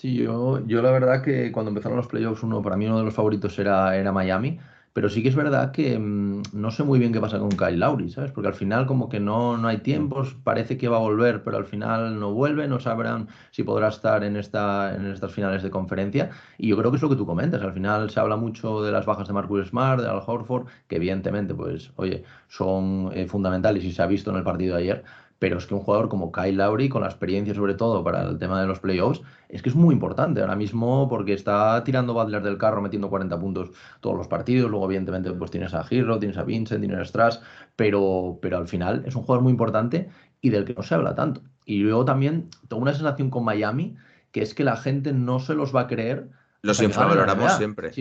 Sí, 0.00 0.16
yo, 0.16 0.66
yo 0.66 0.82
la 0.82 0.90
verdad 0.90 1.22
que 1.22 1.52
cuando 1.52 1.70
empezaron 1.70 1.96
los 1.96 2.08
playoffs, 2.08 2.42
uno, 2.42 2.60
para 2.60 2.76
mí 2.76 2.86
uno 2.86 2.98
de 2.98 3.04
los 3.04 3.14
favoritos 3.14 3.56
era, 3.60 3.96
era 3.96 4.10
Miami. 4.10 4.58
Pero 4.94 5.08
sí 5.08 5.24
que 5.24 5.28
es 5.28 5.34
verdad 5.34 5.72
que 5.72 5.98
mm, 5.98 6.42
no 6.52 6.70
sé 6.70 6.84
muy 6.84 7.00
bien 7.00 7.12
qué 7.12 7.20
pasa 7.20 7.40
con 7.40 7.50
Kyle 7.50 7.78
Lowry, 7.80 8.10
¿sabes? 8.10 8.30
Porque 8.32 8.48
al 8.48 8.54
final 8.54 8.86
como 8.86 9.08
que 9.08 9.18
no, 9.18 9.58
no 9.58 9.66
hay 9.68 9.78
tiempos, 9.78 10.36
parece 10.44 10.78
que 10.78 10.88
va 10.88 10.98
a 10.98 11.00
volver, 11.00 11.42
pero 11.42 11.56
al 11.56 11.64
final 11.66 12.20
no 12.20 12.32
vuelve, 12.32 12.68
no 12.68 12.78
sabrán 12.78 13.28
si 13.50 13.64
podrá 13.64 13.88
estar 13.88 14.22
en, 14.22 14.36
esta, 14.36 14.94
en 14.94 15.06
estas 15.06 15.32
finales 15.32 15.64
de 15.64 15.70
conferencia. 15.70 16.30
Y 16.58 16.68
yo 16.68 16.76
creo 16.78 16.92
que 16.92 16.96
es 16.98 17.02
lo 17.02 17.08
que 17.10 17.16
tú 17.16 17.26
comentas, 17.26 17.60
al 17.62 17.72
final 17.72 18.08
se 18.10 18.20
habla 18.20 18.36
mucho 18.36 18.82
de 18.82 18.92
las 18.92 19.04
bajas 19.04 19.26
de 19.26 19.34
Marcus 19.34 19.68
Smart, 19.68 20.00
de 20.00 20.08
Al 20.08 20.22
Horford, 20.24 20.68
que 20.86 20.96
evidentemente, 20.96 21.54
pues, 21.54 21.92
oye, 21.96 22.22
son 22.48 23.10
eh, 23.14 23.26
fundamentales 23.26 23.84
y 23.84 23.92
se 23.92 24.00
ha 24.02 24.06
visto 24.06 24.30
en 24.30 24.36
el 24.36 24.44
partido 24.44 24.76
de 24.76 24.82
ayer, 24.82 25.04
pero 25.38 25.58
es 25.58 25.66
que 25.66 25.74
un 25.74 25.80
jugador 25.80 26.08
como 26.08 26.32
Kyle 26.32 26.56
Lowry, 26.56 26.88
con 26.88 27.02
la 27.02 27.08
experiencia 27.08 27.54
sobre 27.54 27.74
todo 27.74 28.02
para 28.02 28.22
el 28.22 28.38
tema 28.38 28.60
de 28.60 28.66
los 28.66 28.80
playoffs, 28.80 29.22
es 29.48 29.62
que 29.62 29.68
es 29.68 29.74
muy 29.74 29.94
importante 29.94 30.40
ahora 30.40 30.56
mismo 30.56 31.08
porque 31.08 31.32
está 31.32 31.82
tirando 31.84 32.14
Butler 32.14 32.42
del 32.42 32.58
carro, 32.58 32.80
metiendo 32.80 33.10
40 33.10 33.38
puntos 33.38 33.70
todos 34.00 34.16
los 34.16 34.28
partidos, 34.28 34.70
luego 34.70 34.86
evidentemente 34.86 35.32
pues 35.32 35.50
tienes 35.50 35.74
a 35.74 35.84
Hero, 35.88 36.18
tienes 36.18 36.38
a 36.38 36.44
Vincent, 36.44 36.80
tienes 36.80 36.98
a 36.98 37.04
Strass, 37.04 37.40
pero, 37.76 38.38
pero 38.40 38.58
al 38.58 38.68
final 38.68 39.02
es 39.06 39.16
un 39.16 39.22
jugador 39.22 39.42
muy 39.42 39.50
importante 39.50 40.08
y 40.40 40.50
del 40.50 40.64
que 40.64 40.74
no 40.74 40.82
se 40.82 40.94
habla 40.94 41.14
tanto. 41.14 41.42
Y 41.64 41.78
luego 41.78 42.04
también 42.04 42.48
tengo 42.68 42.82
una 42.82 42.92
sensación 42.92 43.30
con 43.30 43.44
Miami 43.44 43.96
que 44.34 44.42
es 44.42 44.52
que 44.52 44.64
la 44.64 44.76
gente 44.76 45.12
no 45.12 45.38
se 45.38 45.54
los 45.54 45.74
va 45.74 45.82
a 45.82 45.86
creer 45.86 46.28
los 46.64 46.80
infravaloramos 46.80 47.52
siempre. 47.52 47.92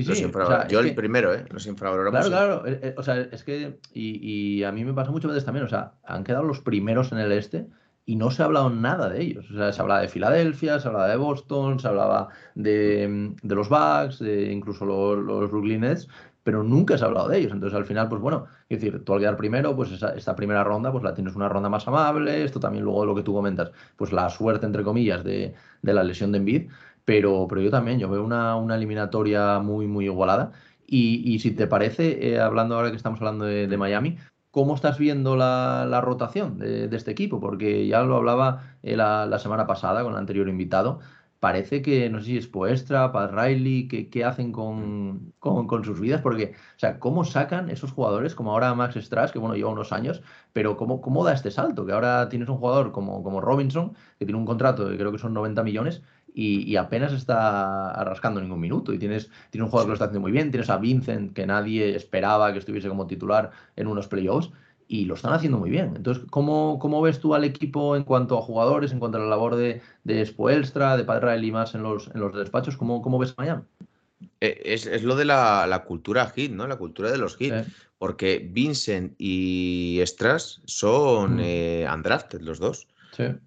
Yo 0.69 0.79
el 0.79 0.95
primero, 0.95 1.33
¿eh? 1.33 1.45
Los 1.49 1.67
infravaloramos. 1.67 2.27
Claro, 2.27 2.61
claro. 2.61 2.67
Eh, 2.67 2.79
eh, 2.81 2.95
o 2.97 3.03
sea, 3.03 3.19
es 3.19 3.43
que. 3.43 3.77
Y, 3.93 4.63
a 4.63 4.71
mí 4.71 4.85
me 4.85 4.93
pasa 4.93 5.11
muchas 5.11 5.31
veces 5.31 5.43
también. 5.43 5.65
O 5.65 5.69
sea, 5.69 5.95
han 6.05 6.23
quedado 6.23 6.43
los 6.43 6.61
primeros 6.61 7.11
en 7.11 7.17
el 7.17 7.33
este 7.33 7.67
y 8.05 8.15
no 8.15 8.31
se 8.31 8.41
ha 8.41 8.45
hablado 8.45 8.69
nada 8.69 9.09
de 9.09 9.21
ellos. 9.21 9.51
O 9.51 9.55
sea, 9.55 9.73
se 9.73 9.81
hablaba 9.81 9.99
de 9.99 10.07
Filadelfia, 10.07 10.79
se 10.79 10.87
hablaba 10.87 11.09
de 11.09 11.17
Boston, 11.17 11.79
se 11.79 11.87
hablaba 11.89 12.29
de, 12.55 13.33
los 13.43 13.67
Bucks, 13.69 14.19
de 14.19 14.51
incluso 14.51 14.85
los, 14.85 15.17
los 15.19 15.51
Brooklyn 15.51 15.81
Nets, 15.81 16.07
pero 16.43 16.63
nunca 16.63 16.97
se 16.97 17.03
ha 17.03 17.07
hablado 17.07 17.27
de 17.27 17.39
ellos. 17.39 17.51
Entonces, 17.51 17.77
al 17.77 17.85
final, 17.85 18.07
pues 18.07 18.21
bueno, 18.21 18.45
es 18.69 18.79
decir, 18.79 19.03
tú 19.03 19.13
al 19.13 19.19
quedar 19.19 19.35
primero, 19.35 19.75
pues 19.75 19.91
esta 19.91 20.35
primera 20.35 20.63
ronda, 20.63 20.91
pues 20.91 21.03
la 21.03 21.13
tienes 21.13 21.35
una 21.35 21.49
ronda 21.49 21.69
más 21.69 21.85
amable. 21.87 22.43
Esto 22.43 22.61
también, 22.61 22.85
luego 22.85 23.05
lo 23.05 23.15
que 23.15 23.23
tú 23.23 23.33
comentas, 23.33 23.71
pues 23.97 24.13
la 24.13 24.29
suerte, 24.29 24.65
entre 24.65 24.83
comillas, 24.83 25.23
de, 25.23 25.53
de 25.81 25.93
la 25.93 26.03
lesión 26.03 26.31
de 26.31 26.37
Embiid 26.39 26.69
pero, 27.05 27.47
pero 27.47 27.61
yo 27.61 27.71
también, 27.71 27.99
yo 27.99 28.09
veo 28.09 28.23
una, 28.23 28.55
una 28.55 28.75
eliminatoria 28.75 29.59
muy, 29.59 29.87
muy 29.87 30.05
igualada. 30.05 30.51
Y, 30.85 31.39
si 31.39 31.51
te 31.51 31.65
parece, 31.67 32.33
eh, 32.33 32.39
hablando 32.39 32.75
ahora 32.75 32.91
que 32.91 32.97
estamos 32.97 33.19
hablando 33.19 33.45
de, 33.45 33.77
Miami, 33.77 34.17
¿cómo 34.51 34.75
estás 34.75 34.99
viendo 34.99 35.35
la, 35.35 35.87
la 35.89 36.01
rotación 36.01 36.59
de, 36.59 36.87
de, 36.87 36.97
este 36.97 37.11
equipo? 37.11 37.39
Porque 37.39 37.87
ya 37.87 38.03
lo 38.03 38.17
hablaba 38.17 38.77
eh, 38.83 38.95
la, 38.95 39.25
la, 39.25 39.39
semana 39.39 39.65
pasada 39.65 40.03
con 40.03 40.13
el 40.13 40.19
anterior 40.19 40.47
invitado. 40.49 40.99
Parece 41.43 41.81
que, 41.81 42.09
no 42.09 42.19
sé 42.19 42.25
si 42.25 42.37
es 42.37 42.47
Poestra, 42.47 43.11
Pat 43.11 43.33
Riley, 43.33 43.89
¿qué, 43.89 44.09
qué 44.09 44.23
hacen 44.23 44.53
con, 44.53 45.33
con, 45.39 45.67
con, 45.67 45.83
sus 45.83 45.99
vidas? 45.99 46.21
Porque, 46.21 46.53
o 46.77 46.79
sea, 46.79 46.99
¿cómo 46.99 47.25
sacan 47.25 47.69
esos 47.69 47.91
jugadores, 47.91 48.33
como 48.33 48.51
ahora 48.53 48.73
Max 48.75 48.95
Strass, 48.95 49.33
que 49.33 49.39
bueno, 49.39 49.55
lleva 49.55 49.69
unos 49.69 49.91
años, 49.91 50.21
pero 50.53 50.77
¿cómo, 50.77 51.01
cómo 51.01 51.25
da 51.25 51.33
este 51.33 51.51
salto? 51.51 51.85
Que 51.85 51.91
ahora 51.91 52.29
tienes 52.29 52.47
un 52.47 52.55
jugador 52.57 52.93
como, 52.93 53.23
como 53.23 53.41
Robinson, 53.41 53.93
que 54.17 54.25
tiene 54.25 54.39
un 54.39 54.45
contrato 54.45 54.87
de 54.87 54.95
creo 54.97 55.11
que 55.11 55.17
son 55.17 55.33
90 55.33 55.63
millones, 55.63 56.01
y, 56.33 56.75
apenas 56.75 57.13
está 57.13 57.91
arrascando 57.91 58.41
ningún 58.41 58.59
minuto. 58.59 58.93
Y 58.93 58.99
tienes, 58.99 59.29
tienes 59.49 59.65
un 59.65 59.69
jugador 59.69 59.87
que 59.87 59.89
lo 59.89 59.93
está 59.93 60.05
haciendo 60.05 60.21
muy 60.21 60.31
bien, 60.31 60.51
tienes 60.51 60.69
a 60.69 60.77
Vincent, 60.77 61.33
que 61.33 61.45
nadie 61.45 61.95
esperaba 61.95 62.51
que 62.53 62.59
estuviese 62.59 62.89
como 62.89 63.07
titular 63.07 63.51
en 63.75 63.87
unos 63.87 64.07
playoffs, 64.07 64.51
y 64.87 65.05
lo 65.05 65.15
están 65.15 65.33
haciendo 65.33 65.57
muy 65.57 65.69
bien. 65.69 65.93
Entonces, 65.95 66.23
¿cómo, 66.29 66.77
cómo 66.79 67.01
ves 67.01 67.19
tú 67.19 67.33
al 67.33 67.43
equipo 67.43 67.95
en 67.95 68.03
cuanto 68.03 68.37
a 68.37 68.41
jugadores, 68.41 68.91
en 68.91 68.99
cuanto 68.99 69.17
a 69.17 69.21
la 69.21 69.27
labor 69.27 69.55
de, 69.55 69.81
de 70.03 70.25
Spoelstra, 70.25 70.97
de 70.97 71.03
Padre 71.03 71.37
y 71.45 71.51
más 71.51 71.73
en 71.75 71.83
los, 71.83 72.09
en 72.13 72.19
los 72.19 72.35
despachos? 72.35 72.77
¿Cómo, 72.77 73.01
cómo 73.01 73.17
ves 73.17 73.33
Miami? 73.37 73.63
Eh, 74.41 74.61
es, 74.65 75.03
lo 75.03 75.15
de 75.15 75.25
la, 75.25 75.83
cultura 75.87 76.29
hit, 76.29 76.51
¿no? 76.51 76.67
La 76.67 76.77
cultura 76.77 77.11
de 77.11 77.17
los 77.17 77.37
hits. 77.39 77.67
Porque 77.97 78.45
Vincent 78.51 79.13
y 79.17 80.01
Strass 80.03 80.61
son 80.65 81.37
mm. 81.37 81.41
eh, 81.41 81.87
undrafted, 81.93 82.41
los 82.41 82.59
dos. 82.59 82.87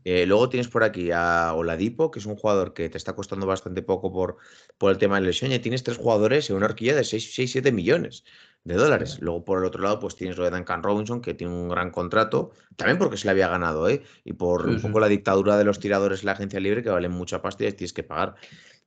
Eh, 0.04 0.26
luego 0.26 0.48
tienes 0.48 0.68
por 0.68 0.84
aquí 0.84 1.10
a 1.12 1.52
Oladipo, 1.54 2.10
que 2.10 2.18
es 2.18 2.26
un 2.26 2.36
jugador 2.36 2.74
que 2.74 2.88
te 2.88 2.98
está 2.98 3.14
costando 3.14 3.46
bastante 3.46 3.82
poco 3.82 4.12
por, 4.12 4.36
por 4.78 4.92
el 4.92 4.98
tema 4.98 5.20
de 5.20 5.26
lesión. 5.26 5.52
Y 5.52 5.58
tienes 5.58 5.82
tres 5.82 5.96
jugadores 5.96 6.48
en 6.50 6.56
una 6.56 6.66
horquilla 6.66 6.94
de 6.94 7.02
6-7 7.02 7.72
millones 7.72 8.24
de 8.66 8.74
dólares. 8.74 9.18
Luego, 9.20 9.44
por 9.44 9.58
el 9.60 9.64
otro 9.64 9.82
lado, 9.82 10.00
pues 10.00 10.16
tienes 10.16 10.36
lo 10.36 10.44
de 10.44 10.50
Duncan 10.50 10.82
Robinson, 10.82 11.20
que 11.20 11.34
tiene 11.34 11.52
un 11.52 11.68
gran 11.68 11.90
contrato, 11.90 12.50
también 12.74 12.98
porque 12.98 13.16
se 13.16 13.26
le 13.26 13.30
había 13.30 13.48
ganado, 13.48 13.88
¿eh? 13.88 14.02
Y 14.24 14.32
por 14.32 14.66
un 14.66 14.80
poco 14.80 14.98
la 14.98 15.06
dictadura 15.06 15.56
de 15.56 15.64
los 15.64 15.78
tiradores 15.78 16.20
en 16.20 16.26
la 16.26 16.32
agencia 16.32 16.58
libre, 16.58 16.82
que 16.82 16.90
valen 16.90 17.12
mucha 17.12 17.40
pasta 17.40 17.64
y 17.64 17.72
tienes 17.72 17.92
que 17.92 18.02
pagar. 18.02 18.34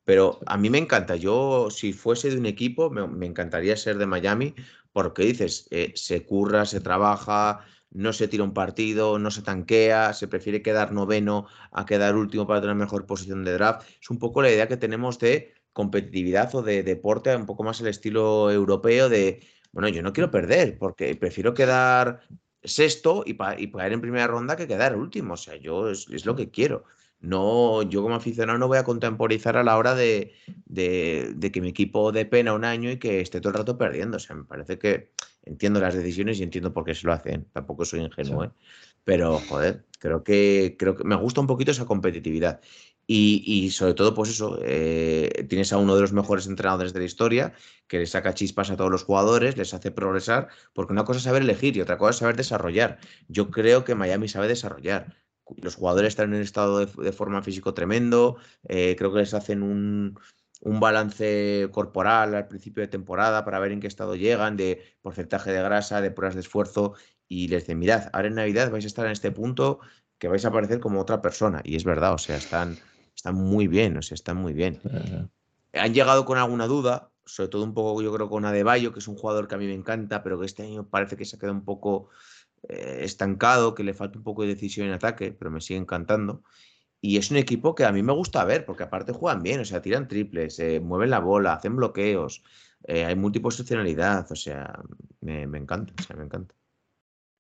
Pero 0.03 0.39
a 0.47 0.57
mí 0.57 0.69
me 0.69 0.79
encanta. 0.79 1.15
Yo, 1.15 1.69
si 1.69 1.93
fuese 1.93 2.29
de 2.29 2.37
un 2.37 2.45
equipo, 2.45 2.89
me, 2.89 3.25
encantaría 3.25 3.77
ser 3.77 3.97
de 3.97 4.05
Miami, 4.05 4.53
porque 4.91 5.23
dices, 5.23 5.67
eh, 5.71 5.93
se 5.95 6.25
curra, 6.25 6.65
se 6.65 6.81
trabaja, 6.81 7.65
no 7.91 8.13
se 8.13 8.27
tira 8.27 8.43
un 8.43 8.53
partido, 8.53 9.19
no 9.19 9.31
se 9.31 9.41
tanquea, 9.41 10.13
se 10.13 10.27
prefiere 10.27 10.61
quedar 10.61 10.91
noveno 10.91 11.47
a 11.71 11.85
quedar 11.85 12.15
último 12.15 12.45
para 12.47 12.61
tener 12.61 12.75
mejor 12.75 13.05
posición 13.05 13.43
de 13.43 13.53
draft. 13.53 13.87
Es 14.01 14.09
un 14.09 14.19
poco 14.19 14.41
la 14.41 14.51
idea 14.51 14.67
que 14.67 14.77
tenemos 14.77 15.19
de 15.19 15.53
competitividad 15.73 16.53
o 16.55 16.61
de 16.61 16.83
deporte, 16.83 17.35
un 17.35 17.45
poco 17.45 17.63
más 17.63 17.79
el 17.81 17.87
estilo 17.87 18.51
europeo 18.51 19.09
de, 19.09 19.41
bueno, 19.71 19.89
yo 19.89 20.03
no 20.03 20.13
quiero 20.13 20.31
perder 20.31 20.77
porque 20.77 21.15
prefiero 21.15 21.53
quedar 21.53 22.21
sexto 22.63 23.23
y, 23.25 23.37
y 23.57 23.71
caer 23.71 23.93
en 23.93 24.01
primera 24.01 24.27
ronda 24.27 24.55
que 24.55 24.67
quedar 24.67 24.95
último. 24.95 25.33
O 25.33 25.37
sea, 25.37 25.55
yo 25.55 25.89
es, 25.89 26.25
lo 26.25 26.35
que 26.35 26.49
quiero. 26.51 26.83
No, 27.21 27.81
yo 27.83 28.01
como 28.01 28.15
aficionado 28.15 28.57
no 28.57 28.67
voy 28.67 28.77
a 28.77 28.83
contemporizar 28.85 29.57
a 29.57 29.63
la 29.63 29.77
hora 29.77 29.93
de, 29.93 30.33
de, 30.65 31.33
de, 31.35 31.51
que 31.51 31.59
mi 31.61 31.69
equipo 31.69 32.11
dé 32.13 32.25
pena 32.25 32.53
un 32.53 32.63
año 32.63 32.89
y 32.91 32.97
que 32.97 33.19
esté 33.19 33.41
todo 33.41 33.51
el 33.51 33.57
rato 33.57 33.77
perdiendo. 33.77 34.17
O 34.17 34.19
sea, 34.19 34.35
me 34.37 34.45
parece 34.45 34.79
que 34.79 35.11
entiendo 35.49 35.79
las 35.79 35.95
decisiones 35.95 36.39
y 36.39 36.43
entiendo 36.43 36.71
por 36.73 36.85
qué 36.85 36.95
se 36.95 37.07
lo 37.07 37.13
hacen. 37.13 37.45
Tampoco 37.51 37.85
soy 37.85 38.01
ingenuo, 38.01 38.45
¿eh? 38.45 38.51
Pero, 39.03 39.39
joder, 39.39 39.85
creo 39.99 40.23
que, 40.23 40.75
creo 40.77 40.95
que 40.95 41.03
me 41.03 41.15
gusta 41.15 41.41
un 41.41 41.47
poquito 41.47 41.71
esa 41.71 41.85
competitividad. 41.85 42.61
Y, 43.11 43.71
sobre 43.71 43.95
todo, 43.95 44.13
pues 44.13 44.29
eso, 44.29 44.59
eh, 44.61 45.47
tienes 45.49 45.73
a 45.73 45.79
uno 45.79 45.95
de 45.95 46.01
los 46.01 46.13
mejores 46.13 46.45
entrenadores 46.45 46.93
de 46.93 46.99
la 46.99 47.05
historia 47.07 47.53
que 47.87 47.97
le 47.97 48.05
saca 48.05 48.35
chispas 48.35 48.69
a 48.69 48.77
todos 48.77 48.91
los 48.91 49.03
jugadores, 49.03 49.57
les 49.57 49.73
hace 49.73 49.89
progresar, 49.89 50.49
porque 50.73 50.93
una 50.93 51.05
cosa 51.05 51.17
es 51.17 51.23
saber 51.23 51.41
elegir 51.41 51.75
y 51.75 51.81
otra 51.81 51.97
cosa 51.97 52.11
es 52.11 52.17
saber 52.17 52.35
desarrollar. 52.37 52.99
Yo 53.27 53.49
creo 53.49 53.83
que 53.83 53.95
Miami 53.95 54.27
sabe 54.27 54.47
desarrollar. 54.47 55.15
Los 55.57 55.73
jugadores 55.73 56.09
están 56.09 56.29
en 56.29 56.35
un 56.35 56.41
estado 56.43 56.85
de, 56.85 57.11
forma 57.11 57.41
físico 57.41 57.73
tremendo, 57.73 58.37
eh, 58.67 58.95
creo 58.95 59.11
que 59.11 59.19
les 59.21 59.33
hacen 59.33 59.63
un, 59.63 60.19
un 60.61 60.79
balance 60.79 61.69
corporal 61.71 62.35
al 62.35 62.47
principio 62.47 62.81
de 62.81 62.87
temporada 62.87 63.45
para 63.45 63.59
ver 63.59 63.71
en 63.71 63.79
qué 63.79 63.87
estado 63.87 64.15
llegan, 64.15 64.57
de 64.57 64.81
porcentaje 65.01 65.51
de 65.51 65.61
grasa, 65.61 66.01
de 66.01 66.11
pruebas 66.11 66.35
de 66.35 66.41
esfuerzo, 66.41 66.95
y 67.27 67.47
les 67.47 67.63
dicen, 67.63 67.79
mirad, 67.79 68.09
ahora 68.11 68.27
en 68.27 68.35
Navidad 68.35 68.71
vais 68.71 68.83
a 68.83 68.87
estar 68.87 69.05
en 69.05 69.11
este 69.11 69.31
punto 69.31 69.79
que 70.17 70.27
vais 70.27 70.43
a 70.43 70.49
aparecer 70.49 70.79
como 70.79 70.99
otra 70.99 71.21
persona. 71.21 71.61
Y 71.63 71.75
es 71.75 71.83
verdad, 71.83 72.13
o 72.13 72.17
sea, 72.17 72.37
están, 72.37 72.77
están 73.15 73.35
muy 73.35 73.67
bien, 73.67 73.97
o 73.97 74.01
sea, 74.01 74.15
están 74.15 74.37
muy 74.37 74.53
bien. 74.53 74.81
Han 75.73 75.93
llegado 75.93 76.25
con 76.25 76.37
alguna 76.37 76.67
duda, 76.67 77.11
sobre 77.25 77.49
todo 77.49 77.63
un 77.63 77.73
poco 77.73 78.01
yo 78.01 78.13
creo 78.13 78.29
con 78.29 78.45
Adebayo, 78.45 78.91
que 78.91 78.99
es 78.99 79.07
un 79.07 79.15
jugador 79.15 79.47
que 79.47 79.55
a 79.55 79.57
mí 79.57 79.67
me 79.67 79.75
encanta, 79.75 80.23
pero 80.23 80.39
que 80.39 80.45
este 80.45 80.63
año 80.63 80.89
parece 80.89 81.15
que 81.15 81.25
se 81.25 81.35
ha 81.35 81.39
quedado 81.39 81.55
un 81.55 81.63
poco 81.63 82.09
eh, 82.67 83.01
estancado, 83.03 83.75
que 83.75 83.83
le 83.83 83.93
falta 83.93 84.17
un 84.17 84.23
poco 84.23 84.41
de 84.41 84.49
decisión 84.49 84.87
en 84.87 84.93
ataque, 84.93 85.31
pero 85.31 85.51
me 85.51 85.61
sigue 85.61 85.79
encantando. 85.79 86.43
Y 87.01 87.17
es 87.17 87.31
un 87.31 87.37
equipo 87.37 87.75
que 87.75 87.85
a 87.85 87.91
mí 87.91 88.03
me 88.03 88.13
gusta 88.13 88.43
ver, 88.43 88.65
porque 88.65 88.83
aparte 88.83 89.13
juegan 89.13 89.41
bien, 89.41 89.61
o 89.61 89.65
sea, 89.65 89.81
tiran 89.81 90.07
triples, 90.07 90.59
eh, 90.59 90.79
mueven 90.79 91.09
la 91.11 91.19
bola, 91.19 91.53
hacen 91.53 91.75
bloqueos, 91.75 92.43
eh, 92.83 93.05
hay 93.05 93.15
multiposicionalidad, 93.15 94.29
o 94.31 94.35
sea, 94.35 94.81
me, 95.21 95.43
encanta, 95.43 95.93
o 95.97 96.03
sea, 96.03 96.15
me 96.15 96.25
encanta. 96.25 96.55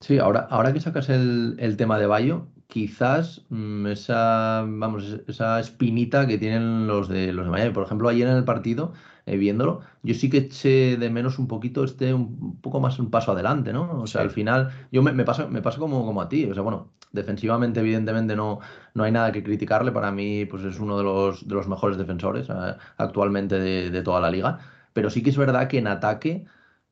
Sí, 0.01 0.17
ahora, 0.17 0.47
ahora 0.49 0.71
que 0.71 0.79
sacas 0.79 1.09
el, 1.09 1.75
tema 1.77 1.99
de 1.99 2.05
Bayo, 2.07 2.47
quizás 2.67 3.45
mm, 3.49 3.87
esa, 3.87 4.63
vamos, 4.65 5.19
esa 5.27 5.59
espinita 5.59 6.25
que 6.25 6.37
tienen 6.37 6.87
los 6.87 7.09
de 7.09 7.33
los 7.33 7.45
de 7.45 7.51
Miami. 7.51 7.73
Por 7.73 7.83
ejemplo, 7.83 8.07
ayer 8.07 8.27
en 8.27 8.37
el 8.37 8.45
partido, 8.45 8.93
eh, 9.29 9.37
viéndolo, 9.37 9.81
yo 10.03 10.13
sí 10.15 10.29
que 10.29 10.37
eché 10.39 10.97
de 10.97 11.09
menos 11.09 11.39
un 11.39 11.47
poquito 11.47 11.83
este, 11.83 12.13
un 12.13 12.59
poco 12.61 12.79
más 12.79 12.97
un 12.99 13.11
paso 13.11 13.31
adelante, 13.31 13.71
¿no? 13.73 14.01
O 14.01 14.07
sea, 14.07 14.21
al 14.21 14.31
final, 14.31 14.71
yo 14.91 15.03
me, 15.03 15.11
me 15.13 15.23
pasa, 15.23 15.47
me 15.47 15.61
pasa 15.61 15.77
como, 15.79 16.05
como 16.05 16.21
a 16.21 16.29
ti. 16.29 16.45
O 16.45 16.53
sea, 16.53 16.63
bueno, 16.63 16.91
defensivamente, 17.11 17.79
evidentemente, 17.81 18.35
no, 18.35 18.59
no 18.95 19.03
hay 19.03 19.11
nada 19.11 19.31
que 19.31 19.43
criticarle. 19.43 19.91
Para 19.91 20.11
mí, 20.11 20.45
pues 20.45 20.63
es 20.63 20.79
uno 20.79 20.97
de 20.97 21.03
los, 21.03 21.47
de 21.47 21.55
los 21.55 21.67
mejores 21.67 21.97
defensores 21.97 22.49
eh, 22.49 22.53
actualmente 22.97 23.59
de, 23.59 23.91
de 23.91 24.01
toda 24.01 24.19
la 24.21 24.31
liga. 24.31 24.59
Pero 24.93 25.09
sí 25.09 25.21
que 25.23 25.29
es 25.29 25.37
verdad 25.37 25.67
que 25.67 25.77
en 25.77 25.87
ataque 25.87 26.45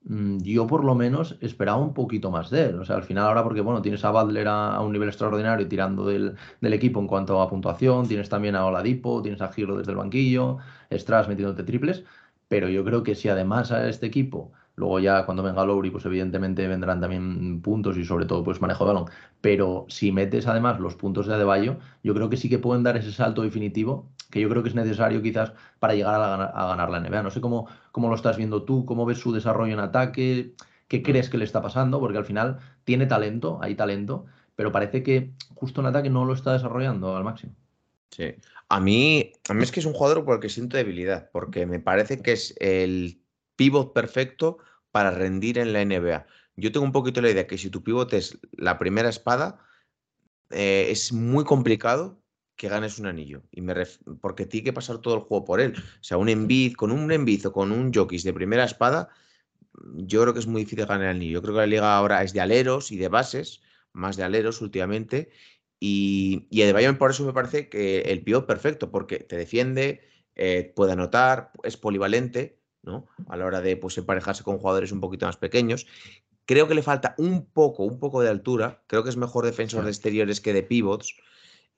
Mm, 0.10 0.38
yo 0.42 0.66
por 0.68 0.86
lo 0.86 0.96
menos 0.96 1.38
esperaba 1.42 1.80
un 1.80 1.94
poquito 1.94 2.32
más 2.32 2.50
de 2.50 2.68
él. 2.68 2.80
O 2.80 2.86
sea, 2.86 2.96
al 2.96 3.04
final 3.04 3.26
ahora 3.26 3.44
porque, 3.44 3.62
bueno, 3.62 3.82
tienes 3.82 4.06
a 4.06 4.12
Butler 4.12 4.48
a, 4.48 4.80
un 4.82 4.94
nivel 4.94 5.10
extraordinario 5.10 5.68
tirando 5.68 6.06
del, 6.06 6.38
equipo 6.62 7.00
en 7.02 7.08
cuanto 7.08 7.42
a 7.42 7.50
puntuación, 7.50 8.08
tienes 8.08 8.30
también 8.30 8.56
a 8.56 8.66
Oladipo, 8.66 9.22
tienes 9.22 9.42
a 9.42 9.50
Giro 9.52 9.78
desde 9.78 9.92
el 9.92 9.98
banquillo, 9.98 10.58
Strass 10.92 11.28
metiéndote 11.28 11.64
triples, 11.64 12.06
pero 12.48 12.70
yo 12.70 12.84
creo 12.86 13.04
que 13.04 13.16
si 13.16 13.30
además 13.30 13.72
a 13.72 13.88
este 13.90 14.06
equipo, 14.08 14.52
luego 14.76 15.00
ya 15.00 15.26
cuando 15.26 15.44
venga 15.44 15.66
Lowry, 15.66 15.90
pues 15.92 16.06
evidentemente 16.06 16.68
vendrán 16.68 17.02
también 17.02 17.62
puntos 17.62 17.98
y 17.98 18.06
sobre 18.06 18.26
todo 18.26 18.44
pues 18.44 18.62
manejo 18.62 18.86
de 18.86 18.94
balón, 18.94 19.10
pero 19.42 19.86
si 19.90 20.12
metes 20.12 20.48
además 20.48 20.80
los 20.80 20.96
puntos 20.96 21.28
de 21.28 21.36
Adebayo, 21.36 21.78
yo 22.04 22.14
creo 22.14 22.30
que 22.30 22.38
sí 22.38 22.50
que 22.50 22.60
pueden 22.60 22.84
dar 22.84 22.98
ese 22.98 23.12
salto 23.12 23.42
definitivo 23.42 24.10
que 24.32 24.42
yo 24.42 24.50
creo 24.50 24.64
que 24.64 24.70
es 24.70 24.76
necesario 24.76 25.22
quizás 25.22 25.54
para 25.80 25.94
llegar 25.96 26.16
a, 26.16 26.68
ganar 26.68 26.90
la 26.90 27.00
NBA. 27.00 27.24
No 27.24 27.32
sé 27.32 27.42
cómo, 27.42 27.68
cómo 27.92 28.10
lo 28.10 28.16
estás 28.16 28.38
viendo 28.38 28.64
tú, 28.64 28.86
cómo 28.86 29.06
ves 29.06 29.20
su 29.20 29.32
desarrollo 29.34 29.74
en 29.74 29.80
ataque, 29.80 30.54
qué 30.88 31.04
crees 31.04 31.30
que 31.30 31.38
le 31.38 31.46
está 31.46 31.62
pasando, 31.62 32.00
porque 32.00 32.18
al 32.18 32.26
final 32.26 32.60
tiene 32.84 33.06
talento, 33.06 33.60
hay 33.62 33.76
talento, 33.76 34.26
pero 34.56 34.72
parece 34.72 35.04
que 35.04 35.34
justo 35.56 35.82
en 35.82 35.88
ataque 35.88 36.10
no 36.10 36.26
lo 36.26 36.34
está 36.34 36.54
desarrollando 36.54 37.16
al 37.16 37.24
máximo. 37.24 37.54
Sí, 38.12 38.36
a 38.70 38.80
mí, 38.80 39.34
a 39.50 39.54
mí 39.54 39.64
es 39.64 39.72
que 39.72 39.80
es 39.80 39.86
un 39.86 39.94
jugador 39.94 40.26
por 40.26 40.36
el 40.36 40.42
que 40.42 40.50
siento 40.50 40.78
debilidad, 40.78 41.30
porque 41.32 41.66
me 41.66 41.80
parece 41.80 42.22
que 42.22 42.34
es 42.34 42.56
el 42.60 43.22
pivot 43.56 43.94
perfecto 43.94 44.58
para 44.92 45.12
rendir 45.12 45.58
en 45.58 45.74
la 45.74 45.82
NBA. 45.84 46.26
Yo 46.56 46.72
tengo 46.72 46.86
un 46.86 46.92
poquito 46.92 47.22
la 47.22 47.30
idea 47.30 47.48
que 47.48 47.58
si 47.58 47.70
tu 47.70 47.84
pivot 47.84 48.12
es 48.14 48.40
la 48.54 48.80
primera 48.80 49.10
espada, 49.10 49.60
eh, 50.50 50.88
es 50.90 51.14
muy 51.14 51.44
complicado 51.44 52.22
que 52.56 52.70
ganes 52.70 52.98
un 53.00 53.06
anillo. 53.06 53.44
Y 53.52 53.62
me 53.62 53.76
porque 54.20 54.46
tiene 54.46 54.66
que 54.66 54.74
pasar 54.74 54.98
todo 54.98 55.16
el 55.16 55.22
juego 55.22 55.46
por 55.46 55.62
él. 55.62 55.76
O 55.78 56.04
sea, 56.04 56.18
un 56.18 56.30
Envid, 56.30 56.74
con 56.74 56.92
un 56.92 57.12
Envid 57.12 57.48
o 57.48 57.52
con 57.54 57.72
un 57.72 57.94
Jokis 57.94 58.24
de 58.24 58.34
primera 58.34 58.64
espada, 58.64 59.10
yo 59.94 60.22
creo 60.24 60.34
que 60.34 60.40
es 60.40 60.48
muy 60.48 60.64
difícil 60.64 60.86
ganar 60.86 61.04
el 61.04 61.16
anillo. 61.16 61.34
Yo 61.34 61.42
creo 61.44 61.54
que 61.54 61.62
la 61.62 61.68
liga 61.68 61.96
ahora 61.96 62.24
es 62.24 62.34
de 62.34 62.42
aleros 62.42 62.92
y 62.92 62.98
de 62.98 63.08
bases, 63.08 63.62
más 63.94 64.18
de 64.18 64.24
aleros 64.24 64.62
últimamente. 64.62 65.30
Y, 65.80 66.48
y 66.50 66.72
Bayern 66.72 66.98
por 66.98 67.12
eso 67.12 67.26
me 67.26 67.34
parece 67.34 67.70
que 67.70 68.02
el 68.02 68.24
pivot 68.24 68.46
perfecto, 68.46 68.90
porque 68.90 69.20
te 69.20 69.38
defiende, 69.38 70.02
eh, 70.36 70.74
puede 70.76 70.94
anotar, 70.94 71.52
es 71.64 71.78
polivalente, 71.78 72.60
¿no? 72.82 73.08
A 73.28 73.38
la 73.38 73.46
hora 73.46 73.62
de 73.62 73.78
pues, 73.78 73.98
emparejarse 73.98 74.44
con 74.44 74.58
jugadores 74.58 74.92
un 74.92 75.02
poquito 75.02 75.26
más 75.26 75.38
pequeños. 75.38 75.88
Creo 76.46 76.68
que 76.68 76.76
le 76.76 76.82
falta 76.82 77.14
un 77.18 77.46
poco, 77.46 77.84
un 77.84 78.00
poco 78.00 78.22
de 78.22 78.30
altura. 78.30 78.84
Creo 78.88 79.04
que 79.04 79.10
es 79.10 79.18
mejor 79.18 79.46
defensor 79.46 79.84
de 79.84 79.90
exteriores 79.90 80.40
que 80.40 80.54
de 80.54 80.64
pivots. 80.64 81.16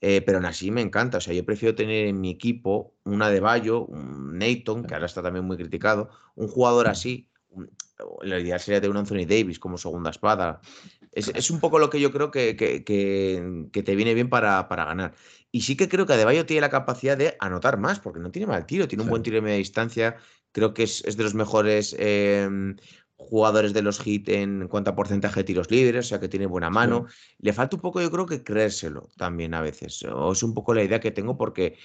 Eh, 0.01 0.21
pero 0.21 0.37
aún 0.37 0.45
así 0.45 0.71
me 0.71 0.81
encanta. 0.81 1.17
O 1.17 1.21
sea, 1.21 1.33
yo 1.33 1.43
prefiero 1.45 1.75
tener 1.75 2.07
en 2.07 2.21
mi 2.21 2.29
equipo 2.29 2.95
una 3.03 3.29
de 3.29 3.39
Bayo, 3.39 3.85
un 3.85 4.37
Nathan, 4.37 4.85
que 4.85 4.93
ahora 4.93 5.07
está 5.07 5.21
también 5.21 5.45
muy 5.45 5.57
criticado, 5.57 6.09
un 6.35 6.47
jugador 6.47 6.87
así. 6.87 7.29
La 8.21 8.39
idea 8.39 8.59
sería 8.59 8.79
de 8.79 8.89
un 8.89 8.97
Anthony 8.97 9.25
Davis 9.27 9.59
como 9.59 9.77
segunda 9.77 10.09
espada. 10.09 10.61
Es, 11.11 11.49
un 11.49 11.59
poco 11.59 11.79
lo 11.79 11.89
que 11.89 11.99
yo 11.99 12.11
creo 12.11 12.31
que, 12.31 12.55
que, 12.55 13.83
te 13.83 13.95
viene 13.95 14.13
bien 14.13 14.29
para, 14.29 14.67
para, 14.67 14.85
ganar. 14.85 15.13
Y 15.51 15.61
sí 15.61 15.75
que 15.75 15.89
creo 15.89 16.05
que 16.05 16.13
Adebayo 16.13 16.45
tiene 16.45 16.61
la 16.61 16.69
capacidad 16.69 17.17
de 17.17 17.35
anotar 17.39 17.77
más, 17.77 17.99
porque 17.99 18.19
no 18.19 18.31
tiene 18.31 18.47
mal 18.47 18.65
tiro, 18.65 18.87
tiene 18.87 19.03
un 19.03 19.09
buen 19.09 19.23
tiro 19.23 19.35
de 19.35 19.41
media 19.41 19.57
distancia. 19.57 20.17
Creo 20.51 20.73
que 20.73 20.83
es, 20.83 21.03
de 21.03 21.23
los 21.23 21.33
mejores 21.33 21.95
em, 21.97 22.77
jugadores 23.15 23.73
de 23.73 23.81
los 23.81 24.05
hits 24.05 24.29
en 24.29 24.67
cuanto 24.67 24.91
a 24.91 24.95
porcentaje 24.95 25.41
de 25.41 25.43
tiros 25.43 25.69
libres, 25.71 26.05
o 26.05 26.09
sea 26.09 26.19
que 26.19 26.29
tiene 26.29 26.45
buena 26.45 26.69
mano. 26.69 27.07
Le 27.39 27.53
falta 27.53 27.75
un 27.75 27.81
poco, 27.81 28.01
yo 28.01 28.11
creo 28.11 28.25
que 28.25 28.43
creérselo 28.43 29.09
también 29.17 29.53
a 29.55 29.61
veces. 29.61 30.03
O 30.03 30.31
es 30.31 30.43
un 30.43 30.53
poco 30.53 30.73
la 30.73 30.83
idea 30.83 30.99
que 30.99 31.11
tengo 31.11 31.37
porque, 31.37 31.77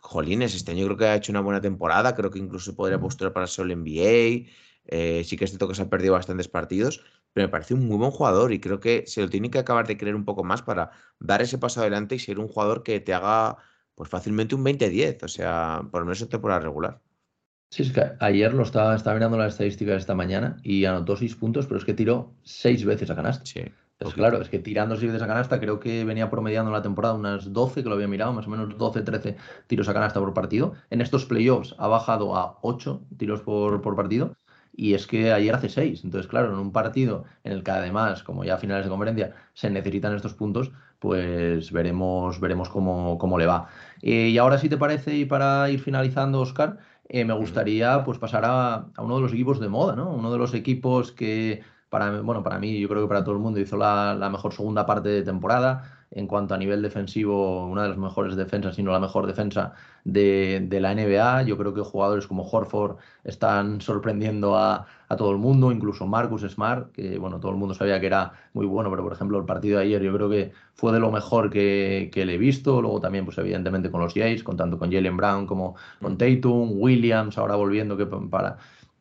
jolines, 0.00 0.54
este 0.54 0.70
año 0.72 0.86
creo 0.86 0.96
que 0.96 1.04
ha 1.06 1.16
hecho 1.16 1.32
una 1.32 1.40
buena 1.40 1.60
temporada, 1.60 2.14
creo 2.14 2.30
que 2.30 2.38
incluso 2.38 2.74
podría 2.76 3.00
postular 3.00 3.32
para 3.32 3.46
el 3.46 3.76
NBA. 3.76 4.48
Eh, 4.90 5.22
sí 5.24 5.36
que 5.36 5.44
es 5.44 5.50
cierto 5.50 5.68
que 5.68 5.74
se 5.74 5.82
ha 5.82 5.88
perdido 5.88 6.14
bastantes 6.14 6.48
partidos, 6.48 7.04
pero 7.32 7.46
me 7.46 7.50
parece 7.50 7.74
un 7.74 7.86
muy 7.86 7.96
buen 7.96 8.10
jugador 8.10 8.52
y 8.52 8.60
creo 8.60 8.80
que 8.80 9.04
se 9.06 9.22
lo 9.22 9.30
tiene 9.30 9.50
que 9.50 9.60
acabar 9.60 9.86
de 9.86 9.96
creer 9.96 10.16
un 10.16 10.24
poco 10.24 10.42
más 10.42 10.62
para 10.62 10.90
dar 11.20 11.42
ese 11.42 11.58
paso 11.58 11.80
adelante 11.80 12.16
y 12.16 12.18
ser 12.18 12.40
un 12.40 12.48
jugador 12.48 12.82
que 12.82 12.98
te 12.98 13.14
haga 13.14 13.56
pues 13.94 14.10
fácilmente 14.10 14.54
un 14.54 14.64
20-10, 14.64 15.22
o 15.22 15.28
sea, 15.28 15.82
por 15.90 16.00
lo 16.00 16.06
menos 16.06 16.20
en 16.22 16.28
temporada 16.28 16.60
regular. 16.60 17.00
Sí, 17.70 17.84
es 17.84 17.92
que 17.92 18.02
ayer 18.18 18.52
lo 18.52 18.64
estaba, 18.64 18.96
estaba 18.96 19.14
mirando 19.14 19.38
las 19.38 19.52
estadísticas 19.52 19.98
esta 19.98 20.16
mañana 20.16 20.56
y 20.64 20.84
anotó 20.86 21.16
seis 21.16 21.36
puntos, 21.36 21.66
pero 21.66 21.78
es 21.78 21.84
que 21.84 21.94
tiró 21.94 22.34
seis 22.42 22.84
veces 22.84 23.10
a 23.10 23.14
canasta. 23.14 23.46
Sí. 23.46 23.60
Entonces, 24.00 24.16
claro, 24.16 24.40
es 24.40 24.48
que 24.48 24.58
tirando 24.58 24.96
seis 24.96 25.12
veces 25.12 25.22
a 25.22 25.26
canasta, 25.26 25.60
creo 25.60 25.78
que 25.78 26.04
venía 26.06 26.30
promediando 26.30 26.70
en 26.70 26.72
la 26.72 26.82
temporada 26.82 27.14
unas 27.14 27.52
12, 27.52 27.82
que 27.82 27.88
lo 27.90 27.96
había 27.96 28.08
mirado, 28.08 28.32
más 28.32 28.46
o 28.46 28.50
menos 28.50 28.78
12, 28.78 29.02
13 29.02 29.36
tiros 29.66 29.88
a 29.90 29.92
canasta 29.92 30.18
por 30.18 30.32
partido. 30.32 30.72
En 30.88 31.02
estos 31.02 31.26
playoffs 31.26 31.74
ha 31.76 31.86
bajado 31.86 32.34
a 32.34 32.58
8 32.62 33.02
tiros 33.18 33.42
por, 33.42 33.82
por 33.82 33.94
partido 33.96 34.34
y 34.80 34.94
es 34.94 35.06
que 35.06 35.30
ayer 35.30 35.54
hace 35.54 35.68
6. 35.68 36.04
Entonces, 36.04 36.26
claro, 36.26 36.54
en 36.54 36.58
un 36.58 36.72
partido 36.72 37.24
en 37.44 37.52
el 37.52 37.62
que 37.62 37.70
además, 37.70 38.22
como 38.22 38.44
ya 38.44 38.54
a 38.54 38.58
finales 38.58 38.86
de 38.86 38.90
conferencia, 38.90 39.34
se 39.52 39.68
necesitan 39.68 40.14
estos 40.16 40.32
puntos, 40.32 40.72
pues 40.98 41.70
veremos, 41.70 42.40
veremos 42.40 42.70
cómo, 42.70 43.18
cómo 43.18 43.38
le 43.38 43.44
va. 43.44 43.68
Eh, 44.00 44.28
y 44.30 44.38
ahora, 44.38 44.56
si 44.56 44.70
te 44.70 44.78
parece, 44.78 45.14
y 45.16 45.26
para 45.26 45.68
ir 45.68 45.80
finalizando, 45.80 46.40
Oscar, 46.40 46.78
eh, 47.10 47.26
me 47.26 47.34
gustaría 47.34 48.02
pues 48.04 48.18
pasar 48.18 48.44
a, 48.46 48.86
uno 48.96 49.16
de 49.16 49.20
los 49.22 49.32
equipos 49.34 49.60
de 49.60 49.68
moda, 49.68 49.94
¿no? 49.96 50.10
Uno 50.12 50.32
de 50.32 50.38
los 50.38 50.54
equipos 50.54 51.12
que 51.12 51.62
para, 51.90 52.22
bueno, 52.22 52.42
para 52.42 52.58
mí, 52.58 52.80
yo 52.80 52.88
creo 52.88 53.02
que 53.02 53.08
para 53.08 53.22
todo 53.22 53.34
el 53.34 53.40
mundo 53.42 53.60
hizo 53.60 53.76
la, 53.76 54.14
la 54.14 54.30
mejor 54.30 54.54
segunda 54.54 54.86
parte 54.86 55.10
de 55.10 55.22
temporada 55.22 55.99
en 56.12 56.26
cuanto 56.26 56.54
a 56.54 56.58
nivel 56.58 56.82
defensivo, 56.82 57.66
una 57.66 57.84
de 57.84 57.90
las 57.90 57.98
mejores 57.98 58.34
defensas, 58.34 58.74
sino 58.74 58.90
la 58.90 58.98
mejor 58.98 59.26
defensa 59.26 59.74
de, 60.04 60.66
la 60.80 60.94
NBA. 60.94 61.42
Yo 61.44 61.56
creo 61.56 61.72
que 61.72 61.82
jugadores 61.82 62.26
como 62.26 62.42
Horford 62.42 62.96
están 63.22 63.80
sorprendiendo 63.80 64.56
a, 64.56 64.86
todo 65.16 65.30
el 65.32 65.38
mundo, 65.38 65.72
incluso 65.72 66.06
Marcus 66.06 66.42
Smart, 66.42 66.92
que 66.92 67.18
bueno, 67.18 67.40
todo 67.40 67.50
el 67.52 67.58
mundo 67.58 67.74
sabía 67.74 68.00
que 68.00 68.06
era 68.06 68.32
muy 68.52 68.66
bueno, 68.66 68.90
pero 68.90 69.02
por 69.02 69.12
ejemplo 69.12 69.38
el 69.38 69.44
partido 69.44 69.78
de 69.78 69.84
ayer 69.84 70.02
yo 70.02 70.12
creo 70.12 70.30
que 70.30 70.52
fue 70.74 70.92
de 70.92 71.00
lo 71.00 71.10
mejor 71.10 71.50
que, 71.50 72.10
le 72.14 72.34
he 72.34 72.38
visto. 72.38 72.80
Luego 72.82 73.00
también, 73.00 73.24
pues 73.24 73.38
evidentemente 73.38 73.90
con 73.90 74.00
los 74.00 74.14
Jays, 74.14 74.42
contando 74.44 74.78
con 74.78 74.92
Jalen 74.92 75.16
Brown 75.16 75.46
como 75.46 75.76
con 76.00 76.16
Tatum, 76.18 76.80
Williams, 76.80 77.38
ahora 77.38 77.56
volviendo 77.56 77.96
que 77.96 78.06
para 78.06 78.58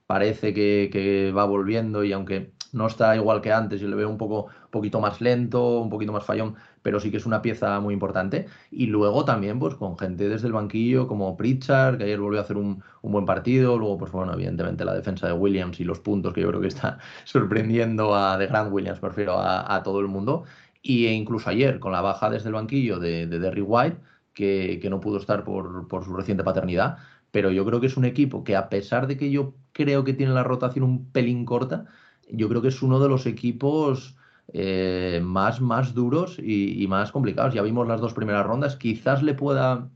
parece 0.08 0.54
que, 0.56 0.90
que, 0.92 1.32
va 1.32 1.46
volviendo 1.46 2.04
y 2.04 2.12
aunque 2.14 2.52
no 2.74 2.88
está 2.88 3.16
igual 3.16 3.42
que 3.42 3.52
antes 3.52 3.82
y 3.82 3.88
le 3.88 3.96
veo 3.96 4.10
un 4.10 4.18
poco 4.18 4.48
poquito 4.70 5.00
más 5.00 5.22
lento, 5.22 5.80
un 5.80 5.90
poquito 5.90 6.12
más 6.12 6.24
fallón, 6.24 6.56
pero 6.82 7.00
sí 7.00 7.12
que 7.12 7.18
es 7.18 7.26
una 7.26 7.42
pieza 7.42 7.80
muy 7.80 7.94
importante. 7.94 8.48
Y 8.72 8.88
luego 8.88 9.26
también, 9.26 9.60
pues 9.60 9.76
con 9.76 9.98
gente 9.98 10.30
desde 10.30 10.48
el 10.48 10.54
banquillo 10.54 11.08
como 11.08 11.36
Pritchard, 11.38 11.98
que 11.98 12.06
ayer 12.06 12.20
volvió 12.20 12.40
a 12.40 12.44
hacer 12.44 12.58
un, 12.58 12.84
buen 13.02 13.26
partido. 13.26 13.78
Luego, 13.78 13.98
pues 13.98 14.12
bueno, 14.12 14.34
evidentemente 14.34 14.86
la 14.86 14.94
defensa 14.94 15.28
de 15.28 15.34
Williams 15.34 15.80
y 15.80 15.84
los 15.84 16.00
puntos, 16.00 16.34
que 16.34 16.42
yo 16.42 16.50
creo 16.50 16.62
que 16.62 16.68
está 16.68 17.00
sorprendiendo 17.26 18.16
a 18.16 18.38
de 18.38 18.48
Grant 18.48 18.72
Williams, 18.72 19.00
prefiero 19.00 19.40
a, 19.40 19.82
todo 19.84 20.00
el 20.00 20.08
mundo. 20.08 20.46
Y 20.82 21.08
e 21.08 21.14
incluso 21.14 21.50
ayer, 21.50 21.80
con 21.80 21.92
la 21.92 22.02
baja 22.02 22.30
desde 22.30 22.50
el 22.50 22.56
banquillo 22.56 23.00
de, 23.00 23.28
de 23.28 23.40
Derry 23.40 23.62
White, 23.62 23.98
que, 24.34 24.80
que, 24.82 24.90
no 24.90 25.02
pudo 25.02 25.18
estar 25.18 25.44
por, 25.44 25.88
por 25.88 26.06
su 26.06 26.14
reciente 26.16 26.44
paternidad. 26.44 26.98
Pero 27.32 27.52
yo 27.52 27.66
creo 27.66 27.80
que 27.82 27.88
es 27.88 27.98
un 27.98 28.06
equipo 28.06 28.44
que, 28.44 28.56
a 28.56 28.70
pesar 28.70 29.08
de 29.08 29.18
que 29.18 29.30
yo 29.32 29.54
creo 29.74 30.04
que 30.04 30.14
tiene 30.14 30.34
la 30.34 30.44
rotación 30.44 30.84
un 30.84 31.12
pelín 31.12 31.46
corta, 31.46 31.86
yo 32.32 32.50
creo 32.50 32.62
que 32.62 32.70
es 32.70 32.82
uno 32.82 33.00
de 33.00 33.10
los 33.10 33.26
equipos 33.26 34.16
eh, 34.54 35.22
más, 35.24 35.62
más 35.62 35.94
duros 35.94 36.38
y, 36.40 36.86
más 36.88 37.12
complicados. 37.12 37.54
Ya 37.54 37.62
vimos 37.62 37.88
las 37.88 38.02
dos 38.02 38.14
primeras 38.14 38.46
rondas, 38.46 38.76
quizás 38.76 39.22
le 39.24 39.34
pueda 39.34 39.88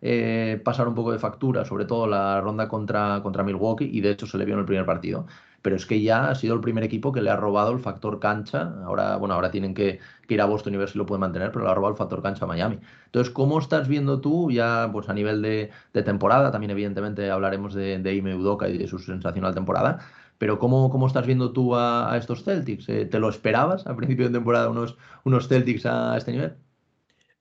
eh, 0.00 0.60
pasar 0.64 0.88
un 0.88 0.94
poco 0.94 1.12
de 1.12 1.18
factura, 1.18 1.64
sobre 1.64 1.84
todo 1.84 2.06
la 2.06 2.40
ronda 2.40 2.68
contra, 2.68 3.20
contra 3.22 3.42
Milwaukee, 3.42 3.90
y 3.92 4.00
de 4.00 4.10
hecho 4.10 4.26
se 4.26 4.38
le 4.38 4.44
vio 4.44 4.54
en 4.54 4.60
el 4.60 4.66
primer 4.66 4.86
partido. 4.86 5.26
Pero 5.60 5.74
es 5.74 5.86
que 5.86 6.00
ya 6.00 6.30
ha 6.30 6.34
sido 6.36 6.54
el 6.54 6.60
primer 6.60 6.84
equipo 6.84 7.12
que 7.12 7.20
le 7.20 7.30
ha 7.30 7.36
robado 7.36 7.72
el 7.72 7.80
factor 7.80 8.20
cancha. 8.20 8.74
Ahora, 8.84 9.16
bueno, 9.16 9.34
ahora 9.34 9.50
tienen 9.50 9.74
que, 9.74 9.98
ir 10.28 10.40
a 10.40 10.44
Boston 10.44 10.74
y 10.74 10.76
ver 10.76 10.88
si 10.88 10.96
lo 10.98 11.04
pueden 11.04 11.20
mantener, 11.20 11.50
pero 11.50 11.64
le 11.64 11.70
ha 11.70 11.74
robado 11.74 11.92
el 11.92 11.98
factor 11.98 12.22
cancha 12.22 12.44
a 12.44 12.48
Miami. 12.48 12.78
Entonces, 13.06 13.32
¿cómo 13.32 13.58
estás 13.58 13.88
viendo 13.88 14.20
tú 14.20 14.50
ya 14.50 14.88
pues 14.92 15.08
a 15.08 15.14
nivel 15.14 15.42
de, 15.42 15.70
temporada? 16.04 16.52
También, 16.52 16.70
evidentemente, 16.70 17.30
hablaremos 17.30 17.74
de, 17.74 17.98
de 17.98 18.14
Ime 18.14 18.36
Udoka 18.36 18.68
y 18.68 18.78
de 18.78 18.86
su 18.86 18.98
sensacional 18.98 19.54
temporada 19.54 19.98
pero 20.38 20.58
¿cómo, 20.58 20.90
cómo 20.90 21.06
estás 21.06 21.26
viendo 21.26 21.52
tú 21.52 21.74
a, 21.74 22.16
estos 22.16 22.44
Celtics? 22.44 22.88
¿Eh? 22.88 23.04
¿Te 23.04 23.18
lo 23.18 23.28
esperabas 23.28 23.86
a 23.86 23.96
principio 23.96 24.26
de 24.26 24.32
temporada 24.32 24.70
unos, 24.70 24.96
unos 25.24 25.48
Celtics 25.48 25.84
a 25.86 26.16
este 26.16 26.32
nivel? 26.32 26.54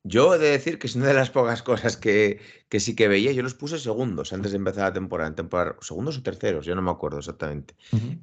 Yo 0.04 0.34
he 0.34 0.38
de 0.38 0.52
decir 0.52 0.80
que 0.80 0.88
es 0.88 0.96
una 0.96 1.08
de 1.08 1.14
las 1.14 1.30
pocas 1.30 1.62
cosas 1.62 1.98
que, 1.98 2.40
que, 2.70 2.80
sí 2.80 2.96
que 2.96 3.10
veía. 3.10 3.34
Yo 3.34 3.44
los 3.44 3.56
puse 3.56 3.78
segundos 3.78 4.32
antes 4.32 4.52
de 4.52 4.58
empezar 4.58 4.84
la 4.84 4.94
temporada. 4.94 5.36
temporada 5.36 5.76
segundos 5.82 6.18
o 6.18 6.24
terceros, 6.24 6.66
yo 6.66 6.76
no 6.76 6.82
me 6.82 6.92
acuerdo 6.92 7.20
exactamente. 7.20 7.76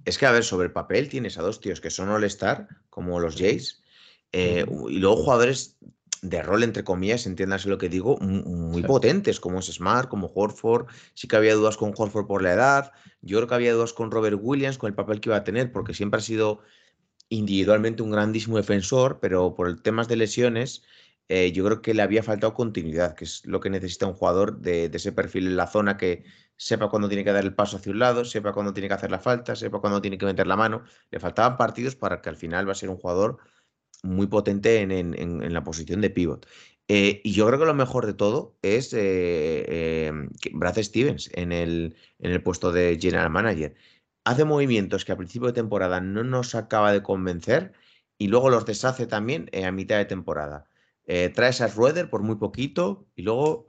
Es 0.05 0.17
que, 0.17 0.25
a 0.25 0.33
ver, 0.33 0.45
sobre 0.45 0.67
el 0.67 0.73
papel 0.73 1.11
tienes 1.11 1.37
a 1.37 1.43
dos 1.43 1.61
tíos 1.61 1.81
que 1.83 1.91
son 1.91 2.09
All-Star, 2.09 2.69
como 2.89 3.21
los 3.21 3.37
Jays, 3.37 3.83
eh, 4.33 4.65
y 4.89 4.99
luego 4.99 5.17
jugadores 5.17 5.77
de 6.25 6.43
rol, 6.43 6.63
entre 6.63 6.85
comillas, 6.85 7.27
entiéndase 7.27 7.69
lo 7.69 7.77
que 7.77 7.91
digo, 7.91 8.17
muy 8.19 8.83
potentes, 8.83 9.41
como 9.41 9.59
es 9.59 9.67
Smart, 9.67 10.09
como 10.09 10.33
Horford. 10.35 10.87
Sí 11.13 11.29
que 11.29 11.37
había 11.37 11.55
dudas 11.55 11.77
con 11.77 11.93
Horford 11.97 12.27
por 12.27 12.43
la 12.43 12.55
edad. 12.55 12.93
Yo 13.21 13.37
creo 13.39 13.49
que 13.49 13.55
había 13.55 13.75
dudas 13.75 13.93
con 13.93 14.11
Robert 14.11 14.39
Williams, 14.41 14.79
con 14.79 14.89
el 14.89 14.95
papel 14.95 15.21
que 15.21 15.29
iba 15.29 15.37
a 15.37 15.45
tener, 15.45 15.71
porque 15.71 15.93
siempre 15.93 16.19
ha 16.19 16.23
sido 16.23 16.61
individualmente 17.29 18.03
un 18.03 18.11
grandísimo 18.11 18.57
defensor, 18.57 19.19
pero 19.21 19.55
por 19.55 19.83
temas 19.83 20.09
de 20.09 20.17
lesiones, 20.17 20.83
eh, 21.29 21.53
yo 21.53 21.65
creo 21.65 21.83
que 21.83 21.93
le 21.93 22.03
había 22.03 22.23
faltado 22.23 22.55
continuidad, 22.55 23.15
que 23.15 23.25
es 23.25 23.45
lo 23.45 23.61
que 23.61 23.69
necesita 23.69 24.07
un 24.07 24.15
jugador 24.15 24.61
de, 24.61 24.87
ese 24.87 25.13
perfil 25.13 25.47
en 25.49 25.57
la 25.57 25.67
zona 25.67 25.99
que 25.99 26.25
sepa 26.57 26.89
cuándo 26.89 27.09
tiene 27.09 27.25
que 27.25 27.33
dar 27.33 27.45
el 27.45 27.55
paso 27.55 27.77
hacia 27.77 27.93
un 27.93 27.99
lado, 27.99 28.25
sepa 28.25 28.53
cuándo 28.53 28.73
tiene 28.73 28.89
que 28.89 28.95
hacer 28.95 29.11
la 29.11 29.19
falta, 29.19 29.57
sepa 29.57 29.81
cuándo 29.81 30.01
tiene 30.01 30.17
que 30.17 30.25
meter 30.25 30.47
la 30.47 30.57
mano. 30.57 30.85
Le 31.11 31.21
faltaban 31.21 31.59
partidos 31.59 31.97
para 31.97 32.23
que 32.23 32.31
al 32.31 32.37
final 32.37 32.67
va 32.67 32.73
a 32.73 32.77
ser 32.77 32.89
un 32.89 32.97
jugador 32.97 33.39
muy 34.05 34.27
potente 34.29 34.81
en, 34.81 35.53
la 35.53 35.65
posición 35.65 36.01
de 36.01 36.11
pivot. 36.11 36.47
Eh, 36.89 37.23
y 37.25 37.33
yo 37.33 37.47
creo 37.47 37.59
que 37.59 37.65
lo 37.67 37.75
mejor 37.75 38.07
de 38.07 38.15
todo 38.15 38.57
es 38.63 38.93
eh, 38.93 40.07
em, 40.07 40.29
Brad 40.53 40.77
Stevens 40.83 41.31
en 41.33 41.51
el, 41.51 41.97
en 42.19 42.33
el 42.33 42.43
puesto 42.43 42.73
de 42.73 42.99
general 43.01 43.31
manager. 43.31 43.75
Hace 44.25 44.45
movimientos 44.45 45.05
que 45.05 45.13
a 45.13 45.17
principio 45.17 45.49
de 45.49 45.55
temporada 45.55 46.01
no 46.01 46.25
nos 46.25 46.55
acaba 46.55 46.93
de 46.93 47.03
convencer 47.03 47.73
y 48.19 48.29
luego 48.29 48.51
los 48.51 48.67
deshace 48.67 49.07
también 49.07 49.49
eh, 49.53 49.65
a 49.65 49.73
mitad 49.73 49.97
de 49.99 50.05
temporada. 50.05 50.67
trae 51.07 51.53
a 51.61 51.67
Rueder 51.69 52.11
por 52.11 52.23
muy 52.23 52.37
poquito 52.37 53.07
y 53.17 53.23
luego 53.23 53.67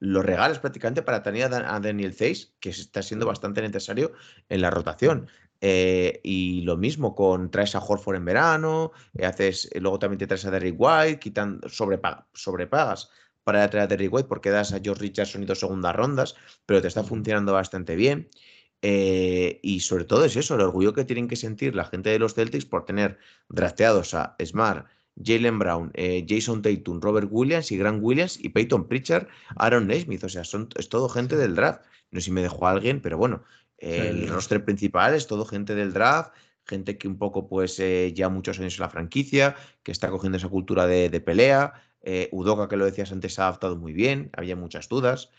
los 0.00 0.24
regalas 0.24 0.58
prácticamente 0.60 1.02
para 1.02 1.22
tener 1.22 1.52
a 1.52 1.80
Daniel 1.80 2.14
Zeiss, 2.14 2.54
que 2.60 2.70
está 2.70 3.02
siendo 3.02 3.26
bastante 3.26 3.60
necesario 3.62 4.12
en 4.48 4.62
la 4.62 4.70
rotación. 4.70 5.28
Eh, 5.60 6.20
y 6.24 6.62
lo 6.62 6.76
mismo 6.76 7.14
con 7.14 7.50
traes 7.50 7.74
a 7.74 7.80
Horford 7.80 8.16
en 8.16 8.24
verano, 8.24 8.92
eh, 9.14 9.26
haces, 9.26 9.68
eh, 9.72 9.80
luego 9.80 9.98
también 9.98 10.18
te 10.18 10.26
traes 10.26 10.46
a 10.46 10.50
Derrick 10.50 10.76
White, 10.78 11.18
quitan, 11.18 11.60
sobrepagas 11.66 13.10
para 13.44 13.68
traer 13.68 13.84
a 13.84 13.86
Derrick 13.86 14.12
White 14.12 14.28
porque 14.28 14.50
das 14.50 14.72
a 14.72 14.80
George 14.80 15.02
Richardson 15.02 15.42
y 15.42 15.46
dos 15.46 15.60
segundas 15.60 15.94
rondas, 15.94 16.36
pero 16.66 16.80
te 16.80 16.88
está 16.88 17.04
funcionando 17.04 17.52
bastante 17.52 17.96
bien. 17.96 18.28
y 18.82 19.80
sobre 19.80 20.04
todo 20.04 20.24
es 20.24 20.36
eso, 20.36 20.54
el 20.54 20.62
orgullo 20.62 20.94
que 20.94 21.04
tienen 21.04 21.28
que 21.28 21.36
sentir 21.36 21.74
la 21.74 21.84
gente 21.84 22.10
de 22.10 22.18
los 22.18 22.34
Celtics 22.34 22.64
por 22.64 22.84
tener 22.86 23.18
drafteados 23.48 24.14
a 24.14 24.36
Smart, 24.44 24.86
Jalen 25.22 25.58
Brown, 25.58 25.92
Jason 26.26 26.62
Tatum, 26.62 27.00
Robert 27.00 27.28
Williams 27.30 27.70
y 27.72 27.76
Grant 27.76 28.02
Williams 28.02 28.38
y 28.40 28.48
Peyton 28.50 28.88
Pritchard, 28.88 29.28
Aaron 29.56 29.86
Naismith. 29.86 30.24
O 30.24 30.28
sea, 30.30 30.44
son, 30.44 30.68
es 30.76 30.88
todo 30.88 31.08
gente 31.10 31.36
del 31.36 31.54
draft. 31.54 31.82
No 32.10 32.20
sé 32.20 32.26
si 32.26 32.30
me 32.32 32.42
dejó 32.42 32.66
alguien, 32.68 33.00
pero 33.02 33.18
bueno, 33.18 33.44
el 33.80 34.28
roster 34.28 34.64
principal 34.64 35.14
es 35.14 35.26
todo 35.26 35.44
gente 35.44 35.74
del 35.74 35.92
draft, 35.92 36.32
gente 36.64 36.98
que 36.98 37.08
un 37.08 37.18
poco, 37.18 37.48
pues, 37.48 37.78
eh, 37.80 38.12
ya 38.14 38.28
muchos 38.28 38.58
años 38.58 38.76
en 38.76 38.82
la 38.82 38.90
franquicia, 38.90 39.56
que 39.82 39.92
está 39.92 40.10
cogiendo 40.10 40.38
esa 40.38 40.48
cultura 40.48 40.86
de, 40.86 41.20
pelea. 41.20 41.74
Eh, 42.02 42.30
que 42.68 42.76
lo 42.76 42.84
decías 42.84 43.12
antes, 43.12 43.38
ha 43.38 43.48
adaptado 43.48 43.76
muy 43.76 43.92
bien, 43.92 44.30
había 44.34 44.56
muchas 44.56 44.88
dudas. 44.88 45.30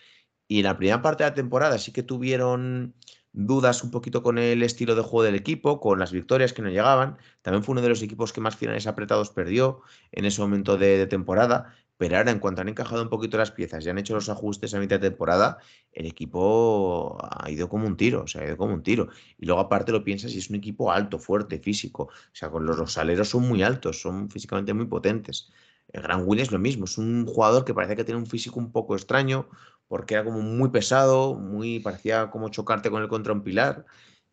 Y 0.47 0.59
en 0.59 0.65
la 0.65 0.77
primera 0.77 1.01
parte 1.01 1.23
de 1.23 1.29
la 1.29 1.33
temporada 1.35 1.77
sí 1.77 1.91
que 1.93 2.03
tuvieron 2.03 2.93
dudas 3.33 3.83
un 3.83 3.91
poquito 3.91 4.23
con 4.23 4.37
el 4.37 4.61
estilo 4.63 4.95
de 4.95 5.01
juego 5.01 5.23
del 5.23 5.35
equipo, 5.35 5.79
con 5.79 5.99
las 5.99 6.11
victorias 6.11 6.53
que 6.53 6.61
no 6.61 6.69
llegaban. 6.69 7.17
También 7.41 7.63
fue 7.63 7.73
uno 7.73 7.81
de 7.81 7.89
los 7.89 8.01
equipos 8.01 8.33
que 8.33 8.41
más 8.41 8.55
finales 8.57 8.87
apretados 8.87 9.29
perdió 9.29 9.81
en 10.11 10.25
ese 10.25 10.41
momento 10.41 10.77
de, 10.77 11.07
temporada. 11.07 11.73
Pero 12.01 12.17
ahora, 12.17 12.31
en 12.31 12.39
cuanto 12.39 12.61
han 12.61 12.69
encajado 12.69 13.03
un 13.03 13.09
poquito 13.09 13.37
las 13.37 13.51
piezas 13.51 13.85
y 13.85 13.89
han 13.89 13.99
hecho 13.99 14.15
los 14.15 14.27
ajustes 14.27 14.73
a 14.73 14.79
mitad 14.79 14.99
de 14.99 15.11
temporada, 15.11 15.59
el 15.91 16.07
equipo 16.07 17.15
ha 17.21 17.47
ido 17.51 17.69
como 17.69 17.85
un 17.85 17.95
tiro, 17.95 18.23
o 18.23 18.27
sea, 18.27 18.41
ha 18.41 18.45
ido 18.47 18.57
como 18.57 18.73
un 18.73 18.81
tiro. 18.81 19.09
Y 19.37 19.45
luego, 19.45 19.61
aparte, 19.61 19.91
lo 19.91 20.03
piensas 20.03 20.33
y 20.33 20.39
es 20.39 20.49
un 20.49 20.55
equipo 20.55 20.91
alto, 20.91 21.19
fuerte, 21.19 21.59
físico. 21.59 22.05
O 22.05 22.33
sea, 22.33 22.49
con 22.49 22.65
los, 22.65 22.75
los 22.75 22.97
aleros 22.97 23.29
son 23.29 23.47
muy 23.47 23.61
altos, 23.61 24.01
son 24.01 24.31
físicamente 24.31 24.73
muy 24.73 24.87
potentes. 24.87 25.51
El 25.89 26.01
Gran 26.01 26.23
Will 26.25 26.39
es 26.39 26.51
lo 26.51 26.57
mismo, 26.57 26.85
es 26.85 26.97
un 26.97 27.27
jugador 27.27 27.65
que 27.65 27.75
parece 27.75 27.95
que 27.95 28.03
tiene 28.03 28.19
un 28.19 28.25
físico 28.25 28.59
un 28.59 28.71
poco 28.71 28.95
extraño, 28.95 29.47
porque 29.87 30.15
era 30.15 30.23
como 30.23 30.41
muy 30.41 30.69
pesado, 30.69 31.35
muy 31.35 31.81
parecía 31.81 32.31
como 32.31 32.49
chocarte 32.49 32.89
con 32.89 33.03
él 33.03 33.09
contra 33.09 33.31
un 33.31 33.43
pilar. 33.43 33.85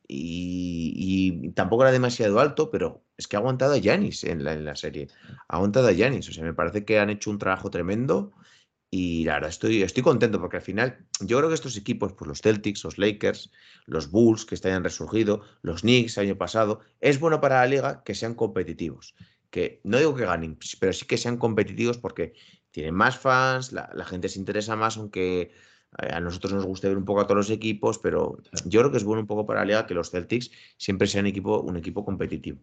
Y, 0.08 1.50
tampoco 1.54 1.82
era 1.82 1.92
demasiado 1.92 2.40
alto, 2.40 2.70
pero 2.70 3.04
es 3.16 3.28
que 3.28 3.36
ha 3.36 3.40
aguantado 3.40 3.74
a 3.74 3.78
Yanis 3.78 4.24
en 4.24 4.42
la, 4.42 4.54
en 4.54 4.64
la 4.64 4.74
serie. 4.74 5.08
Ha 5.48 5.56
aguantado 5.56 5.88
a 5.88 5.92
Yanis. 5.92 6.28
O 6.28 6.32
sea, 6.32 6.44
me 6.44 6.54
parece 6.54 6.84
que 6.84 6.98
han 6.98 7.10
hecho 7.10 7.30
un 7.30 7.38
trabajo 7.38 7.70
tremendo. 7.70 8.32
Y 8.90 9.24
la 9.24 9.34
verdad, 9.34 9.50
estoy, 9.50 9.82
estoy 9.82 10.02
contento 10.02 10.40
porque 10.40 10.56
al 10.56 10.62
final, 10.62 11.06
yo 11.20 11.36
creo 11.36 11.48
que 11.48 11.54
estos 11.54 11.76
equipos, 11.76 12.14
pues 12.14 12.26
los 12.26 12.40
Celtics, 12.40 12.84
los 12.84 12.96
Lakers, 12.96 13.52
los 13.84 14.10
Bulls, 14.10 14.46
que 14.46 14.54
están 14.54 14.82
resurgido, 14.82 15.42
los 15.60 15.82
Knicks 15.82 16.16
año 16.16 16.38
pasado, 16.38 16.80
es 17.00 17.20
bueno 17.20 17.40
para 17.40 17.56
la 17.56 17.66
liga 17.66 18.02
que 18.02 18.14
sean 18.14 18.34
competitivos. 18.34 19.14
Que 19.50 19.80
no 19.84 19.98
digo 19.98 20.14
que 20.14 20.24
ganen, 20.24 20.58
pero 20.80 20.92
sí 20.94 21.06
que 21.06 21.18
sean 21.18 21.36
competitivos 21.36 21.98
porque 21.98 22.32
tienen 22.70 22.94
más 22.94 23.18
fans, 23.18 23.72
la, 23.72 24.04
gente 24.06 24.28
se 24.28 24.38
interesa 24.38 24.76
más, 24.76 24.96
aunque 24.96 25.52
a 25.92 26.20
nosotros 26.20 26.52
nos 26.52 26.66
guste 26.66 26.88
ver 26.88 26.98
un 26.98 27.04
poco 27.04 27.20
a 27.20 27.26
todos 27.26 27.36
los 27.36 27.50
equipos, 27.50 27.98
pero 27.98 28.38
yo 28.64 28.80
creo 28.80 28.90
que 28.90 28.98
es 28.98 29.04
bueno 29.04 29.22
un 29.22 29.26
poco 29.26 29.46
para 29.46 29.60
la 29.60 29.66
liga 29.66 29.86
que 29.86 29.94
los 29.94 30.10
Celtics 30.10 30.50
siempre 30.76 31.08
sean 31.08 31.26
equipo, 31.26 31.60
un 31.60 31.76
equipo 31.76 32.04
competitivo. 32.04 32.58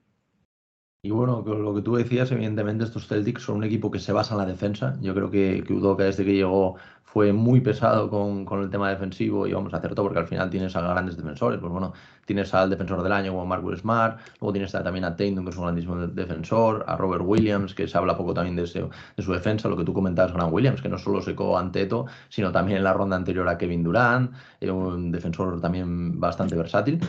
Y 1.05 1.11
bueno, 1.11 1.43
lo 1.45 1.75
que 1.75 1.83
tú 1.83 1.95
decías, 1.97 2.31
evidentemente 2.31 2.83
estos 2.83 3.07
Celtics 3.07 3.43
son 3.43 3.57
un 3.57 3.63
equipo 3.63 3.91
que 3.91 3.99
se 3.99 4.11
basa 4.11 4.33
en 4.33 4.39
la 4.39 4.45
defensa. 4.47 4.97
Yo 5.01 5.13
creo 5.13 5.29
que, 5.29 5.63
que 5.63 5.71
Udoka 5.71 6.03
desde 6.03 6.25
que 6.25 6.33
llegó 6.33 6.77
fue 7.03 7.31
muy 7.31 7.61
pesado 7.61 8.09
con, 8.09 8.43
con, 8.43 8.63
el 8.63 8.71
tema 8.71 8.89
defensivo 8.89 9.45
y 9.45 9.53
vamos 9.53 9.71
a 9.75 9.77
hacer 9.77 9.93
todo 9.93 10.07
porque 10.07 10.17
al 10.17 10.25
final 10.25 10.49
tienes 10.49 10.75
a 10.75 10.81
grandes 10.81 11.15
defensores. 11.15 11.59
Pues 11.59 11.71
bueno, 11.71 11.93
tienes 12.25 12.51
al 12.55 12.71
defensor 12.71 13.03
del 13.03 13.11
año 13.11 13.33
como 13.33 13.45
Marcus 13.45 13.81
Smart, 13.81 14.19
luego 14.41 14.51
tienes 14.51 14.71
también 14.71 15.05
a 15.05 15.15
Tatum, 15.15 15.43
que 15.43 15.51
es 15.51 15.57
un 15.57 15.63
grandísimo 15.65 16.07
defensor, 16.07 16.83
a 16.87 16.97
Robert 16.97 17.23
Williams, 17.23 17.75
que 17.75 17.87
se 17.87 17.95
habla 17.99 18.17
poco 18.17 18.33
también 18.33 18.55
de, 18.55 18.63
de 18.63 19.23
su 19.23 19.31
defensa, 19.31 19.69
lo 19.69 19.77
que 19.77 19.83
tú 19.83 19.93
comentabas, 19.93 20.33
Grant 20.33 20.51
Williams, 20.51 20.81
que 20.81 20.89
no 20.89 20.97
solo 20.97 21.21
secó 21.21 21.55
ante 21.55 21.81
Teto, 21.81 22.07
sino 22.29 22.51
también 22.51 22.79
en 22.79 22.83
la 22.83 22.93
ronda 22.93 23.15
anterior 23.15 23.47
a 23.47 23.59
Kevin 23.59 23.83
Durant, 23.83 24.33
eh, 24.59 24.71
un 24.71 25.11
defensor 25.11 25.61
también 25.61 26.19
bastante 26.19 26.55
versátil. 26.55 26.99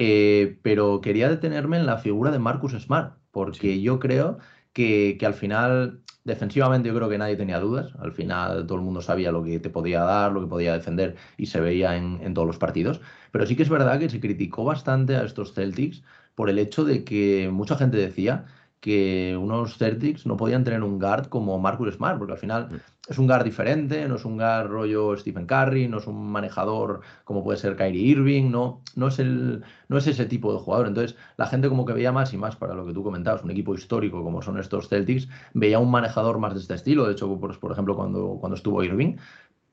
Eh, 0.00 0.60
pero 0.62 1.00
quería 1.00 1.28
detenerme 1.28 1.76
en 1.76 1.84
la 1.84 1.98
figura 1.98 2.30
de 2.30 2.38
Marcus 2.38 2.72
Smart, 2.72 3.14
porque 3.38 3.80
yo 3.80 4.00
creo 4.00 4.38
que, 4.72 5.16
al 5.24 5.34
final, 5.34 6.02
defensivamente, 6.24 6.88
yo 6.88 6.94
creo 6.96 7.08
que 7.08 7.18
nadie 7.18 7.36
tenía 7.36 7.60
dudas. 7.60 7.92
Al 8.00 8.12
final, 8.12 8.66
todo 8.66 8.78
el 8.78 8.84
mundo 8.84 9.00
sabía 9.00 9.30
lo 9.30 9.44
que 9.44 9.60
te 9.60 9.70
podía 9.70 10.00
dar, 10.02 10.32
lo 10.32 10.40
que 10.40 10.48
podía 10.48 10.72
defender 10.72 11.14
y 11.36 11.46
se 11.46 11.60
veía 11.60 11.96
en 11.96 12.34
todos 12.34 12.48
los 12.48 12.58
partidos. 12.58 13.00
Pero 13.30 13.46
sí 13.46 13.54
que 13.54 13.62
es 13.62 13.68
verdad 13.68 14.00
que 14.00 14.08
se 14.10 14.18
criticó 14.18 14.64
bastante 14.64 15.14
a 15.14 15.22
estos 15.22 15.54
Celtics 15.54 16.02
por 16.34 16.50
el 16.50 16.58
hecho 16.58 16.84
de 16.84 17.04
que 17.04 17.48
mucha 17.52 17.76
gente 17.76 17.96
decía 17.96 18.46
que 18.80 19.36
unos 19.36 19.76
Celtics 19.76 20.26
no 20.26 20.36
podían 20.36 20.64
tener 20.64 20.82
un 20.82 20.98
guard 20.98 21.26
como 21.26 21.58
Marcus 21.58 21.94
Smart, 21.94 22.18
porque 22.18 22.34
al 22.34 22.38
final 22.38 22.68
mm. 22.70 23.10
es 23.10 23.18
un 23.18 23.26
guard 23.26 23.44
diferente, 23.44 24.06
no 24.08 24.16
es 24.16 24.24
un 24.24 24.36
guard 24.36 24.68
rollo 24.68 25.16
Stephen 25.16 25.46
Curry, 25.46 25.88
no 25.88 25.98
es 25.98 26.06
un 26.06 26.30
manejador 26.30 27.00
como 27.24 27.42
puede 27.42 27.58
ser 27.58 27.76
Kyrie 27.76 28.06
Irving, 28.06 28.50
no, 28.50 28.82
no, 28.94 29.08
es 29.08 29.18
el, 29.18 29.64
no 29.88 29.98
es 29.98 30.06
ese 30.06 30.26
tipo 30.26 30.52
de 30.52 30.60
jugador. 30.60 30.86
Entonces 30.86 31.16
la 31.36 31.46
gente 31.46 31.68
como 31.68 31.84
que 31.84 31.92
veía 31.92 32.12
más 32.12 32.32
y 32.32 32.38
más 32.38 32.56
para 32.56 32.74
lo 32.74 32.86
que 32.86 32.92
tú 32.92 33.02
comentabas, 33.02 33.42
un 33.42 33.50
equipo 33.50 33.74
histórico 33.74 34.22
como 34.22 34.42
son 34.42 34.58
estos 34.58 34.88
Celtics, 34.88 35.28
veía 35.54 35.78
un 35.78 35.90
manejador 35.90 36.38
más 36.38 36.54
de 36.54 36.60
este 36.60 36.74
estilo, 36.74 37.06
de 37.06 37.12
hecho, 37.12 37.38
por, 37.40 37.58
por 37.58 37.72
ejemplo, 37.72 37.96
cuando, 37.96 38.38
cuando 38.40 38.56
estuvo 38.56 38.82
Irving, 38.84 39.16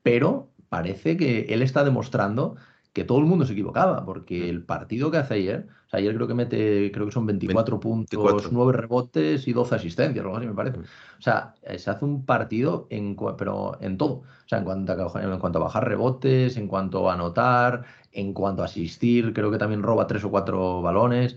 pero 0.02 0.50
parece 0.68 1.16
que 1.16 1.46
él 1.48 1.62
está 1.62 1.84
demostrando 1.84 2.56
que 2.96 3.04
todo 3.04 3.18
el 3.18 3.26
mundo 3.26 3.44
se 3.44 3.52
equivocaba, 3.52 4.06
porque 4.06 4.48
el 4.48 4.62
partido 4.64 5.10
que 5.10 5.18
hace 5.18 5.34
ayer, 5.34 5.66
o 5.86 5.90
sea, 5.90 6.00
ayer 6.00 6.14
creo 6.14 6.26
que 6.26 6.32
mete, 6.32 6.90
creo 6.90 7.04
que 7.04 7.12
son 7.12 7.26
24 7.26 7.78
puntos, 7.78 8.50
9 8.50 8.72
rebotes 8.72 9.46
y 9.46 9.52
12 9.52 9.74
asistencias, 9.74 10.24
algo 10.24 10.38
así 10.38 10.46
me 10.46 10.54
parece. 10.54 10.78
O 10.78 11.20
sea, 11.20 11.54
eh, 11.62 11.78
se 11.78 11.90
hace 11.90 12.06
un 12.06 12.24
partido 12.24 12.86
en, 12.88 13.14
pero 13.36 13.76
en 13.82 13.98
todo. 13.98 14.22
O 14.22 14.48
sea, 14.48 14.60
en 14.60 14.64
cuanto, 14.64 14.92
a, 14.92 15.22
en 15.22 15.38
cuanto 15.38 15.58
a 15.58 15.64
bajar 15.64 15.86
rebotes, 15.86 16.56
en 16.56 16.68
cuanto 16.68 17.10
a 17.10 17.12
anotar, 17.12 17.84
en 18.12 18.32
cuanto 18.32 18.62
a 18.62 18.64
asistir, 18.64 19.34
creo 19.34 19.50
que 19.50 19.58
también 19.58 19.82
roba 19.82 20.06
tres 20.06 20.24
o 20.24 20.30
cuatro 20.30 20.80
balones 20.80 21.36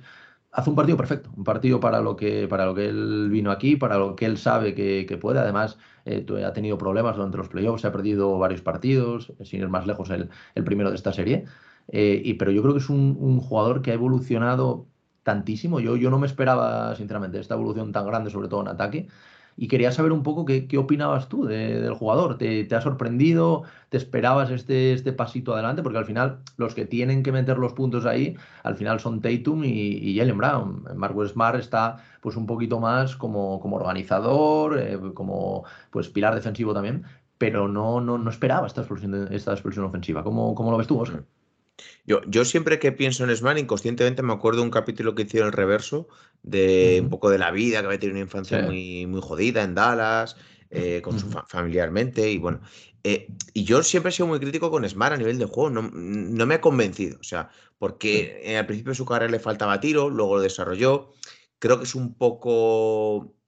hace 0.52 0.70
un 0.70 0.76
partido 0.76 0.97
perfecto, 0.97 1.32
un 1.36 1.43
partido 1.43 1.80
para 1.80 2.02
lo 2.02 2.16
que, 2.16 2.47
para 2.47 2.66
lo 2.66 2.76
que 2.76 2.88
él 2.89 3.30
vino 3.32 3.52
aquí, 3.52 3.76
para 3.76 3.97
lo 3.97 4.16
que 4.16 4.26
él 4.26 4.38
sabe 4.38 4.74
que, 4.74 5.18
puede. 5.22 5.39
Además, 5.39 5.78
eh, 6.06 6.26
ha 6.45 6.54
tenido 6.54 6.78
problemas 6.78 7.16
durante 7.16 7.38
los 7.38 7.50
playoffs, 7.50 7.82
se 7.82 7.88
ha 7.88 7.91
perdido 7.91 8.38
varios 8.38 8.62
partidos, 8.62 9.34
sin 9.43 9.62
ir 9.62 9.70
más 9.70 9.86
lejos 9.88 10.10
el, 10.10 10.30
primero 10.64 10.89
de 10.89 10.95
esta 10.95 11.14
serie. 11.14 11.45
Eh, 11.88 12.22
y, 12.24 12.36
pero 12.36 12.52
yo 12.52 12.62
creo 12.62 12.74
que 12.74 12.80
es 12.80 12.89
un, 12.89 13.39
jugador 13.39 13.82
que 13.82 13.91
ha 13.91 13.93
evolucionado 13.93 14.88
tantísimo. 15.24 15.80
Yo, 15.80 15.95
yo 15.95 16.10
no 16.10 16.20
me 16.20 16.28
esperaba, 16.28 16.95
sinceramente, 16.95 17.39
esta 17.39 17.56
evolución 17.56 17.91
tan 17.91 18.06
grande, 18.06 18.30
sobre 18.30 18.47
todo 18.47 18.62
en 18.62 18.70
ataque 18.70 19.08
y 19.60 19.68
quería 19.68 19.91
saber 19.91 20.14
un 20.14 20.24
poco 20.24 20.45
qué, 20.45 20.68
qué 20.68 20.78
opinabas 20.78 21.28
tú 21.28 21.43
del 21.45 21.93
jugador. 21.93 22.38
¿Te, 22.38 22.64
¿Te, 22.64 22.76
ha 22.76 22.82
sorprendido? 22.82 23.64
¿Te 23.89 23.97
esperabas 23.97 24.51
este, 24.51 24.93
este 24.93 25.12
pasito 25.12 25.53
adelante? 25.53 25.84
Porque 25.84 25.97
al 25.97 26.05
final 26.05 26.39
los 26.55 26.74
que 26.74 26.86
tienen 26.86 27.24
que 27.24 27.34
meter 27.34 27.57
los 27.57 27.74
puntos 27.74 28.05
ahí, 28.05 28.38
al 28.64 28.78
final 28.78 29.01
son 29.01 29.20
Tatum 29.20 29.66
y, 29.66 29.70
y 29.70 30.32
Brown. 30.32 30.86
Marcus 30.95 31.32
Smart 31.32 31.60
está 31.60 31.97
pues 32.22 32.38
un 32.38 32.45
poquito 32.45 32.80
más 32.80 33.18
como, 33.18 33.60
como 33.60 33.76
organizador, 33.76 34.80
eh, 34.80 34.97
como 35.14 35.66
pues 35.91 36.07
pilar 36.07 36.36
defensivo 36.36 36.74
también, 36.74 37.03
pero 37.38 37.68
no, 37.68 37.99
no, 37.99 38.18
no 38.18 38.30
esperaba 38.30 38.66
esta 38.66 38.82
explosión, 38.82 39.28
esta 39.34 39.51
explosión 39.51 39.84
ofensiva. 39.84 40.24
¿Cómo, 40.24 40.55
¿Cómo, 40.55 40.72
lo 40.72 40.78
ves 40.78 40.88
tú, 40.88 40.97
Oscar? 41.01 41.26
Yo, 42.05 42.21
yo 42.27 42.45
siempre 42.45 42.80
que 42.80 42.91
pienso 42.91 43.23
en 43.23 43.36
Sman, 43.36 43.57
inconscientemente 43.57 44.23
me 44.23 44.34
acuerdo 44.34 44.59
de 44.59 44.65
un 44.65 44.71
capítulo 44.71 45.15
que 45.15 45.23
hicieron 45.23 45.47
el 45.47 45.53
reverso, 45.53 46.07
de 46.43 46.99
un 47.03 47.09
poco 47.09 47.30
de 47.30 47.38
la 47.38 47.51
vida, 47.51 47.82
que 47.82 47.88
había 47.88 47.99
tenido 47.99 48.15
una 48.15 48.25
infancia 48.25 48.61
muy, 48.61 49.05
muy 49.05 49.21
jodida 49.21 49.63
en 49.63 49.75
Dallas, 49.75 50.36
eh, 50.69 51.01
con 51.01 51.19
su 51.19 51.30
familiarmente, 51.47 52.32
y 52.32 52.38
bueno. 52.38 52.61
Eh, 53.03 53.27
y 53.53 53.63
yo 53.63 53.82
siempre 53.82 54.09
he 54.09 54.13
sido 54.13 54.27
muy 54.27 54.39
crítico 54.39 54.69
con 54.69 54.88
Smart 54.88 55.13
a 55.13 55.17
nivel 55.17 55.39
de 55.39 55.45
juego, 55.45 55.69
no, 55.69 55.89
no 55.93 56.45
me 56.45 56.55
ha 56.55 56.61
convencido, 56.61 57.17
o 57.19 57.23
sea, 57.23 57.49
porque 57.77 58.55
al 58.57 58.65
principio 58.65 58.91
de 58.91 58.97
su 58.97 59.05
carrera 59.05 59.32
le 59.32 59.39
faltaba 59.39 59.80
tiro, 59.80 60.09
luego 60.09 60.36
lo 60.36 60.41
desarrolló. 60.41 61.13
Creo 61.59 61.77
que 61.77 61.86
es 61.86 61.95
un 61.95 62.13
poco 62.15 63.38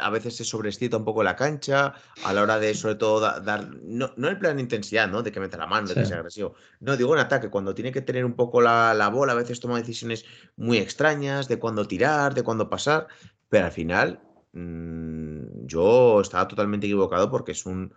a 0.00 0.10
veces 0.10 0.36
se 0.36 0.44
sobrescita 0.44 0.96
un 0.96 1.04
poco 1.04 1.22
la 1.22 1.36
cancha 1.36 1.94
a 2.24 2.32
la 2.32 2.42
hora 2.42 2.58
de, 2.58 2.74
sobre 2.74 2.94
todo, 2.94 3.20
dar, 3.20 3.68
no, 3.82 4.12
no 4.16 4.28
el 4.28 4.38
plan 4.38 4.56
de 4.56 4.62
intensidad, 4.62 5.08
¿no? 5.08 5.22
De 5.22 5.30
que 5.30 5.40
meta 5.40 5.58
la 5.58 5.66
mano, 5.66 5.88
de 5.88 5.94
que 5.94 6.06
sea 6.06 6.18
agresivo. 6.18 6.54
No, 6.80 6.96
digo 6.96 7.14
en 7.14 7.20
ataque, 7.20 7.50
cuando 7.50 7.74
tiene 7.74 7.92
que 7.92 8.00
tener 8.00 8.24
un 8.24 8.34
poco 8.34 8.60
la, 8.60 8.94
la, 8.94 9.08
bola, 9.08 9.32
a 9.32 9.36
veces 9.36 9.60
toma 9.60 9.78
decisiones 9.78 10.24
muy 10.56 10.78
extrañas 10.78 11.48
de 11.48 11.58
cuándo 11.58 11.86
tirar, 11.86 12.34
de 12.34 12.42
cuándo 12.42 12.70
pasar, 12.70 13.08
pero 13.48 13.66
al 13.66 13.72
final 13.72 14.20
mmm, 14.52 15.66
yo 15.66 16.20
estaba 16.20 16.48
totalmente 16.48 16.86
equivocado 16.86 17.30
porque 17.30 17.52
es 17.52 17.66
un... 17.66 17.94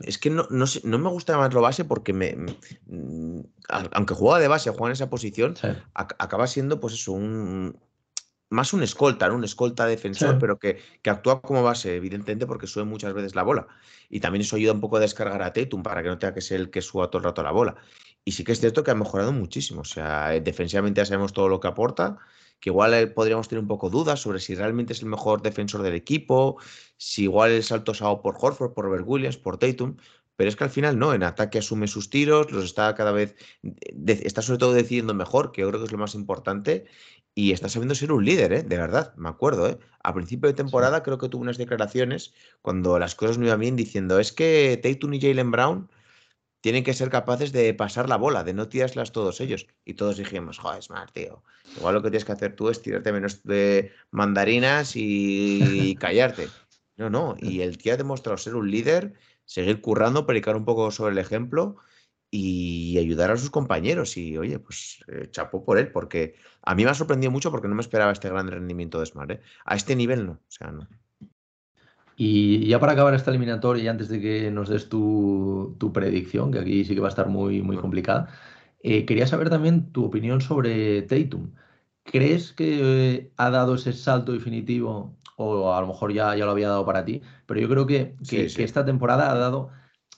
Es 0.00 0.18
que 0.18 0.28
no, 0.28 0.46
no, 0.50 0.64
no 0.82 0.98
me 0.98 1.08
gusta 1.08 1.34
llamarlo 1.34 1.60
base 1.60 1.84
porque 1.84 2.12
me, 2.12 2.34
mm, 2.86 3.40
aunque 3.92 4.14
juega 4.14 4.40
de 4.40 4.48
base, 4.48 4.70
juega 4.70 4.86
en 4.86 4.92
esa 4.92 5.08
posición, 5.08 5.54
acaba 5.94 6.48
siendo 6.48 6.80
pues 6.80 6.94
eso, 6.94 7.12
un, 7.12 7.78
más 8.50 8.72
un 8.72 8.82
escolta, 8.82 9.30
un 9.32 9.44
escolta 9.44 9.86
defensor, 9.86 10.38
pero 10.38 10.58
que, 10.58 10.78
que, 11.02 11.10
actúa 11.10 11.40
como 11.40 11.62
base, 11.62 11.96
evidentemente, 11.96 12.46
porque 12.46 12.66
sube 12.66 12.84
muchas 12.84 13.12
veces 13.14 13.34
la 13.34 13.42
bola. 13.42 13.66
Y 14.08 14.20
también 14.20 14.42
eso 14.42 14.56
ayuda 14.56 14.72
un 14.72 14.80
poco 14.80 14.96
a 14.98 15.00
descargar 15.00 15.42
a 15.42 15.52
Tatum 15.52 15.82
para 15.82 16.02
que 16.02 16.08
no 16.08 16.18
tenga 16.18 16.34
que 16.34 16.40
ser 16.40 16.60
el 16.60 16.70
que 16.70 16.82
suba 16.82 17.08
todo 17.10 17.18
el 17.18 17.24
rato 17.24 17.42
la 17.42 17.50
bola. 17.50 17.76
Y 18.24 18.32
sí 18.32 18.44
que 18.44 18.52
es 18.52 18.60
cierto 18.60 18.82
que 18.84 18.90
ha 18.90 18.94
mejorado 18.94 19.32
muchísimo. 19.32 19.82
O 19.82 19.84
sea, 19.84 20.34
eh, 20.34 20.40
defensivamente 20.40 21.00
ya 21.00 21.06
sabemos 21.06 21.32
todo 21.32 21.48
lo 21.48 21.60
que 21.60 21.68
aporta, 21.68 22.18
que 22.60 22.70
igual 22.70 22.94
eh, 22.94 23.06
podríamos 23.06 23.48
tener 23.48 23.60
un 23.60 23.68
poco 23.68 23.90
dudas 23.90 24.20
sobre 24.20 24.40
si 24.40 24.54
realmente 24.54 24.92
es 24.92 25.02
el 25.02 25.08
mejor 25.08 25.42
defensor 25.42 25.82
del 25.82 25.94
equipo, 25.94 26.58
si 26.96 27.24
igual 27.24 27.50
el 27.50 27.62
salto 27.62 27.92
es 27.92 27.98
por 27.98 28.36
Horford, 28.40 28.72
por 28.72 28.84
Robert 28.86 29.04
Williams, 29.06 29.36
por 29.36 29.58
Tatum, 29.58 29.96
pero 30.36 30.48
es 30.48 30.56
que 30.56 30.64
al 30.64 30.70
final 30.70 30.98
no, 30.98 31.14
en 31.14 31.22
ataque 31.22 31.58
asume 31.58 31.86
sus 31.86 32.10
tiros, 32.10 32.50
los 32.50 32.64
está 32.64 32.94
cada 32.94 33.12
vez, 33.12 33.36
está 34.06 34.42
sobre 34.42 34.58
todo 34.58 34.72
decidiendo 34.72 35.14
mejor, 35.14 35.52
que 35.52 35.60
yo 35.60 35.68
creo 35.68 35.80
que 35.80 35.86
es 35.86 35.92
lo 35.92 35.98
más 35.98 36.14
importante, 36.14 36.86
y 37.34 37.52
está 37.52 37.68
sabiendo 37.68 37.94
ser 37.94 38.12
un 38.12 38.24
líder, 38.24 38.52
¿eh? 38.52 38.62
de 38.62 38.78
verdad, 38.78 39.14
me 39.16 39.28
acuerdo. 39.28 39.68
¿eh? 39.68 39.78
A 40.02 40.14
principio 40.14 40.48
de 40.48 40.54
temporada 40.54 41.02
creo 41.02 41.18
que 41.18 41.28
tuvo 41.28 41.42
unas 41.42 41.58
declaraciones 41.58 42.32
cuando 42.62 42.98
las 42.98 43.14
cosas 43.14 43.38
no 43.38 43.46
iban 43.46 43.60
bien 43.60 43.76
diciendo, 43.76 44.20
es 44.20 44.32
que 44.32 44.78
Tatum 44.80 45.14
y 45.14 45.20
Jalen 45.20 45.50
Brown 45.50 45.90
tienen 46.60 46.84
que 46.84 46.94
ser 46.94 47.10
capaces 47.10 47.52
de 47.52 47.74
pasar 47.74 48.08
la 48.08 48.16
bola, 48.16 48.44
de 48.44 48.54
no 48.54 48.68
tirarlas 48.68 49.12
todos 49.12 49.40
ellos. 49.40 49.66
Y 49.84 49.94
todos 49.94 50.16
dijimos, 50.16 50.58
joder, 50.58 50.82
Smart, 50.82 51.12
tío. 51.12 51.42
Igual 51.76 51.96
lo 51.96 52.02
que 52.02 52.10
tienes 52.10 52.24
que 52.24 52.32
hacer 52.32 52.56
tú 52.56 52.70
es 52.70 52.80
tirarte 52.80 53.12
menos 53.12 53.42
de 53.42 53.92
mandarinas 54.10 54.92
y 54.94 55.94
callarte. 56.00 56.48
No, 56.96 57.10
no. 57.10 57.36
Y 57.38 57.60
el 57.60 57.76
tío 57.76 57.92
ha 57.92 57.96
demostrado 57.98 58.38
ser 58.38 58.54
un 58.54 58.70
líder, 58.70 59.12
seguir 59.44 59.82
currando, 59.82 60.24
predicar 60.24 60.56
un 60.56 60.64
poco 60.64 60.90
sobre 60.90 61.12
el 61.12 61.18
ejemplo 61.18 61.76
y 62.36 62.98
ayudar 62.98 63.30
a 63.30 63.36
sus 63.36 63.48
compañeros. 63.48 64.16
Y 64.16 64.36
oye, 64.36 64.58
pues 64.58 65.04
eh, 65.06 65.28
chapó 65.30 65.64
por 65.64 65.78
él, 65.78 65.92
porque 65.92 66.34
a 66.62 66.74
mí 66.74 66.82
me 66.84 66.90
ha 66.90 66.94
sorprendido 66.94 67.30
mucho 67.30 67.52
porque 67.52 67.68
no 67.68 67.76
me 67.76 67.80
esperaba 67.80 68.10
este 68.10 68.28
gran 68.28 68.48
rendimiento 68.48 68.98
de 68.98 69.06
Smart. 69.06 69.30
¿eh? 69.30 69.40
A 69.64 69.76
este 69.76 69.94
nivel 69.94 70.26
no, 70.26 70.32
o 70.32 70.50
sea, 70.50 70.72
no. 70.72 70.88
Y 72.16 72.66
ya 72.66 72.80
para 72.80 72.92
acabar 72.92 73.14
esta 73.14 73.30
eliminatoria 73.30 73.84
y 73.84 73.88
antes 73.88 74.08
de 74.08 74.20
que 74.20 74.50
nos 74.50 74.68
des 74.68 74.88
tu, 74.88 75.76
predicción, 75.94 76.50
que 76.50 76.58
aquí 76.58 76.84
sí 76.84 76.96
que 76.96 77.00
va 77.00 77.06
a 77.06 77.10
estar 77.10 77.28
muy, 77.28 77.62
muy 77.62 77.76
complicada, 77.76 78.28
eh, 78.82 79.04
quería 79.04 79.28
saber 79.28 79.48
también 79.48 79.92
tu 79.92 80.04
opinión 80.04 80.40
sobre 80.40 81.02
Tatum. 81.02 81.52
¿Crees 82.02 82.52
que 82.52 83.30
ha 83.36 83.50
dado 83.50 83.76
ese 83.76 83.92
salto 83.92 84.32
definitivo, 84.32 85.16
o 85.36 85.72
a 85.72 85.80
lo 85.80 85.86
mejor 85.86 86.12
ya, 86.12 86.34
ya 86.34 86.44
lo 86.46 86.50
había 86.50 86.68
dado 86.68 86.84
para 86.84 87.04
ti, 87.04 87.22
pero 87.46 87.60
yo 87.60 87.68
creo 87.68 87.86
que, 87.86 88.16
que 88.28 88.46
esta 88.64 88.84
temporada 88.84 89.30
ha 89.30 89.38
dado 89.38 89.70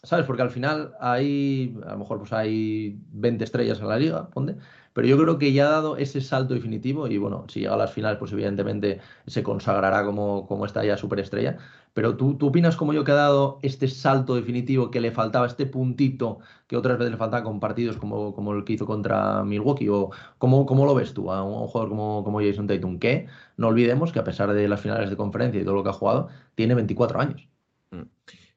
¿sabes? 0.06 0.24
Porque 0.24 0.42
al 0.42 0.50
final 0.50 0.94
hay, 1.00 1.76
a 1.86 1.92
lo 1.92 1.98
mejor 1.98 2.18
pues 2.18 2.32
hay 2.32 2.98
20 3.12 3.44
estrellas 3.44 3.80
en 3.80 3.88
la 3.88 3.98
liga, 3.98 4.30
ponte, 4.30 4.56
pero 4.96 5.08
yo 5.08 5.18
creo 5.18 5.38
que 5.38 5.52
ya 5.52 5.66
ha 5.66 5.70
dado 5.70 5.96
ese 5.98 6.22
salto 6.22 6.54
definitivo 6.54 7.06
y 7.08 7.18
bueno, 7.18 7.44
si 7.48 7.60
llega 7.60 7.74
a 7.74 7.76
las 7.76 7.92
finales, 7.92 8.18
pues 8.18 8.32
evidentemente 8.32 9.00
se 9.26 9.42
consagrará 9.42 10.04
como, 10.06 10.46
como 10.46 10.64
esta 10.64 10.84
ya 10.84 10.96
superestrella. 10.96 11.58
Pero 11.92 12.16
¿tú, 12.16 12.38
tú 12.38 12.48
opinas 12.48 12.76
como 12.76 12.94
yo 12.94 13.04
que 13.04 13.12
ha 13.12 13.16
dado 13.16 13.58
este 13.62 13.88
salto 13.88 14.34
definitivo 14.36 14.90
que 14.90 15.00
le 15.00 15.10
faltaba, 15.12 15.46
este 15.46 15.66
puntito 15.66 16.38
que 16.66 16.76
otras 16.76 16.98
veces 16.98 17.12
le 17.12 17.18
faltaba 17.18 17.42
con 17.44 17.60
partidos 17.60 17.98
como, 17.98 18.34
como 18.34 18.54
el 18.54 18.64
que 18.64 18.74
hizo 18.74 18.86
contra 18.86 19.44
Milwaukee? 19.44 19.88
¿O 19.88 20.10
cómo, 20.38 20.64
cómo 20.66 20.86
lo 20.86 20.94
ves 20.94 21.12
tú 21.14 21.30
a 21.32 21.42
un, 21.42 21.66
jugador 21.66 21.90
como, 21.90 22.24
como 22.24 22.40
Jason 22.40 22.66
Tatum? 22.66 22.98
Que 22.98 23.26
no 23.58 23.68
olvidemos 23.68 24.12
que 24.12 24.18
a 24.20 24.24
pesar 24.24 24.52
de 24.52 24.68
las 24.68 24.80
finales 24.80 25.10
de 25.10 25.16
conferencia 25.16 25.60
y 25.60 25.64
todo 25.64 25.74
lo 25.74 25.82
que 25.82 25.90
ha 25.90 25.92
jugado, 25.92 26.28
tiene 26.54 26.74
24 26.74 27.20
años. 27.20 27.48
Mm. 27.90 28.02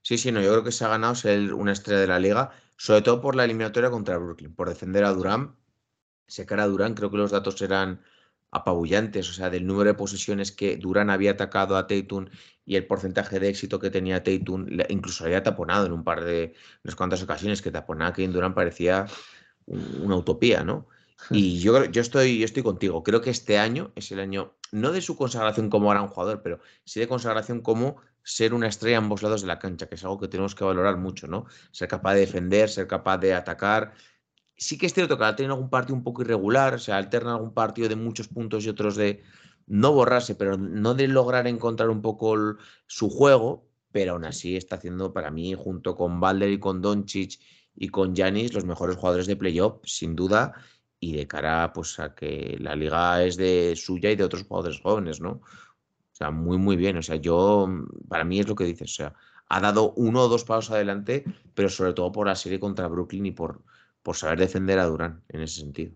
Sí, 0.10 0.18
sí, 0.18 0.32
no, 0.32 0.41
yo 0.41 0.49
creo 0.49 0.64
que 0.64 0.72
se 0.72 0.84
ha 0.86 0.88
ganado 0.88 1.14
ser 1.14 1.53
una 1.53 1.72
estrella 1.72 2.01
de 2.01 2.07
la 2.07 2.18
liga, 2.18 2.49
sobre 2.78 3.03
todo 3.03 3.22
por 3.22 3.36
la 3.36 3.43
eliminatoria 3.45 3.91
contra 3.91 4.18
Brooklyn, 4.18 4.55
por 4.55 4.68
defender 4.68 5.03
a 5.03 5.12
Durán. 5.14 5.55
Secar 6.28 6.60
a 6.60 6.66
Durán, 6.68 6.95
creo 6.95 7.12
que 7.12 7.18
los 7.18 7.30
datos 7.30 7.62
eran 7.62 8.01
apabullantes, 8.49 9.30
o 9.30 9.34
sea, 9.34 9.51
del 9.51 9.68
número 9.68 9.91
de 9.91 9.93
posesiones 9.93 10.51
que 10.51 10.78
Durán 10.78 11.12
había 11.12 11.34
atacado 11.34 11.78
a 11.78 11.86
Tatum 11.86 12.26
y 12.66 12.76
el 12.76 12.88
porcentaje 12.88 13.39
de 13.39 13.49
éxito 13.49 13.80
que 13.80 13.91
tenía 13.91 14.24
Tatum, 14.24 14.66
incluso 14.89 15.26
había 15.26 15.43
taponado 15.43 15.86
en 15.86 15.91
un 15.91 16.03
par 16.03 16.24
de, 16.26 16.55
unas 16.84 16.95
cuantas 16.95 17.22
ocasiones 17.22 17.62
que 17.62 17.70
taponaba 17.70 18.12
que 18.12 18.28
Durán 18.28 18.55
parecía 18.55 19.05
una 19.68 20.16
utopía, 20.16 20.64
¿no? 20.64 20.88
Y 21.32 21.60
yo, 21.60 21.86
yo, 21.86 22.01
estoy, 22.01 22.39
yo 22.39 22.45
estoy 22.45 22.64
contigo. 22.64 23.03
Creo 23.03 23.22
que 23.22 23.30
este 23.30 23.60
año 23.60 23.91
es 23.95 24.12
el 24.12 24.20
año, 24.22 24.55
no 24.72 24.91
de 24.91 25.01
su 25.01 25.16
consagración 25.16 25.70
como 25.70 25.89
gran 25.89 26.07
jugador, 26.07 26.41
pero 26.41 26.60
sí 26.86 26.99
de 26.99 27.07
consagración 27.07 27.62
como 27.62 27.97
ser 28.24 28.54
una 28.54 28.68
estrella 28.68 28.98
a 28.98 29.00
ambos 29.00 29.24
lados 29.24 29.42
de 29.42 29.48
la 29.48 29.60
cancha, 29.60 29.88
que 29.88 29.96
es 29.96 30.04
algo 30.04 30.20
que 30.20 30.28
tenemos 30.28 30.56
que 30.56 30.64
valorar 30.64 30.98
mucho, 30.98 31.28
¿no? 31.28 31.46
Ser 31.72 31.88
capaz 31.88 32.14
de 32.14 32.22
defender, 32.22 32.70
ser 32.70 32.88
capaz 32.88 33.18
de 33.18 33.34
atacar. 33.34 33.94
Sí 34.56 34.78
que 34.78 34.86
es 34.86 34.94
cierto 34.94 35.18
que 35.18 35.24
ha 35.24 35.36
tenido 35.36 35.56
algún 35.56 35.70
partido 35.70 35.96
un 35.96 36.04
poco 36.04 36.22
irregular, 36.22 36.76
o 36.76 36.80
sea, 36.80 36.98
alterna 36.98 37.34
algún 37.34 37.54
partido 37.54 37.90
de 37.90 37.96
muchos 37.96 38.28
puntos 38.28 38.66
y 38.66 38.70
otros 38.70 38.96
de 38.96 39.24
no 39.68 39.94
borrarse, 39.94 40.36
pero 40.36 40.58
no 40.58 40.96
de 40.96 41.08
lograr 41.08 41.48
encontrar 41.48 41.90
un 41.90 42.02
poco 42.02 42.58
su 42.88 43.10
juego, 43.10 43.70
pero 43.92 44.14
aún 44.14 44.26
así 44.26 44.58
está 44.58 44.76
haciendo 44.76 45.14
para 45.14 45.32
mí, 45.32 45.56
junto 45.58 45.96
con 45.96 46.20
Balder 46.20 46.52
y 46.52 46.60
con 46.60 46.82
Doncic 46.82 47.40
y 47.76 47.90
con 47.90 48.16
Janis, 48.16 48.54
los 48.54 48.66
mejores 48.66 48.98
jugadores 48.98 49.28
de 49.28 49.36
playoff, 49.36 49.82
sin 49.86 50.16
duda, 50.16 50.54
y 51.00 51.14
de 51.14 51.28
cara 51.28 51.72
pues, 51.74 52.00
a 52.00 52.14
que 52.14 52.58
la 52.60 52.76
liga 52.76 53.24
es 53.24 53.38
de 53.38 53.76
suya 53.76 54.12
y 54.12 54.16
de 54.16 54.24
otros 54.24 54.44
jugadores 54.44 54.82
jóvenes, 54.82 55.22
¿no? 55.22 55.42
Sea, 56.20 56.32
muy, 56.32 56.58
muy 56.58 56.76
bien. 56.76 56.98
O 56.98 57.02
sea, 57.02 57.16
yo, 57.16 57.68
para 58.08 58.24
mí 58.26 58.40
es 58.40 58.48
lo 58.48 58.56
que 58.56 58.66
dices, 58.66 58.92
o 58.92 58.94
sea, 58.94 59.14
ha 59.48 59.62
dado 59.62 59.94
uno 59.94 60.24
o 60.24 60.28
dos 60.28 60.44
pasos 60.44 60.72
adelante, 60.72 61.24
pero 61.56 61.70
sobre 61.70 61.94
todo 61.94 62.12
por 62.12 62.28
la 62.28 62.36
serie 62.36 62.60
contra 62.60 62.88
Brooklyn 62.88 63.26
y 63.26 63.32
por, 63.32 63.64
por 64.04 64.16
saber 64.16 64.40
defender 64.40 64.80
a 64.80 64.86
Durán 64.86 65.24
en 65.30 65.42
ese 65.42 65.62
sentido. 65.62 65.94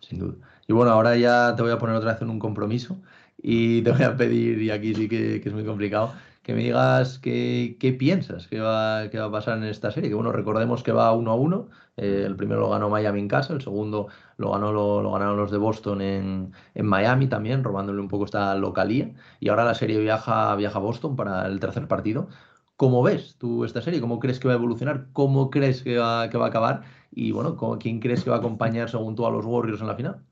Sin 0.00 0.18
duda. 0.18 0.34
Y 0.68 0.72
bueno, 0.72 0.92
ahora 0.92 1.16
ya 1.16 1.54
te 1.56 1.62
voy 1.62 1.72
a 1.72 1.78
poner 1.78 1.96
otra 1.96 2.12
vez 2.12 2.22
en 2.22 2.30
un 2.30 2.38
compromiso 2.38 3.00
y 3.38 3.82
te 3.82 3.90
voy 3.90 4.02
a 4.02 4.16
pedir, 4.16 4.60
y 4.60 4.70
aquí 4.70 4.94
sí 4.94 5.08
que, 5.08 5.40
que 5.40 5.48
es 5.48 5.54
muy 5.54 5.64
complicado, 5.64 6.12
que 6.46 6.54
me 6.54 6.62
digas 6.62 7.18
qué, 7.18 7.96
piensas 7.98 8.46
que 8.46 8.60
va, 8.60 9.10
qué 9.10 9.18
va 9.18 9.24
a 9.24 9.30
pasar 9.32 9.58
en 9.58 9.64
esta 9.64 9.90
serie. 9.90 10.10
Que 10.10 10.14
bueno, 10.14 10.30
recordemos 10.30 10.84
que 10.84 10.92
va 10.92 11.12
uno 11.12 11.32
a 11.32 11.34
uno. 11.34 11.70
Eh, 11.96 12.22
el 12.24 12.36
primero 12.36 12.60
lo 12.60 12.70
ganó 12.70 12.88
Miami 12.88 13.18
en 13.18 13.26
casa, 13.26 13.52
el 13.52 13.62
segundo 13.62 14.06
lo, 14.36 14.52
ganó, 14.52 14.72
lo, 14.72 15.10
ganaron 15.12 15.36
los 15.36 15.50
de 15.50 15.58
Boston 15.58 16.00
en, 16.02 16.52
Miami 16.74 17.26
también, 17.26 17.64
robándole 17.64 18.00
un 18.00 18.08
poco 18.08 18.24
esta 18.24 18.54
localía. 18.54 19.12
Y 19.40 19.48
ahora 19.48 19.64
la 19.64 19.74
serie 19.74 19.98
viaja, 19.98 20.54
viaja 20.56 20.78
a 20.78 20.82
Boston 20.82 21.16
para 21.16 21.46
el 21.46 21.60
tercer 21.60 21.88
partido. 21.88 22.28
¿Cómo 22.76 23.02
ves 23.02 23.36
tú 23.38 23.64
esta 23.64 23.80
serie? 23.80 24.00
¿Cómo 24.00 24.18
crees 24.18 24.38
que 24.38 24.48
va 24.48 24.54
a 24.54 24.58
evolucionar? 24.58 25.06
¿Cómo 25.12 25.50
crees 25.50 25.82
que 25.82 25.96
va, 25.96 26.28
que 26.28 26.36
va 26.36 26.46
a 26.46 26.48
acabar? 26.48 26.82
Y 27.10 27.32
bueno, 27.32 27.56
¿quién 27.78 28.00
crees 28.00 28.22
que 28.22 28.30
va 28.30 28.36
a 28.36 28.38
acompañar 28.40 28.90
según 28.90 29.14
tú 29.14 29.26
a 29.26 29.30
los 29.30 29.46
Warriors 29.46 29.80
en 29.80 29.86
la 29.86 29.94
final? 29.94 30.22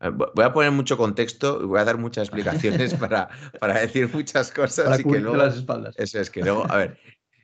Eh, 0.00 0.10
voy 0.10 0.44
a 0.44 0.52
poner 0.52 0.70
mucho 0.70 0.96
contexto 0.96 1.60
y 1.62 1.66
voy 1.66 1.80
a 1.80 1.84
dar 1.84 1.98
muchas 1.98 2.28
explicaciones 2.28 2.94
para, 3.00 3.28
para 3.60 3.80
decir 3.80 4.08
muchas 4.12 4.50
cosas. 4.50 5.00
y 5.00 5.04
que 5.04 5.20
luego, 5.20 5.36
las 5.36 5.56
espaldas. 5.56 5.94
Eso 5.98 6.20
es, 6.20 6.30
que 6.30 6.42
luego, 6.42 6.64
a 6.70 6.76
ver, 6.76 6.98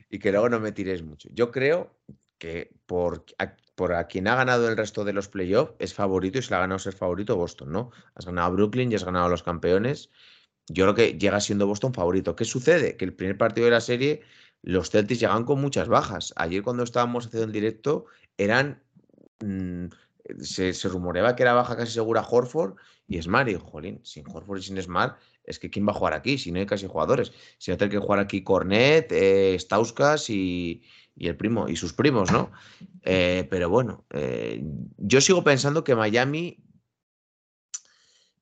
y 0.09 0.18
que 0.18 0.30
luego 0.32 0.49
no 0.49 0.61
me 0.61 0.72
tiréis 0.72 1.03
mucho. 1.03 1.28
Yo 1.32 1.51
creo 1.51 1.95
que 2.39 2.72
por 2.87 3.24
a, 3.39 3.55
por 3.75 3.93
a 3.95 4.07
quien 4.07 4.29
ha 4.29 4.37
ganado 4.37 4.68
el 4.68 4.77
resto 4.77 5.05
de 5.05 5.12
los 5.12 5.29
playoffs 5.29 5.75
es 5.79 5.95
favorito 5.95 6.39
y 6.39 6.43
se 6.43 6.51
le 6.51 6.57
ha 6.57 6.61
ganado 6.61 6.79
ser 6.79 6.95
favorito 6.95 7.37
Boston, 7.37 7.72
¿no? 7.72 7.91
Has 8.14 8.27
ganado 8.27 8.49
a 8.49 8.51
Brooklyn 8.51 8.91
y 8.93 8.95
has 8.95 9.05
ganado 9.05 9.27
a 9.27 9.29
los 9.29 9.43
campeones. 9.43 10.11
Yo 10.68 10.85
creo 10.85 10.95
que 10.95 11.18
llega 11.18 11.41
siendo 11.41 11.66
Boston 11.66 11.93
favorito. 11.93 12.37
¿Qué 12.37 12.45
sucede? 12.45 12.97
Que 12.97 13.05
el 13.05 13.14
primer 13.14 13.37
partido 13.37 13.66
de 13.66 13.72
la 13.72 13.81
serie, 13.81 14.22
los 14.62 14.91
Celtics 14.91 15.20
llegan 15.20 15.45
con 15.45 15.61
muchas 15.61 15.89
bajas. 15.89 16.33
Ayer 16.37 16.62
cuando 16.62 16.85
estábamos 16.85 17.27
haciendo 17.27 17.47
el 17.47 17.53
directo, 17.53 18.07
eran. 18.39 18.83
Mm, 19.41 19.87
se, 20.41 20.72
rumoreaba 20.89 21.37
que 21.37 21.43
era 21.43 21.53
baja 21.53 21.77
casi 21.77 21.93
segura 21.93 22.22
Horford 22.22 22.77
y 23.07 23.20
Smart. 23.20 23.49
Y 23.49 23.55
jolín, 23.55 24.01
sin 24.05 24.27
Horford 24.27 24.59
y 24.59 24.62
sin 24.62 24.81
Smart, 24.81 25.18
es 25.45 25.59
que 25.59 25.70
¿quién 25.70 25.87
va 25.87 25.93
a 25.93 25.95
jugar 25.95 26.14
aquí? 26.14 26.39
Si 26.39 26.51
no 26.51 26.61
hay 26.61 26.66
casi 26.66 26.87
jugadores. 26.87 27.33
Si 27.59 27.70
va 27.70 27.77
a 27.79 27.89
que 27.89 27.99
jugar 27.99 28.20
aquí 28.20 28.43
Cornet, 28.43 29.12
eh, 29.12 29.57
Stauskas 29.59 30.31
y, 30.31 30.83
el 31.17 31.37
primo, 31.37 31.69
y 31.69 31.77
sus 31.77 31.93
primos, 31.93 32.33
¿no? 32.33 32.51
Eh, 33.03 33.47
pero 33.51 33.69
bueno, 33.69 34.05
eh, 34.11 34.62
yo 34.99 35.21
sigo 35.21 35.45
pensando 35.45 35.85
que 35.85 35.95
Miami. 35.95 36.62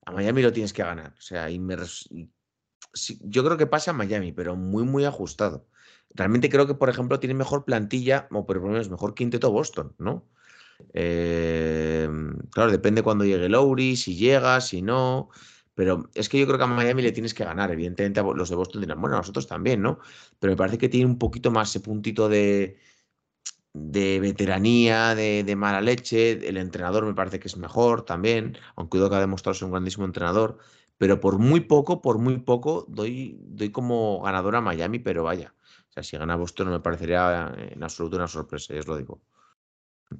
A 0.04 0.12
Miami 0.12 0.42
lo 0.42 0.52
tienes 0.52 0.72
que 0.72 0.82
ganar. 0.82 1.14
O 1.16 1.20
sea, 1.20 1.48
yo 1.50 3.44
creo 3.44 3.56
que 3.56 3.66
pasa 3.66 3.90
a 3.90 3.94
Miami, 3.94 4.32
pero 4.32 4.56
muy, 4.56 4.84
muy 4.84 5.04
ajustado. 5.04 5.66
Realmente 6.14 6.48
creo 6.48 6.66
que, 6.66 6.74
por 6.74 6.88
ejemplo, 6.88 7.20
tiene 7.20 7.34
mejor 7.34 7.64
plantilla, 7.64 8.26
o 8.30 8.46
por 8.46 8.56
lo 8.56 8.68
menos 8.68 8.90
mejor 8.90 9.14
quinteto 9.14 9.50
Boston, 9.50 9.94
¿no? 9.98 10.28
Em, 10.92 12.36
claro, 12.50 12.70
depende 12.70 13.02
cuando 13.02 13.24
llegue 13.24 13.48
Lowry, 13.48 13.96
si 13.96 14.16
llega, 14.16 14.60
si 14.60 14.82
no. 14.82 15.30
Pero 15.74 16.10
es 16.14 16.28
que 16.28 16.38
yo 16.38 16.46
creo 16.46 16.58
que 16.58 16.64
a 16.64 16.66
Miami 16.66 17.02
le 17.02 17.12
tienes 17.12 17.34
que 17.34 17.44
ganar. 17.44 17.70
Evidentemente, 17.70 18.22
los 18.22 18.50
de 18.50 18.56
Boston 18.56 18.82
dirán, 18.82 19.00
bueno, 19.00 19.16
nosotros 19.16 19.46
también, 19.46 19.80
¿no? 19.80 19.98
Pero 20.38 20.52
me 20.52 20.56
parece 20.56 20.78
que 20.78 20.88
tiene 20.88 21.06
un 21.06 21.18
poquito 21.18 21.50
más 21.50 21.70
ese 21.70 21.80
puntito 21.80 22.28
de, 22.28 22.78
de 23.72 24.20
veteranía, 24.20 25.14
de, 25.14 25.56
mala 25.56 25.80
leche. 25.80 26.32
El 26.46 26.56
entrenador 26.58 27.06
me 27.06 27.14
parece 27.14 27.40
que 27.40 27.48
es 27.48 27.56
mejor 27.56 28.04
también, 28.04 28.58
aunque 28.76 28.98
que 28.98 29.14
ha 29.14 29.20
demostrado 29.20 29.54
ser 29.54 29.66
un 29.66 29.72
grandísimo 29.72 30.04
entrenador. 30.04 30.58
Pero 30.98 31.20
por 31.20 31.38
muy 31.38 31.60
poco, 31.60 32.02
por 32.02 32.18
muy 32.18 32.38
poco, 32.38 32.86
doy, 32.88 33.38
doy 33.40 33.70
como 33.70 34.22
ganador 34.22 34.56
a 34.56 34.60
Miami, 34.60 34.98
pero 34.98 35.24
vaya. 35.24 35.54
O 35.90 35.92
sea, 35.92 36.02
si 36.02 36.16
gana 36.16 36.36
Boston 36.36 36.66
no 36.66 36.72
me 36.72 36.80
parecería 36.80 37.52
en 37.56 37.82
absoluto 37.82 38.16
una 38.16 38.28
sorpresa, 38.28 38.74
ya 38.74 38.80
os 38.80 38.86
lo 38.86 38.96
digo. 38.96 39.20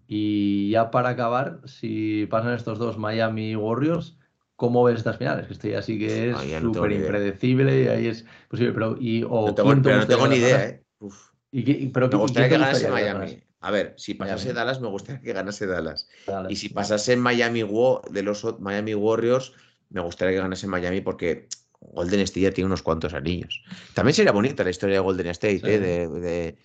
Y 0.06 0.70
ya 0.70 0.90
para 0.90 1.10
acabar, 1.10 1.60
si 1.66 2.26
pasan 2.26 2.54
estos 2.54 2.78
dos 2.78 2.98
Miami 2.98 3.54
Warriors, 3.56 4.18
¿cómo 4.62 4.84
ves 4.84 4.98
estas 4.98 5.16
finales? 5.16 5.48
Que 5.48 5.54
estoy 5.54 5.74
así 5.74 5.98
que 5.98 6.30
es 6.30 6.36
súper 6.60 6.92
impredecible 6.92 7.82
y 7.82 7.88
ahí 7.88 8.06
es 8.06 8.24
posible. 8.46 8.72
Pero, 8.72 8.96
y, 9.00 9.22
no 9.22 9.52
tengo, 9.52 9.74
no 9.74 10.06
tengo 10.06 10.28
ni 10.28 10.36
idea, 10.36 10.68
¿eh? 10.68 11.90
pero, 11.92 12.08
me 12.08 12.16
gustaría 12.16 12.48
que 12.48 12.58
ganase 12.58 12.88
Miami. 12.88 13.42
A 13.58 13.72
ver, 13.72 13.94
si 13.96 14.14
pasase 14.14 14.52
Dallas, 14.52 14.80
me 14.80 14.86
gustaría 14.86 15.20
que 15.20 15.32
ganase 15.32 15.66
Dallas. 15.66 16.08
y 16.48 16.54
si 16.54 16.68
pasase 16.68 17.16
Miami, 17.16 17.64
de 18.10 18.22
los 18.22 18.60
Miami 18.60 18.94
Warriors, 18.94 19.52
me 19.90 20.00
gustaría 20.00 20.36
que 20.36 20.42
ganase 20.42 20.68
Miami 20.68 21.00
porque 21.00 21.48
Golden 21.80 22.20
State 22.20 22.42
ya 22.42 22.52
tiene 22.52 22.66
unos 22.66 22.82
cuantos 22.82 23.14
anillos. 23.14 23.64
También 23.94 24.14
sería 24.14 24.30
bonita 24.30 24.62
la 24.62 24.70
historia 24.70 24.94
de 24.94 25.00
Golden 25.00 25.26
State, 25.26 25.60
¿eh? 25.64 25.80
de 25.80 26.56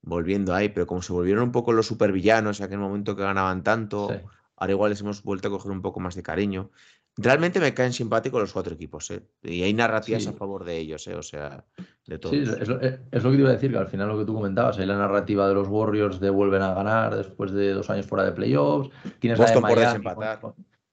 volviendo 0.00 0.54
ahí, 0.54 0.70
pero 0.70 0.86
como 0.86 1.02
se 1.02 1.12
volvieron 1.12 1.44
un 1.44 1.52
poco 1.52 1.74
los 1.74 1.86
supervillanos 1.86 2.60
en 2.60 2.64
aquel 2.64 2.78
momento 2.78 3.14
que 3.14 3.22
ganaban 3.22 3.62
tanto, 3.62 4.10
ahora 4.56 4.72
igual 4.72 4.90
les 4.90 5.02
hemos 5.02 5.22
vuelto 5.22 5.48
a 5.48 5.50
coger 5.50 5.70
un 5.70 5.82
poco 5.82 6.00
más 6.00 6.14
de 6.14 6.22
cariño. 6.22 6.70
Realmente 7.16 7.60
me 7.60 7.74
caen 7.74 7.92
simpáticos 7.92 8.40
los 8.40 8.52
cuatro 8.52 8.74
equipos, 8.74 9.10
¿eh? 9.10 9.22
Y 9.42 9.62
hay 9.62 9.74
narrativas 9.74 10.26
a 10.26 10.32
favor 10.32 10.64
de 10.64 10.78
ellos, 10.78 11.06
¿eh? 11.08 11.14
O 11.14 11.22
sea, 11.22 11.62
de 12.06 12.18
todos. 12.18 12.34
Sí, 12.34 12.42
es 12.42 12.68
lo, 12.68 12.80
que 12.80 12.88
te 12.88 13.28
iba 13.42 13.50
a 13.50 13.52
decir, 13.52 13.70
que 13.70 13.76
al 13.76 13.88
final 13.88 14.08
lo 14.08 14.18
que 14.18 14.24
tú 14.24 14.34
comentabas, 14.34 14.78
hay 14.78 14.86
la 14.86 14.96
narrativa 14.96 15.46
de 15.46 15.52
los 15.52 15.68
Warriors 15.68 16.20
de 16.20 16.30
vuelven 16.30 16.62
a 16.62 16.72
ganar 16.72 17.14
después 17.14 17.52
de 17.52 17.72
dos 17.72 17.90
años 17.90 18.06
fuera 18.06 18.24
de 18.24 18.32
playoffs. 18.32 18.88
¿Quién 19.20 19.34
es 19.34 19.38
Boston 19.38 19.62
por 19.62 19.78
desempatar. 19.78 20.40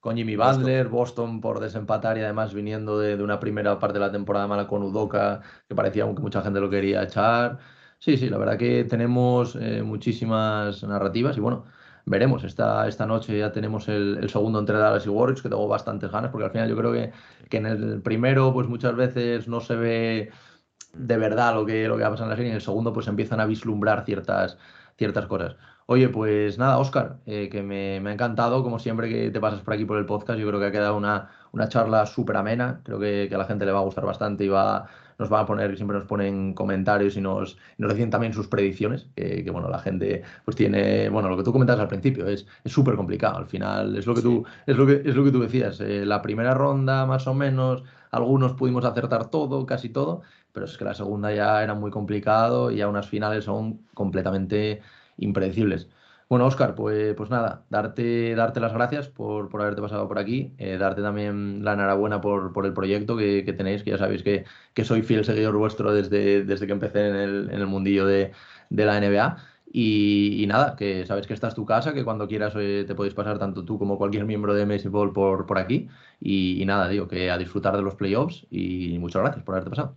Con, 0.02 0.16
Jimmy 0.18 0.36
Butler, 0.36 0.90
Boston. 0.90 1.40
por 1.40 1.60
desempatar 1.62 2.18
y 2.18 2.22
además 2.22 2.54
viniendo 2.54 3.00
de, 3.00 3.22
una 3.22 3.40
primera 3.40 3.80
parte 3.80 4.00
de 4.00 4.06
la 4.06 4.12
temporada 4.12 4.48
mala 4.48 4.68
con 4.68 4.84
Udoka, 4.84 5.42
que 5.68 5.76
parecía 5.76 6.06
que 6.14 6.22
mucha 6.22 6.42
gente 6.42 6.60
lo 6.60 6.70
quería 6.70 7.04
echar. 7.04 7.60
Sí, 7.98 8.18
sí, 8.18 8.30
la 8.30 8.38
verdad 8.38 8.58
que 8.58 8.84
tenemos 8.84 9.56
eh, 9.56 9.84
muchísimas 9.84 10.84
narrativas 10.84 11.38
y 11.38 11.40
bueno, 11.40 11.66
veremos. 12.10 12.44
Esta, 12.44 12.88
esta 12.88 13.06
noche 13.06 13.38
ya 13.38 13.52
tenemos 13.52 13.88
el, 13.88 14.28
segundo 14.30 14.60
entre 14.60 14.78
Dallas 14.78 15.06
y 15.06 15.10
Warriors, 15.10 15.42
que 15.42 15.50
tengo 15.50 15.68
bastantes 15.68 16.12
ganas, 16.12 16.32
porque 16.32 16.46
al 16.46 16.52
final 16.52 16.68
yo 16.70 16.76
creo 16.76 16.92
que, 16.92 17.12
que, 17.50 17.58
en 17.58 17.68
el 17.68 18.02
primero, 18.02 18.52
pues 18.52 18.68
muchas 18.68 18.96
veces 18.96 19.48
no 19.48 19.62
se 19.62 19.76
ve 19.76 20.32
de 20.94 21.18
verdad 21.18 21.54
lo 21.54 21.66
que, 21.66 21.88
lo 21.88 21.96
que 21.96 22.02
va 22.02 22.08
a 22.08 22.12
pasar 22.12 22.26
en 22.26 22.30
la 22.32 22.36
serie, 22.36 22.50
y 22.50 22.52
en 22.52 22.56
el 22.56 22.62
segundo, 22.62 22.92
pues 22.94 23.08
empiezan 23.08 23.40
a 23.40 23.46
vislumbrar 23.46 24.06
ciertas, 24.06 24.58
ciertas 24.98 25.28
cosas. 25.28 25.56
Oye, 25.86 26.10
pues 26.10 26.58
nada, 26.58 26.80
Oscar, 26.80 27.20
eh, 27.26 27.50
que 27.50 27.62
me, 27.64 28.00
me, 28.00 28.10
ha 28.10 28.14
encantado, 28.14 28.64
como 28.64 28.80
siempre 28.80 29.10
que 29.10 29.30
te 29.32 29.40
pasas 29.40 29.62
por 29.62 29.74
aquí 29.76 29.86
por 29.86 29.98
el 29.98 30.06
podcast, 30.06 30.40
yo 30.40 30.48
creo 30.48 30.60
que 30.60 30.68
ha 30.68 30.72
quedado 30.72 30.98
una, 30.98 31.30
una 31.52 31.68
charla 31.70 32.06
súper 32.06 32.38
amena, 32.38 32.82
creo 32.84 33.00
que, 33.00 33.28
que, 33.30 33.36
a 33.36 33.38
la 33.38 33.46
gente 33.46 33.66
le 33.66 33.72
va 33.72 33.80
a 33.80 33.84
gustar 33.84 34.06
bastante 34.06 34.46
y 34.46 34.50
va, 34.50 34.88
nos 35.20 35.30
van 35.30 35.44
a 35.44 35.46
poner, 35.46 35.76
siempre 35.76 35.98
nos 35.98 36.08
ponen 36.08 36.54
comentarios 36.54 37.18
y 37.18 37.22
nos, 37.22 37.58
nos 37.78 37.92
decían 37.92 38.10
también 38.10 38.34
sus 38.34 38.48
predicciones, 38.48 39.08
que, 39.16 39.48
bueno, 39.52 39.70
la 39.70 39.80
gente 39.80 40.24
pues 40.46 40.56
tiene, 40.56 41.10
bueno, 41.10 41.30
lo 41.30 41.38
que 41.38 41.44
tú 41.44 41.52
comentabas 41.52 41.82
al 41.82 41.90
principio, 41.90 42.26
es 42.28 42.48
súper 42.66 42.96
complicado, 42.96 43.38
al 43.38 43.46
final 43.46 43.98
es 43.98 44.08
lo 44.08 44.16
que 44.16 44.22
tú, 44.22 44.46
es 44.66 44.78
lo 44.78 44.88
que, 44.88 45.02
es 45.06 45.16
lo 45.16 45.24
que 45.26 45.32
tú 45.32 45.42
decías, 45.42 45.82
eh, 45.82 46.06
la 46.06 46.22
primera 46.22 46.54
ronda 46.54 47.06
más 47.06 47.28
o 47.28 47.34
menos, 47.34 47.84
algunos 48.12 48.54
pudimos 48.54 48.86
acertar 48.86 49.30
todo, 49.30 49.66
casi 49.66 49.90
todo, 49.90 50.22
pero 50.54 50.66
es 50.66 50.78
que 50.78 50.86
la 50.86 50.94
segunda 50.94 51.34
ya 51.34 51.62
era 51.64 51.74
muy 51.74 51.92
complicado 51.92 52.72
y 52.72 52.78
ya 52.78 52.88
unas 52.88 53.08
finales 53.08 53.44
son 53.44 53.82
completamente 53.94 54.82
impredecibles. 55.18 55.90
Bueno, 56.30 56.46
Oscar, 56.46 56.76
pues, 56.76 57.16
pues 57.16 57.32
nada, 57.32 57.66
darte, 57.72 58.36
darte 58.36 58.60
las 58.60 58.72
gracias 58.72 59.08
por, 59.08 59.50
por 59.50 59.62
haberte 59.62 59.82
pasado 59.82 60.08
por 60.08 60.20
aquí, 60.20 60.54
eh, 60.60 60.78
darte 60.78 61.02
también 61.02 61.66
la 61.66 61.74
enhorabuena 61.74 62.22
por, 62.22 62.54
por 62.54 62.68
el 62.68 62.74
proyecto 62.74 63.18
que, 63.18 63.44
que, 63.44 63.52
tenéis, 63.52 63.82
que 63.82 63.90
ya 63.90 63.98
sabéis 63.98 64.22
que, 64.22 64.46
que, 64.76 64.86
soy 64.86 65.02
fiel 65.02 65.26
seguidor 65.26 65.58
vuestro 65.58 65.92
desde, 65.92 66.44
desde 66.44 66.68
que 66.68 66.74
empecé 66.74 67.08
en 67.08 67.16
el, 67.16 67.50
en 67.52 67.60
el 67.62 67.66
mundillo 67.66 68.06
de, 68.06 68.32
de 68.70 68.86
la 68.86 69.00
NBA. 69.00 69.38
Y, 69.72 70.46
nada, 70.48 70.76
que 70.76 71.04
sabes 71.08 71.26
que 71.26 71.34
esta 71.34 71.48
es 71.48 71.56
tu 71.56 71.66
casa, 71.66 71.94
que 71.94 72.04
cuando 72.04 72.28
quieras 72.28 72.54
eh, 72.58 72.84
te 72.86 72.94
podéis 72.94 73.16
pasar 73.16 73.40
tanto 73.40 73.66
tú 73.66 73.80
como 73.80 73.98
cualquier 73.98 74.26
miembro 74.26 74.54
de 74.54 74.68
Messi 74.68 74.88
Ball 74.88 75.12
por, 75.12 75.48
por 75.48 75.58
aquí. 75.58 75.90
Y, 76.20 76.64
nada, 76.68 76.88
digo, 76.90 77.08
que 77.08 77.32
a 77.32 77.40
disfrutar 77.40 77.76
de 77.76 77.82
los 77.82 77.96
playoffs 77.96 78.46
y 78.52 78.98
muchas 79.00 79.24
gracias 79.24 79.44
por 79.44 79.56
haberte 79.56 79.72
pasado. 79.72 79.96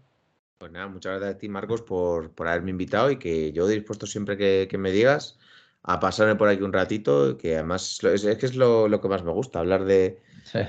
Pues 0.57 0.73
nada, 0.73 0.89
muchas 0.89 1.13
gracias 1.13 1.35
a 1.35 1.39
ti, 1.39 1.49
Marcos, 1.51 1.83
por, 1.83 2.31
por 2.31 2.49
haberme 2.49 2.71
invitado 2.71 3.11
y 3.11 3.19
que 3.19 3.53
yo 3.53 3.67
dispuesto 3.67 4.07
siempre 4.07 4.39
que 4.39 4.79
me 4.79 4.93
digas 4.93 5.39
a 5.85 5.99
pasarme 6.01 6.37
por 6.37 6.49
aquí 6.49 6.63
un 6.63 6.73
ratito, 6.73 7.37
que 7.37 7.55
además 7.55 7.99
es, 8.05 8.25
que 8.37 8.47
es 8.47 8.57
lo, 8.57 8.89
que 9.01 9.09
más 9.09 9.25
me 9.25 9.33
gusta, 9.33 9.59
hablar 9.59 9.85
de, 9.85 10.21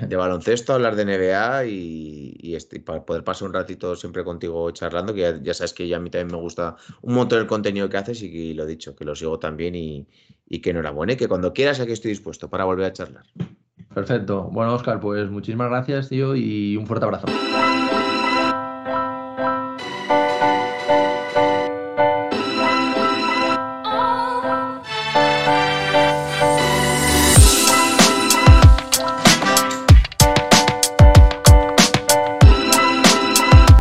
baloncesto, 0.09 0.73
hablar 0.73 0.95
de 0.95 1.03
NBA 1.03 1.65
y, 1.65 2.55
este, 2.55 2.79
para 2.79 3.05
poder 3.05 3.23
pasar 3.23 3.47
un 3.47 3.53
ratito 3.53 3.95
siempre 3.95 4.23
contigo 4.23 4.71
charlando, 4.71 5.13
que 5.13 5.39
ya, 5.43 5.53
sabes 5.53 5.73
que 5.73 5.87
ya 5.87 5.97
a 5.97 5.99
mí 5.99 6.09
también 6.09 6.35
me 6.35 6.41
gusta 6.41 6.75
un 7.01 7.13
montón 7.13 7.39
el 7.39 7.47
contenido 7.47 7.89
que 7.89 7.97
haces 7.97 8.21
y, 8.23 8.53
lo 8.53 8.63
lo 8.63 8.67
dicho, 8.67 8.95
que 8.95 9.05
lo 9.05 9.13
sigo 9.15 9.39
también 9.39 9.75
y, 9.75 10.07
y 10.47 10.59
que 10.59 10.69
enhorabuena 10.69 11.13
y 11.13 11.17
que 11.17 11.27
cuando 11.27 11.53
quieras 11.53 11.79
aquí 11.79 11.91
estoy 11.91 12.11
dispuesto 12.11 12.49
para 12.49 12.63
volver 12.63 12.85
a 12.85 12.93
charlar. 12.93 13.25
Perfecto. 13.93 14.49
Bueno, 14.51 14.73
Oscar, 14.73 14.99
pues 14.99 15.29
muchísimas 15.29 15.69
gracias, 15.69 16.09
tío, 16.09 16.35
y 16.35 16.77
un 16.77 16.87
fuerte 16.87 17.05
abrazo. 17.05 17.27